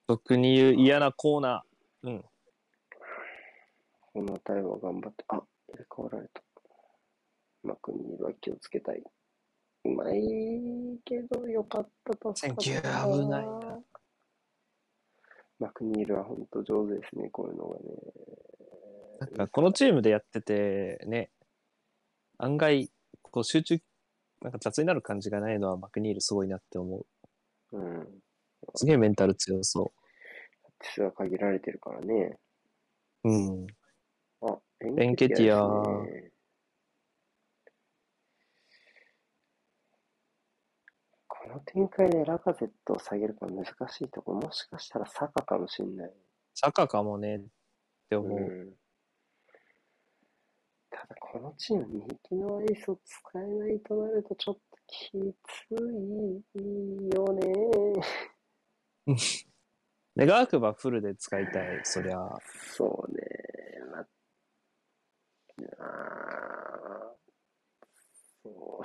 [0.06, 2.08] 俗に言う嫌なコーナー。
[2.08, 2.24] うん。
[4.12, 5.44] この対は頑張って、あ、入
[5.78, 6.42] れ替わられた。
[7.62, 9.02] マクニールは気をつけたい。
[9.84, 12.36] うまいけど、よかったと。
[12.36, 13.63] Thank you 危ないな。
[15.58, 17.84] マクニールは本当上手ですね、こういうのがね。
[19.20, 21.30] なんかこのチームでやってて、ね、
[22.38, 22.90] 案外、
[23.22, 23.78] こう集中
[24.42, 27.06] なんか雑になる感じがないのはマクニールすごいなって思う。
[27.72, 28.06] うん。
[28.74, 29.92] すげえメンタル強そ
[30.96, 32.36] 実は限られてるからね。
[33.24, 33.32] う。
[33.32, 33.66] うん。
[34.42, 36.30] あ、エエンケティアね
[41.26, 43.70] この展開でラカゼットを下げるか難し
[44.04, 46.12] いところ、もしかしたらサカかもしれない。
[46.54, 47.40] サカかもねっ
[48.08, 48.38] て思う。
[48.38, 48.74] うん。
[50.90, 51.86] ただこのチーム、
[52.30, 57.44] 右のエースを使えないとなるとちょっときついよね。
[60.16, 62.38] 願わくばフルで使いたい、そりゃ。
[62.76, 63.22] そうね。
[63.90, 67.14] まあー
[68.42, 68.84] そう。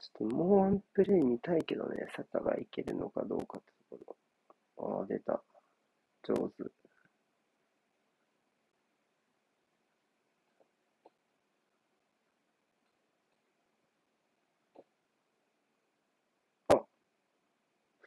[0.00, 4.16] ちょっともうワンプレイ見たいけどね、サカがいけるのかどうかってとこ
[4.76, 4.98] ろ。
[5.00, 5.42] ああ、出た。
[6.24, 6.64] 上手。
[16.68, 16.86] あ、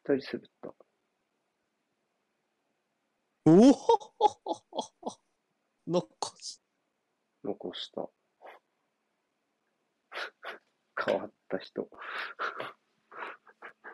[0.03, 0.75] 二人滑った。
[3.45, 5.19] おお
[5.87, 6.07] 残
[6.41, 6.61] し。
[7.43, 8.09] 残した。
[11.05, 11.89] 変わった人。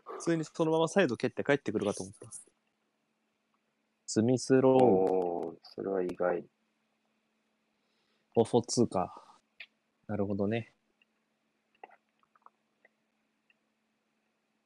[0.03, 2.29] 普通にそのままサイド蹴って帰ってくるかと思った。
[4.05, 6.43] スミスロー、おー、それは意外。
[8.35, 9.23] オフォ2か。
[10.07, 10.71] なるほどね。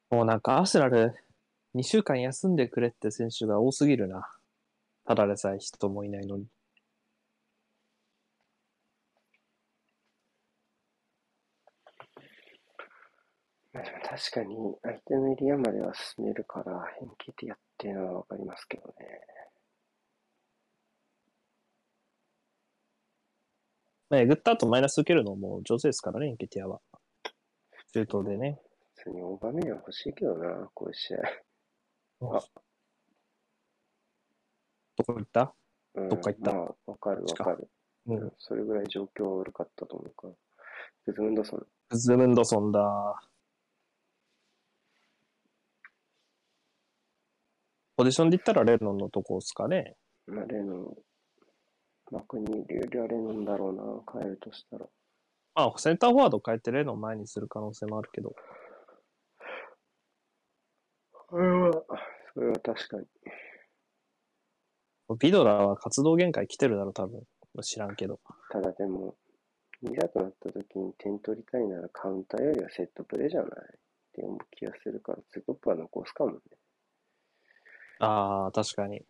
[0.09, 1.15] もうなんかアーセナル、
[1.73, 4.30] 2週間休んでくれって選手が多すぎるな。
[5.05, 6.45] ただでさえ人もいないのに。
[13.73, 18.94] まあでも確かに相手のエリアまでは進めるから、変形でやってるのはわかりますけどね。
[24.10, 26.82] まあ、えぐった後マイナス受けるのも上手ですからね、エンケティアは。
[27.94, 28.60] 中東でね。
[28.96, 31.20] 普通に大場面は欲しいけどな、こういう試合。
[32.20, 32.28] ど
[35.06, 35.54] こ行った？
[35.96, 36.54] うん、どっか行った？
[36.54, 37.70] まあ、わかるわかる。
[38.08, 38.32] ううんん。
[38.40, 40.34] それぐらい状況悪かったと思うから。
[41.06, 41.66] グズムンドソン。
[41.92, 43.22] ズムンドソンだ。
[48.02, 49.94] ポジションで言ったらレノンのとこですかね。
[50.26, 50.95] まあ、レノン、
[52.11, 53.84] 幕にいるよりはレノンだろうな、
[54.19, 54.88] 変えるとしたら。
[55.53, 58.34] まあ、センターフォワード変えてレノン前にする可能性もあるけど。
[61.30, 61.84] それは、
[62.34, 63.06] それは確かに。
[65.19, 67.22] ビドラは活動限界来てるだろ、多分。
[67.61, 68.19] 知らんけど。
[68.49, 69.14] ただでも、
[69.84, 73.80] いざとなった時に点取りたいならカウンターよりはセットプレーじゃないっ
[74.14, 76.40] て思う気がするから、ツートップは残すかもね。
[78.02, 79.06] ああ、確かに。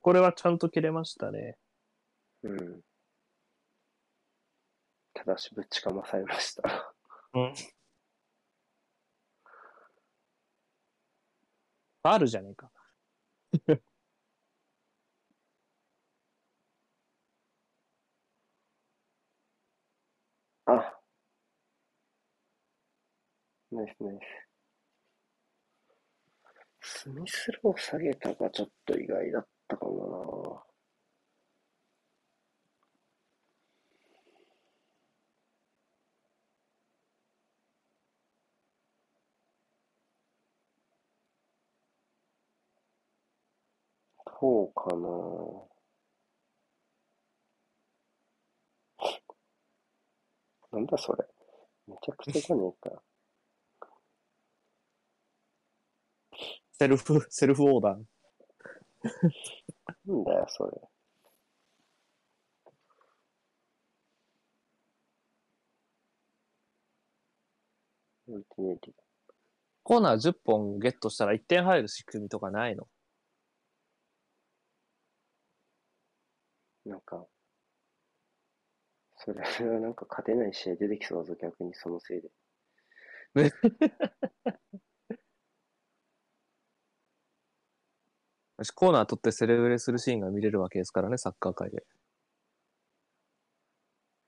[0.00, 1.58] これはちゃんと切れましたね。
[2.42, 2.80] うん。
[5.12, 6.94] ただしぶちかまされました。
[7.34, 7.54] うん。
[7.54, 12.70] ファールじゃねえか。
[20.66, 20.94] あ
[23.70, 24.43] ナイスナイス。
[26.84, 30.74] スミスロー下げたがちょっと意外だったかもな。
[44.38, 45.74] そうかな。
[50.72, 51.24] なんだそれ。
[51.86, 53.02] めちゃくちゃじゃねえか。
[56.84, 58.04] セルフ、 セルフオーダー。
[60.04, 60.72] なんだよ、それ。
[69.82, 72.86] コーナー10本ゲットしたら1点入る仕組みとかないの？
[76.84, 77.26] なんか、
[79.16, 82.30] それはなんか勝てない試合出てきそうだぞ、逆にそのせいで。
[88.56, 91.84] 私コーナー取ってセレブレするシーンが見れるわけですからね、サッカー界で。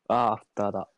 [0.09, 0.89] ああ、アフターだ。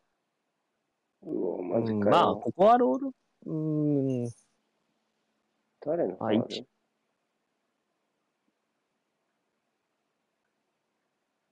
[1.23, 2.35] うお、マジうん、かまあ、よ。
[2.43, 3.07] ここはロール、
[3.45, 4.31] うーん、
[5.81, 6.67] 誰のファウル？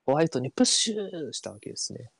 [0.05, 2.11] ホワイトにプッシュしたわけですね。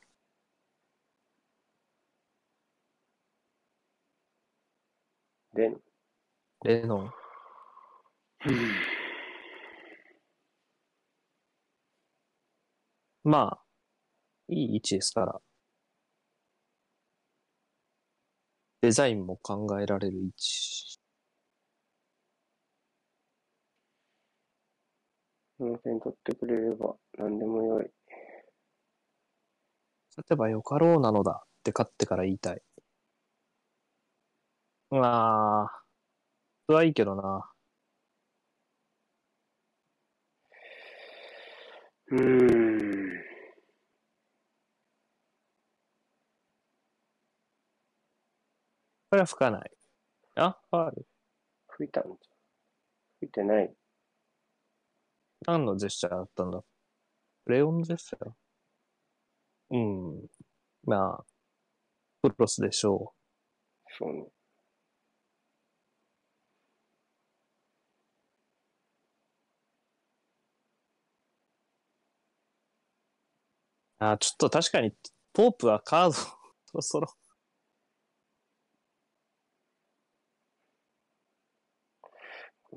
[5.54, 5.82] レノン。
[6.64, 7.14] レノン。
[8.46, 8.88] うん
[13.28, 13.60] まあ、
[14.48, 15.42] いい位置ですから。
[18.82, 20.98] デザインも考えられる位置。
[25.58, 27.92] この点取ってくれれば何でもよい。
[30.12, 32.62] 勝てばよかろうなのだって勝ってから言いたい。
[34.90, 35.84] まあ、
[36.68, 37.52] それはいいけどな。
[42.12, 42.57] うーん。
[49.10, 49.72] これは吹かない。
[50.36, 51.08] あ、ファール。
[51.70, 52.18] 吹いたんじゃん。
[53.20, 53.74] 吹いてない。
[55.46, 56.62] 何のジェスチャーだったんだ？
[57.46, 58.32] レオンのジェスチャー？
[59.70, 60.28] うん。
[60.84, 61.26] まあ、
[62.22, 63.14] クロスでしょ
[63.98, 64.22] そうね。
[64.22, 64.32] う。
[74.00, 74.92] あ、ちょっと確かに、
[75.34, 76.28] ポープはカード、そ
[76.74, 77.08] ろそろ。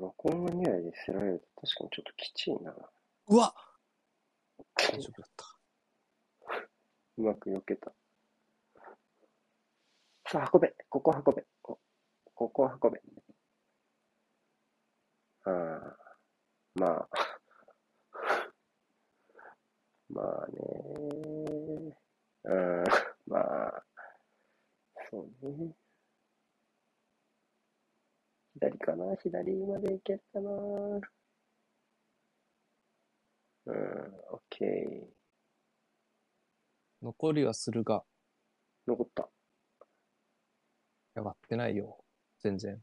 [0.00, 2.74] 録音が2台で捨てられると確かにちょっときちいな。
[3.28, 3.54] うわ
[4.74, 5.56] 大丈夫だった。
[7.18, 7.92] うまく避けた。
[10.26, 10.74] さあ、運べ。
[10.88, 11.44] ここ運べ。
[11.60, 11.78] こ
[12.34, 13.02] ここ運べ。
[15.44, 15.96] ああ、
[16.74, 17.08] まあ。
[20.08, 20.58] まあね。
[22.44, 22.84] うん、
[23.26, 23.84] まあ。
[25.10, 25.74] そうね。
[28.60, 29.16] 左かな？
[29.22, 30.50] 左まで行けるかな？
[33.66, 33.74] うん、
[34.32, 35.06] オッケー。
[37.02, 38.04] 残りはするが、
[38.86, 39.30] 残った。
[41.14, 42.04] や割ってないよ。
[42.42, 42.82] 全然。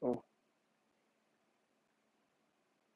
[0.00, 0.22] お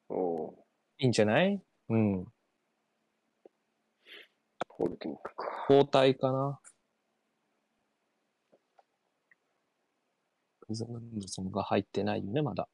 [0.09, 0.55] お
[0.99, 1.61] いいんじゃない？
[1.89, 2.23] うん。
[2.23, 2.27] ー、
[4.69, 5.33] ホールディングか。
[5.69, 6.61] 交代かな？
[10.71, 12.69] グズムンドソンが入ってないよね、まだ。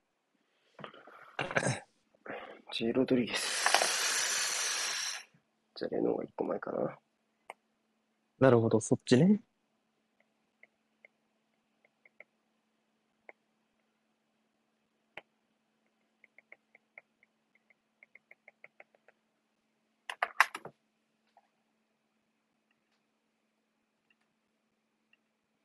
[2.70, 5.26] ジェロドリゲス。
[5.74, 6.98] じゃあ、レノーが1個前かな。
[8.38, 9.40] なるほど、そっちね。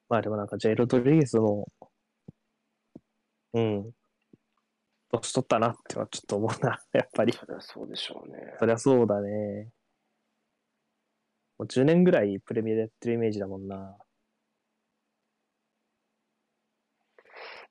[0.07, 1.67] まあでもなんか、ジェイロドリゲスも、
[3.53, 3.93] うん。
[5.11, 7.33] 年取ったなってはちょっと思うな、 やっぱり。
[7.33, 8.55] そりゃそうでしょうね。
[8.59, 9.71] そりゃそうだね。
[11.57, 13.97] もう10年ぐらいプレミアでやってるイメージだもんな。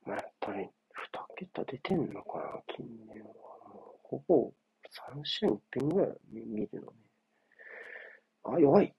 [0.05, 3.31] まあ、やっぱり、2桁出てんのかな、近年は。
[3.73, 4.53] もうほぼ
[4.91, 6.99] 3試合に1点ぐらい見見るのね。
[8.45, 8.95] あ、弱い。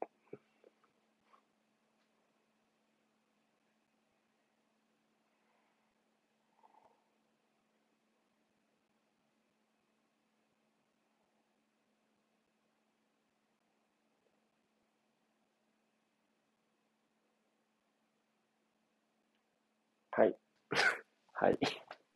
[21.41, 21.53] はい。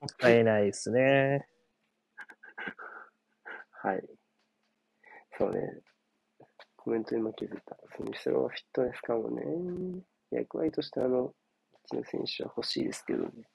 [0.02, 1.48] もったいないですね。
[3.72, 4.04] はい。
[5.40, 5.82] そうね。
[6.76, 7.76] コメント今気づいた。
[7.98, 10.04] そのスローフィットネスかもね。
[10.30, 11.34] 役割としてあの、
[11.86, 13.50] 一の選手は欲しいですけどね。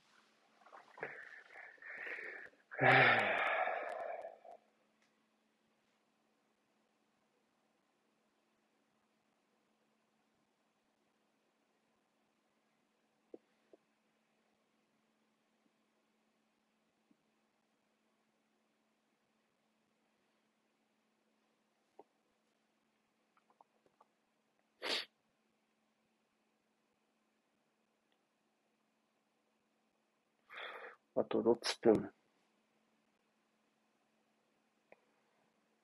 [31.17, 32.13] あと6分。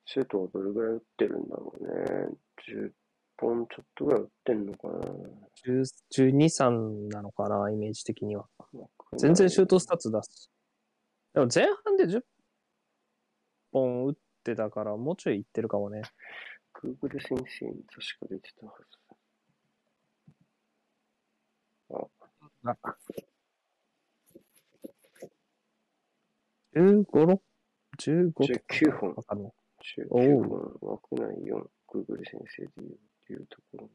[0.05, 1.89] シュートはどれぐらい打ってるんだろうね。
[2.67, 2.93] 10
[3.37, 4.99] 本ちょっとぐらい打ってんのかな。
[5.65, 5.83] 10
[6.15, 8.49] 12、3なのかな、イメージ的には。
[9.17, 10.49] 全然シュートスタッツ出す。
[11.33, 12.23] でも前半で10
[13.71, 16.03] 本打ってたから、もうちょいいってるかもね。
[16.73, 18.85] Google 先生に確か出てたはず。
[26.77, 27.39] 15、6?
[27.97, 28.53] 15とか。
[28.69, 29.13] 19本。
[29.15, 29.51] わかんない。
[29.97, 32.95] 19本、枠内4、Google 先生で言うっ
[33.25, 33.89] ていうところ。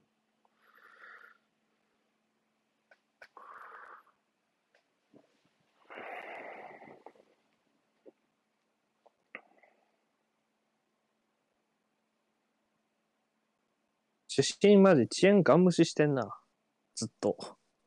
[14.35, 16.35] 出身マジ遅延ガン無視してんな。
[16.95, 17.37] ずっと。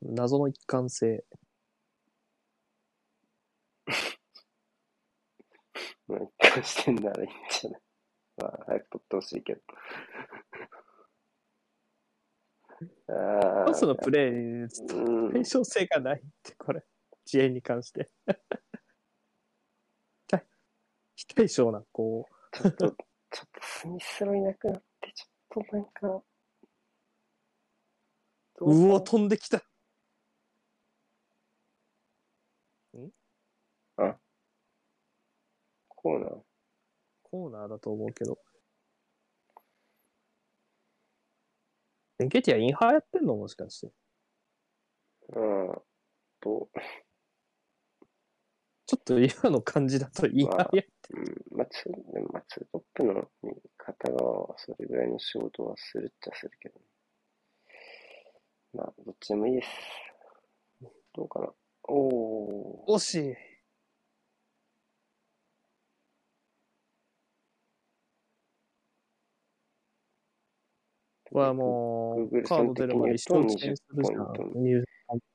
[0.01, 1.25] 謎の一貫性。
[6.07, 7.81] まあ、一貫してんならいいんじゃない？
[8.37, 9.61] まあ、早く取ってほしいけど。
[13.07, 16.83] あパスのプレーにずっとうん対称性がないって、これ。
[17.27, 18.09] 遅延に関して。
[21.15, 22.57] 非対称な、こう。
[22.57, 22.91] ちょっと、
[23.31, 26.23] ちょっとスミスロいなくなって、ちょっとなんか、
[28.55, 29.63] どうお、か飛んできた。
[36.05, 36.29] コーナー。
[37.23, 38.37] コーナーだと思うけど。
[42.19, 43.35] エンケティアインハーやってんの？
[43.35, 43.91] もしかして。
[45.29, 45.75] うん。
[46.39, 46.69] と、
[48.85, 51.21] ちょっと今の感じだとインハーやってう
[51.55, 53.27] ん、まあ、ツーでもまあ、ツートップの
[53.75, 56.79] 片側はそれぐらいの仕事はするっちゃするけど、
[58.75, 59.67] まあ、どっちでもいいです。
[61.15, 61.47] どうかな？
[61.87, 62.93] おー。
[62.93, 63.54] 惜しい。
[71.39, 74.59] はもう、カード出るまで一緒に算的にするじゃん20ポイント。
[74.59, 74.85] ニュース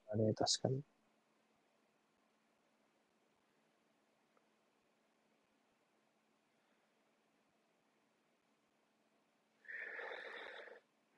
[0.09, 0.83] だね、確かに。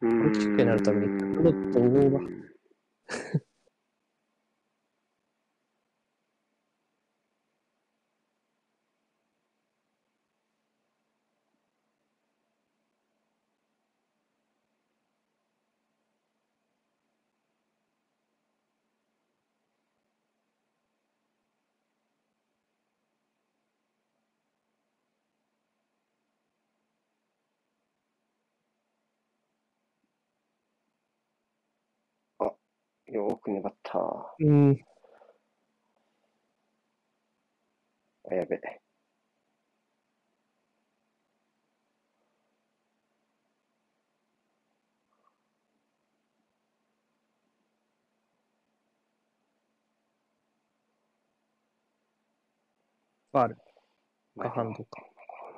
[0.02, 2.42] 大きくなるためにタブロットをオーバー
[33.12, 34.30] よーく粘った。
[34.42, 34.84] うん。
[38.30, 38.60] あ、やべ。
[53.32, 53.56] ファール。
[54.36, 55.02] まあかハンドか。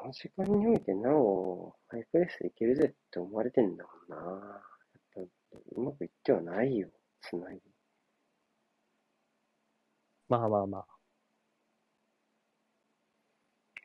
[0.02, 4.62] この時間においてなお、ハイプレスでいけるぜって思われてんだもんな。
[5.16, 6.88] やっぱ、うまくいってはないよ、
[7.22, 7.60] つなぎ。
[10.28, 10.86] まあまあまあ。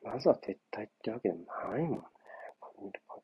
[0.02, 1.98] まずは撤退ってわけでもないもんね。
[2.60, 3.22] ここ見る限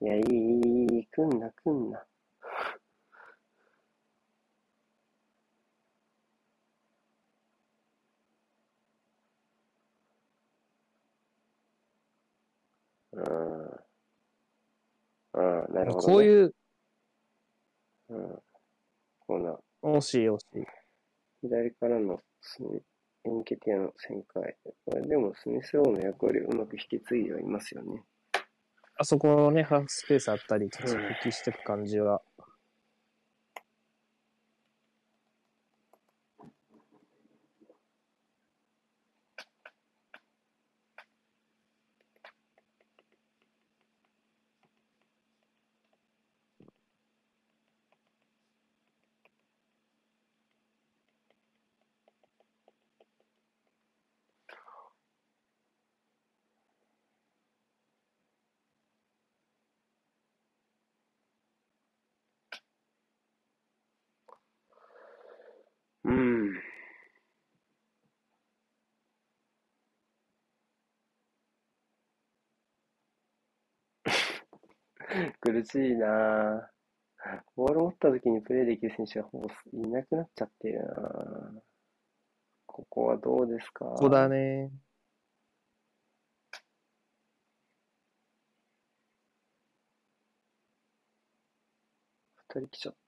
[0.00, 0.06] り。
[0.06, 2.06] いや、いい、いい、いい、来んな、来んな。
[13.12, 13.84] うん。
[15.34, 16.14] うん、なるほど、ね。
[16.14, 16.54] こういう、
[18.08, 18.42] うん。
[19.26, 20.83] こんな、惜しい惜しい。
[21.44, 22.80] 左からのスミ
[23.26, 24.56] エンケティアの旋回。
[24.86, 28.02] これでもスミスローの役割をうまく引き継いではいますよね。
[28.96, 32.22] あそこのね、ハーフスペースあったり、突撃していく感じは。
[66.04, 66.54] うん。
[75.54, 77.40] 苦しいなぁ。
[77.54, 81.60] ボール持った時にプレーできる選手がほぼいなくなっちゃってるなぁ
[82.66, 83.84] ここはどうですか？
[83.84, 84.72] ここだね。
[92.48, 92.98] 二人来ちゃって。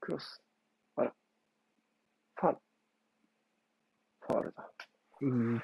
[0.00, 0.42] クロス。
[0.96, 1.12] あら。
[2.34, 2.58] ファウル。
[4.20, 4.70] ファウルだ。
[5.22, 5.60] 1。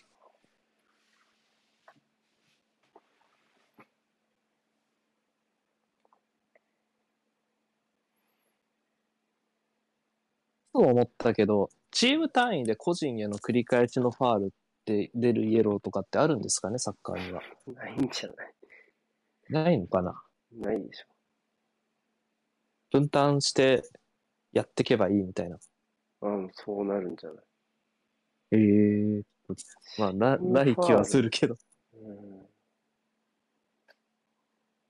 [0.00, 0.07] そ
[10.74, 14.48] う思ったけど、チーム単位で個人への繰り返しのファールっ
[14.84, 17.40] て出るイエローとかってあるんですかね、サッカーには。
[17.66, 18.54] ないんじゃない？
[19.50, 20.22] ないのかな？
[20.52, 21.06] ないでしょ。
[22.90, 23.82] 分担して
[24.52, 25.58] やってけばいいみたいな。
[26.22, 27.40] うん、そうなるんじゃな
[28.52, 28.56] い？
[28.56, 29.22] へえ
[29.98, 31.56] まあ、な、ない気はするけど。
[31.94, 32.46] うん。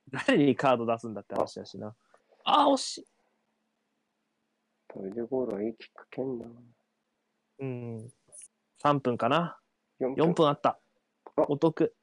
[0.27, 1.95] 誰にカード出すんだって話だしな。
[2.45, 3.07] あ、惜しい。
[4.89, 6.47] トイレゴールはいいキック蹴んな。
[7.61, 8.11] うん。
[8.83, 9.59] 3分かな。
[10.01, 10.79] 4 4分あった
[11.37, 11.47] あ。
[11.49, 11.95] お得。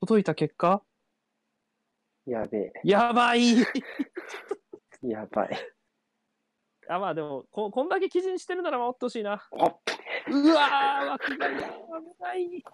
[0.00, 0.80] お届いた結果？
[2.26, 2.72] やべえ。
[2.84, 3.56] やばい
[5.02, 5.58] やばい。
[6.88, 9.32] あ、まあでも、こ、こんだけ記事にしてるなら守ってほしいな。
[9.32, 11.68] あうわー、枠外だ。
[11.68, 11.74] 危
[12.20, 12.64] ない。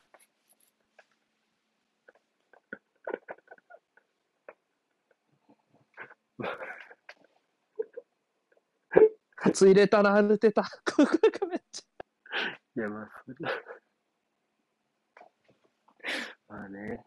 [9.44, 10.62] カツ入れたな、抜てた。
[10.62, 11.80] ここがめっち
[12.76, 13.08] いや、まあ。
[16.48, 17.04] まあね。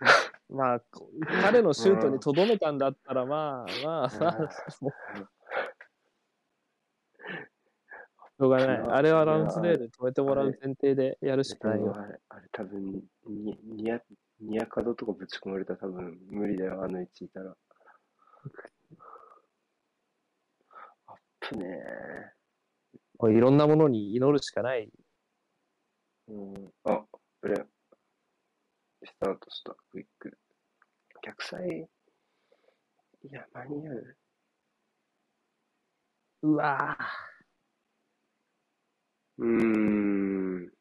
[0.00, 0.52] ゃ。
[0.52, 1.08] まあ、こ
[1.42, 4.38] 彼のシュートにとどめたんだったら、まあ、まあ、まあ、
[4.80, 4.92] もう。
[8.38, 8.78] しょうがない。
[8.78, 11.94] あれはラウンズレール止めてもらう前提でやるしかないよ。
[11.96, 14.02] あれ、あれ多分、に、にや、
[14.40, 17.56] にやかどとかぶち込まれたら多分無理だよ、あの位置いたら。
[21.52, 21.66] アップね
[23.18, 24.90] もういろんなものに祈るしかない。
[26.28, 26.72] うん。
[26.84, 27.04] あ、
[27.40, 27.66] ブレン。
[29.04, 30.36] スタートした、クイック。
[31.22, 31.88] 逆サイ、
[33.24, 34.16] いや、間に合う。
[36.42, 36.98] うわ
[39.38, 40.75] うーん。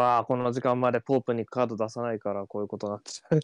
[0.00, 0.02] ー。
[0.02, 3.40] わあ、この時間までポープにカード出さないから、こういうことになっちゃう。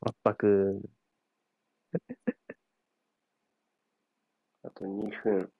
[0.00, 0.82] まったく。
[4.64, 5.50] あと2分。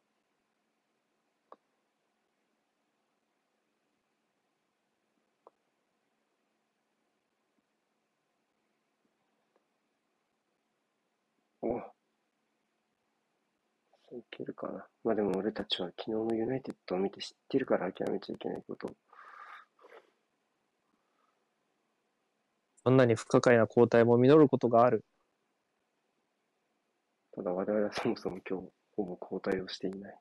[11.62, 11.90] お
[14.18, 14.89] いけるかな。
[15.02, 18.90] まあでも俺たちは昨日のユナイテッドを見て知ってるから諦めちゃいけないこと。
[22.84, 25.04] そんなに不可解な交代も実ることがある。
[27.32, 30.18] ただ我々はそもそも今日ほぼ交代をしていない。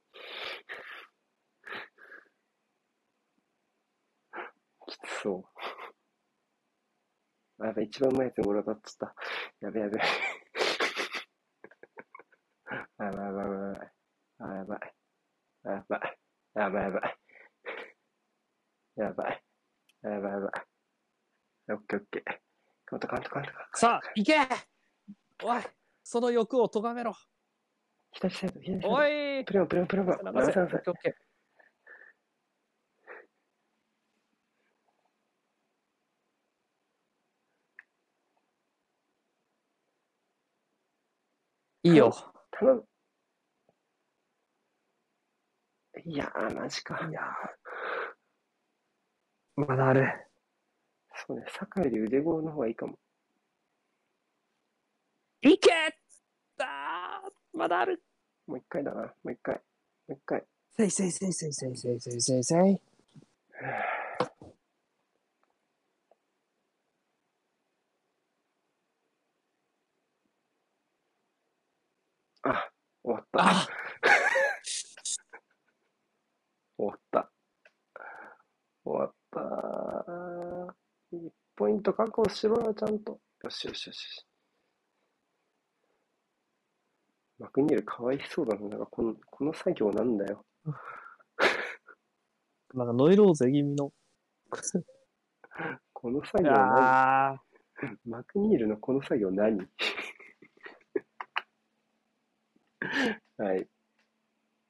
[4.87, 5.45] きつそう。
[7.63, 9.15] あやばい、一番前やつに俺当たっちゃった。
[9.65, 9.99] やべやべ。
[12.97, 13.78] あやばいやばいやばい。
[14.39, 14.79] あやばい。
[15.65, 16.17] あやばい。
[16.55, 17.17] やばいやばい。
[18.95, 19.43] やばい。
[20.03, 20.51] やばいやばい。
[21.71, 22.23] オッケーオッケー。
[22.85, 23.77] カウントカウントカウントカウント。
[23.77, 24.35] さあ、行け
[25.43, 25.63] おい
[26.03, 27.13] その欲を咎めろ
[28.11, 28.89] 左サイド、左サイド。
[28.89, 30.07] おいプレオン、プレオン、プレオン。
[30.07, 30.13] 流
[30.45, 31.13] せ流せ流せオッケーオッケー
[41.83, 42.11] いいよ。
[42.51, 42.85] 頼む。
[46.09, 47.07] いやー、マジか。
[47.07, 47.21] いや
[49.55, 50.07] まだある。
[51.27, 52.97] そうね、サカより腕ゴーの方がいいかも。
[55.43, 55.69] いけ
[56.57, 58.01] だーまだある。
[58.47, 59.01] もう一回だな。
[59.03, 59.61] もう一回。
[60.07, 60.43] もう一回。
[60.75, 62.57] せいせいせいせいせいせいせいせいせい。
[72.41, 72.71] あ、
[73.03, 73.39] 終わった。
[73.43, 73.88] あ
[76.79, 77.29] 終わった。
[78.85, 79.39] 終わった。
[81.11, 83.19] 1ポイント確保しろよ、ちゃんと。
[83.43, 84.25] よしよしよし。
[87.37, 88.69] マクニールかわいそうだな。
[88.69, 90.45] なんかこの、この作業なんだよ。
[92.73, 93.91] なんかノイローゼ気味の。
[95.91, 97.41] この作業何？
[98.05, 99.59] マクニールのこの作業何？
[103.37, 103.67] はい、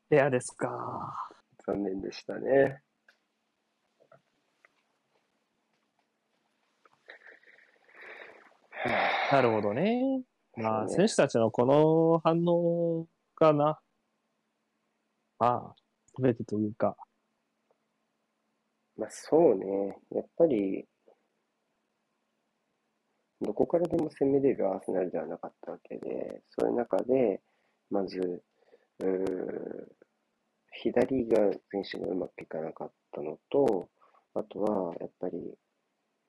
[0.10, 1.29] レアですか。
[1.70, 2.82] 残念でしたね。
[9.32, 10.24] なるほどね。
[10.56, 13.08] まあ、選手たちのこの反応
[13.40, 13.80] がな。
[15.38, 15.76] まあ、
[16.16, 16.96] すべてというか。
[18.98, 20.86] まあそうね、やっぱり、
[23.42, 27.42] どこからでも攻めれるアーセナルではなかったわけで、そういう中で、
[27.90, 28.44] まず、
[29.00, 29.99] うー
[30.72, 31.38] 左が
[31.72, 33.90] 選手がうまくいかなかったのと、
[34.34, 35.38] あとはやっぱり、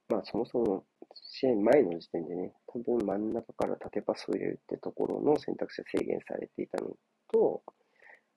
[0.08, 0.84] まあそもそも
[1.14, 6.96] 試合前の時点でね、多分真ん中から縦パスを入れるってところの選択肢が制限されていたの
[7.32, 7.62] と、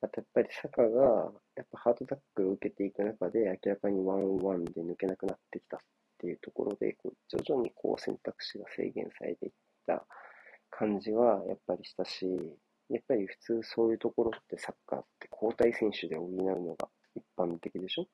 [0.02, 5.80] あとやっぱりサカがやっぱハードタックルを受けていく中で明らかにワンオンワンで抜けなくなってきたっ
[6.20, 6.98] ていうところで、
[7.30, 9.52] 徐々にこう選択肢が制限されていっ
[9.88, 10.06] た
[10.70, 12.28] 感じはやっぱりしたし、
[12.94, 18.08] やっぱり普通そういうところってサッカーって交代選手で補うのが一般的でしょ？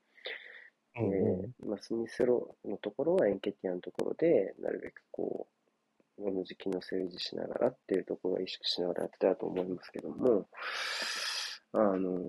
[0.98, 1.14] うんうん。
[1.14, 5.48] えーまあ、スミスローのところはエンケティアのところで、なるべくこ
[6.18, 10.48] う、同じ機能性を維持しながらっていうところを意識しながらやってたと思いますけども、
[11.74, 12.20] あのー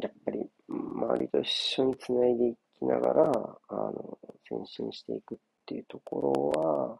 [0.00, 3.32] やっぱり周りと一緒につないでいきながら、
[3.68, 4.18] あの、
[4.48, 6.98] 前進していくっていうところは、ま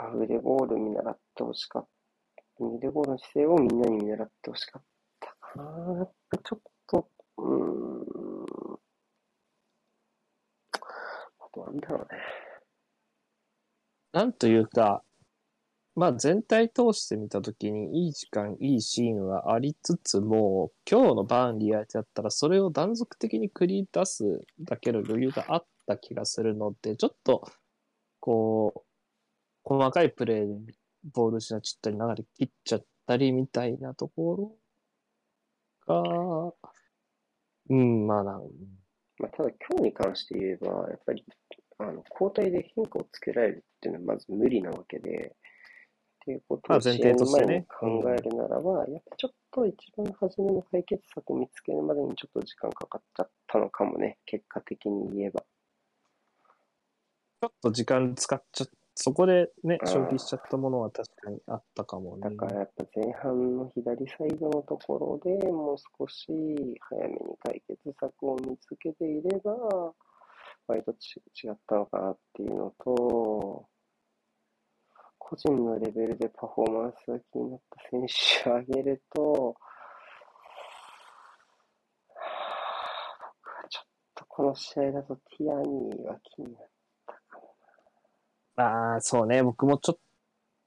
[0.00, 2.64] あ、腕ボール見習ってほしかった。
[2.64, 4.82] 腕ボールの姿勢をみんなに見習ってほしかっ
[5.18, 6.08] たかな。
[6.44, 7.54] ちょっと、うー
[8.74, 8.78] ん。
[10.72, 12.20] あとなんだろうね。
[14.12, 15.02] なんというか、
[15.96, 27.42] まあ全体通して見たときにいい時間、いいシーンはありつつも、今日のバーンリー相手だったらそれを断続的に繰り出すだけの余裕があった気がするので、ちょっと、
[28.20, 28.87] こう、
[29.68, 30.72] 細かいプレーで
[31.12, 34.56] ボール失っちゃったり、流れ切っちゃったりみたいなとこ
[35.86, 36.72] ろが、
[37.68, 38.40] うん、まあなん、
[39.18, 41.22] まあ、ただ今日に関して言えば、やっぱり、
[41.80, 47.66] あの、交代で変化をつけられるっていうのはまず無理なわけで、っていうことをまあ前提としてね。
[47.68, 55.44] 考えるならば、やっぱちょっと一番初めの解決策を見つけるまでにちょっと時間かかっちゃったのかもね、結果的に言えば。
[57.40, 58.68] ちょっと時間使っちゃっ
[59.00, 62.30] そこでね、うん消費しちゃったものは確かにあったかもね。
[62.30, 66.26] だからやっぱ前半の左サイドのところでもう少し
[66.80, 69.94] 早めに解決策を見つけていれば、
[70.66, 73.68] 割とち違ったのかなっていうのと、
[75.16, 78.04] 個人のレベルでパフォーマンスが気になった選
[78.42, 79.54] 手を挙げると、僕
[83.46, 86.68] はちょっとこの試合だとティアニーは気になっ。
[88.58, 89.42] ああ、そうね。
[89.42, 89.98] 僕もちょっ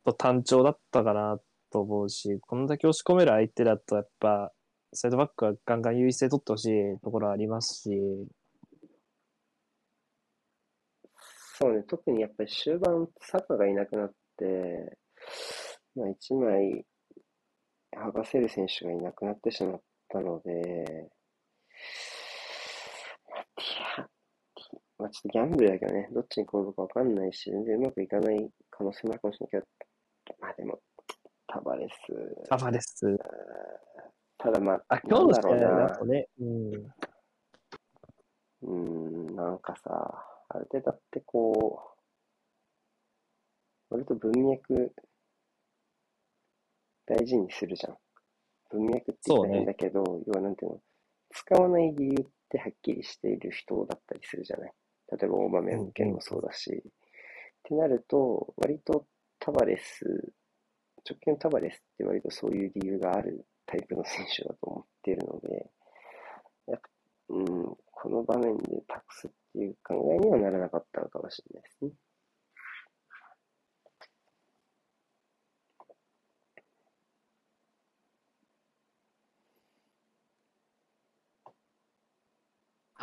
[0.05, 1.39] と単調だったかな
[1.71, 4.53] と思うし、こんだけ押し込める相手だと、やっぱ、
[4.93, 7.89] サイドバックはガンガン優位性取ってほしいところありますし、
[11.59, 14.97] そうね、特にやっぱり終盤、サカがいなくなって、
[15.95, 16.85] まあ、一枚
[17.93, 21.09] 剥がせる選手がいなくなってしまったので、
[25.01, 29.63] まあ、ちょっとギャンブルだけどね、どっちに転ぶかわかんないし、全然うまくいかない可能性もあるかもしれない
[30.27, 30.79] けど、まあでも、
[31.47, 33.17] タバレス、タバレス。
[34.37, 36.73] ただまあ、あ、今日の試合だとね、うん。
[38.61, 38.69] うー
[39.31, 41.95] ん、なんかさ、ある程度だってこ
[43.89, 44.93] う、割と文脈
[47.07, 47.97] 大事にするじゃん。
[48.69, 50.81] 文脈って言ったら変だけど、要はなんていうの、
[51.31, 54.73] 使わない理由ってはっきりしている人だったりするじゃない。
[55.11, 56.71] 例えば大豆の件もそうだし。
[56.71, 56.81] っ
[57.63, 59.05] てなると、割と
[59.39, 60.33] タバレス、
[61.07, 65.69] 直近のタバレスって割とそういう理由があるタイプの選手だと思っているので、
[66.67, 66.89] やっぱ
[67.29, 67.45] うん、
[67.91, 71.91] この場面で託すっていう考えにはならなかったのかもしれないですね。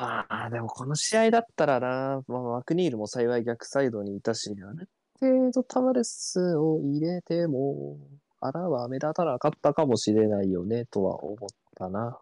[0.01, 4.89] ああ、でもこの試合だったらな、まあ、マクニールも幸い逆サイドにいたし、ある
[5.21, 7.99] 程度タバレスを入れても、
[8.41, 12.21] あらは目立たなかったかもしれないよね、とは思ったな。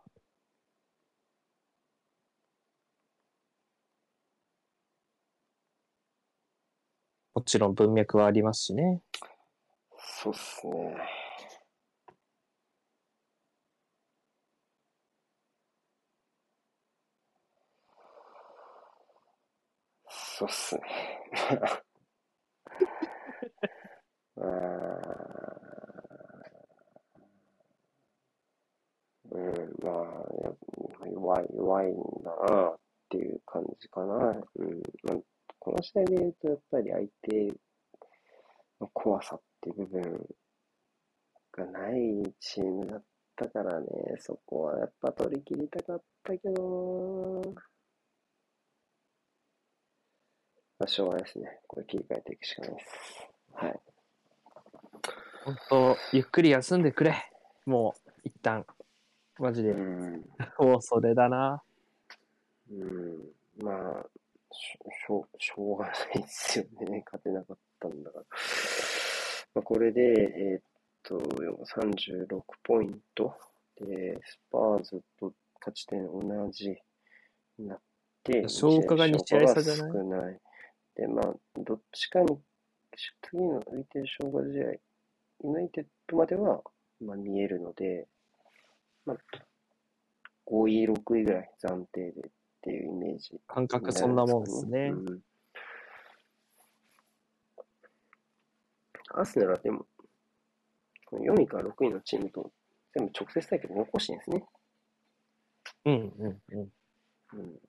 [7.35, 9.03] もちろん文脈はありますしね。
[9.99, 11.26] そうっすね。
[20.39, 20.83] そうっすね。
[29.31, 29.91] うん、ま
[31.01, 34.15] あ、弱い、弱いんだなっていう感じかな。
[34.57, 35.19] うん、まあ、
[35.59, 37.59] この試合で言うと、やっぱり相手
[38.79, 40.37] の怖さっていう部分
[41.53, 43.05] がないチームだっ
[43.37, 43.87] たからね、
[44.19, 47.76] そこはやっぱ取り切りたかったけどな。
[50.79, 51.61] まあ、しょうがないですね。
[51.67, 52.87] これ切り替えていくしかないです。
[53.55, 53.81] はい。
[55.45, 57.15] 本当ゆっくり休んでくれ。
[57.65, 58.67] もう、一旦。
[59.39, 59.75] マジでう。
[59.77, 60.25] ん。
[60.59, 61.63] もうそれだな。
[62.71, 63.33] うん。
[63.63, 64.07] まあ、
[64.53, 67.03] しょしょしょうがないですよね。
[67.07, 68.25] 勝てなかったんだから。
[69.55, 70.63] まあ、これで、えーっ
[71.03, 73.35] と、36ポイント。
[73.81, 76.77] で、スパーズと勝ち点同じ
[77.59, 77.81] になっ
[78.25, 79.93] て、消化が二試合差じゃない？
[79.93, 80.41] 少ない。
[80.97, 82.39] で、まあ、どっちかに、
[83.23, 84.73] 次の浮いてる消化試合、
[85.45, 86.63] ユナイテッドまでは、
[87.01, 88.09] まあ、見えるので、
[89.05, 89.17] まあ、
[90.47, 92.31] 5位、6位ぐらい暫定でっ
[92.63, 94.89] ていうイメージ感覚そんなもんですね。
[94.89, 95.23] うん
[99.17, 99.87] アーセナルはでも、
[101.07, 102.53] この4位から6位のチームと
[102.95, 104.45] 全部直接対決残してるんですね。
[105.87, 106.73] うんうんうん。
[107.35, 107.61] うん。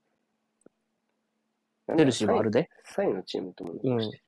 [1.87, 2.69] チェルシーもあるで。
[2.95, 4.23] 3位のチームとも残してる。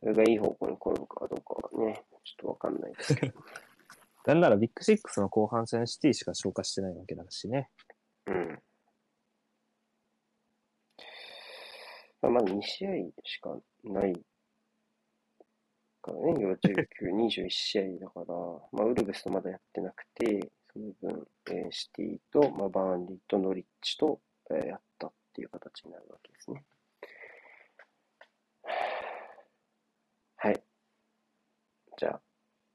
[0.00, 3.34] それがいい方向に転ぶかどうかはね、ちょっとわかんないですけど。
[4.26, 7.70] なんならビッグシックスの後半戦シティしか消化してないわけだしね。
[8.26, 8.62] うん。
[12.22, 12.90] まあ、まだ2試合
[13.24, 14.12] しかない
[16.02, 18.26] からね、49、21試合だから、
[18.72, 24.20] まあ、ウルブスとまだやってなくて、その分、えーシティと、まあ、バーンリーとノリッチと、
[24.50, 26.64] えーやったっていう形になるわけですね。
[30.36, 30.62] はい。
[31.98, 32.20] じゃあ、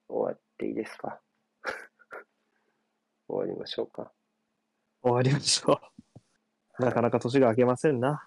[0.07, 1.21] 終わっていいですか？
[3.27, 4.11] 終わりましょうか。
[5.03, 5.79] 終わりましょう。
[6.83, 8.25] なかなか年が明けませんな。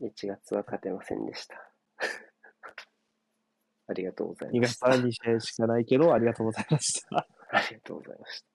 [0.00, 1.70] 1月は勝てませんでした。
[3.86, 4.88] ありがとうござい2ました。
[4.88, 7.28] 月は2試合しかないけど、ありがとうございました。
[7.50, 8.53] ありがとうございました。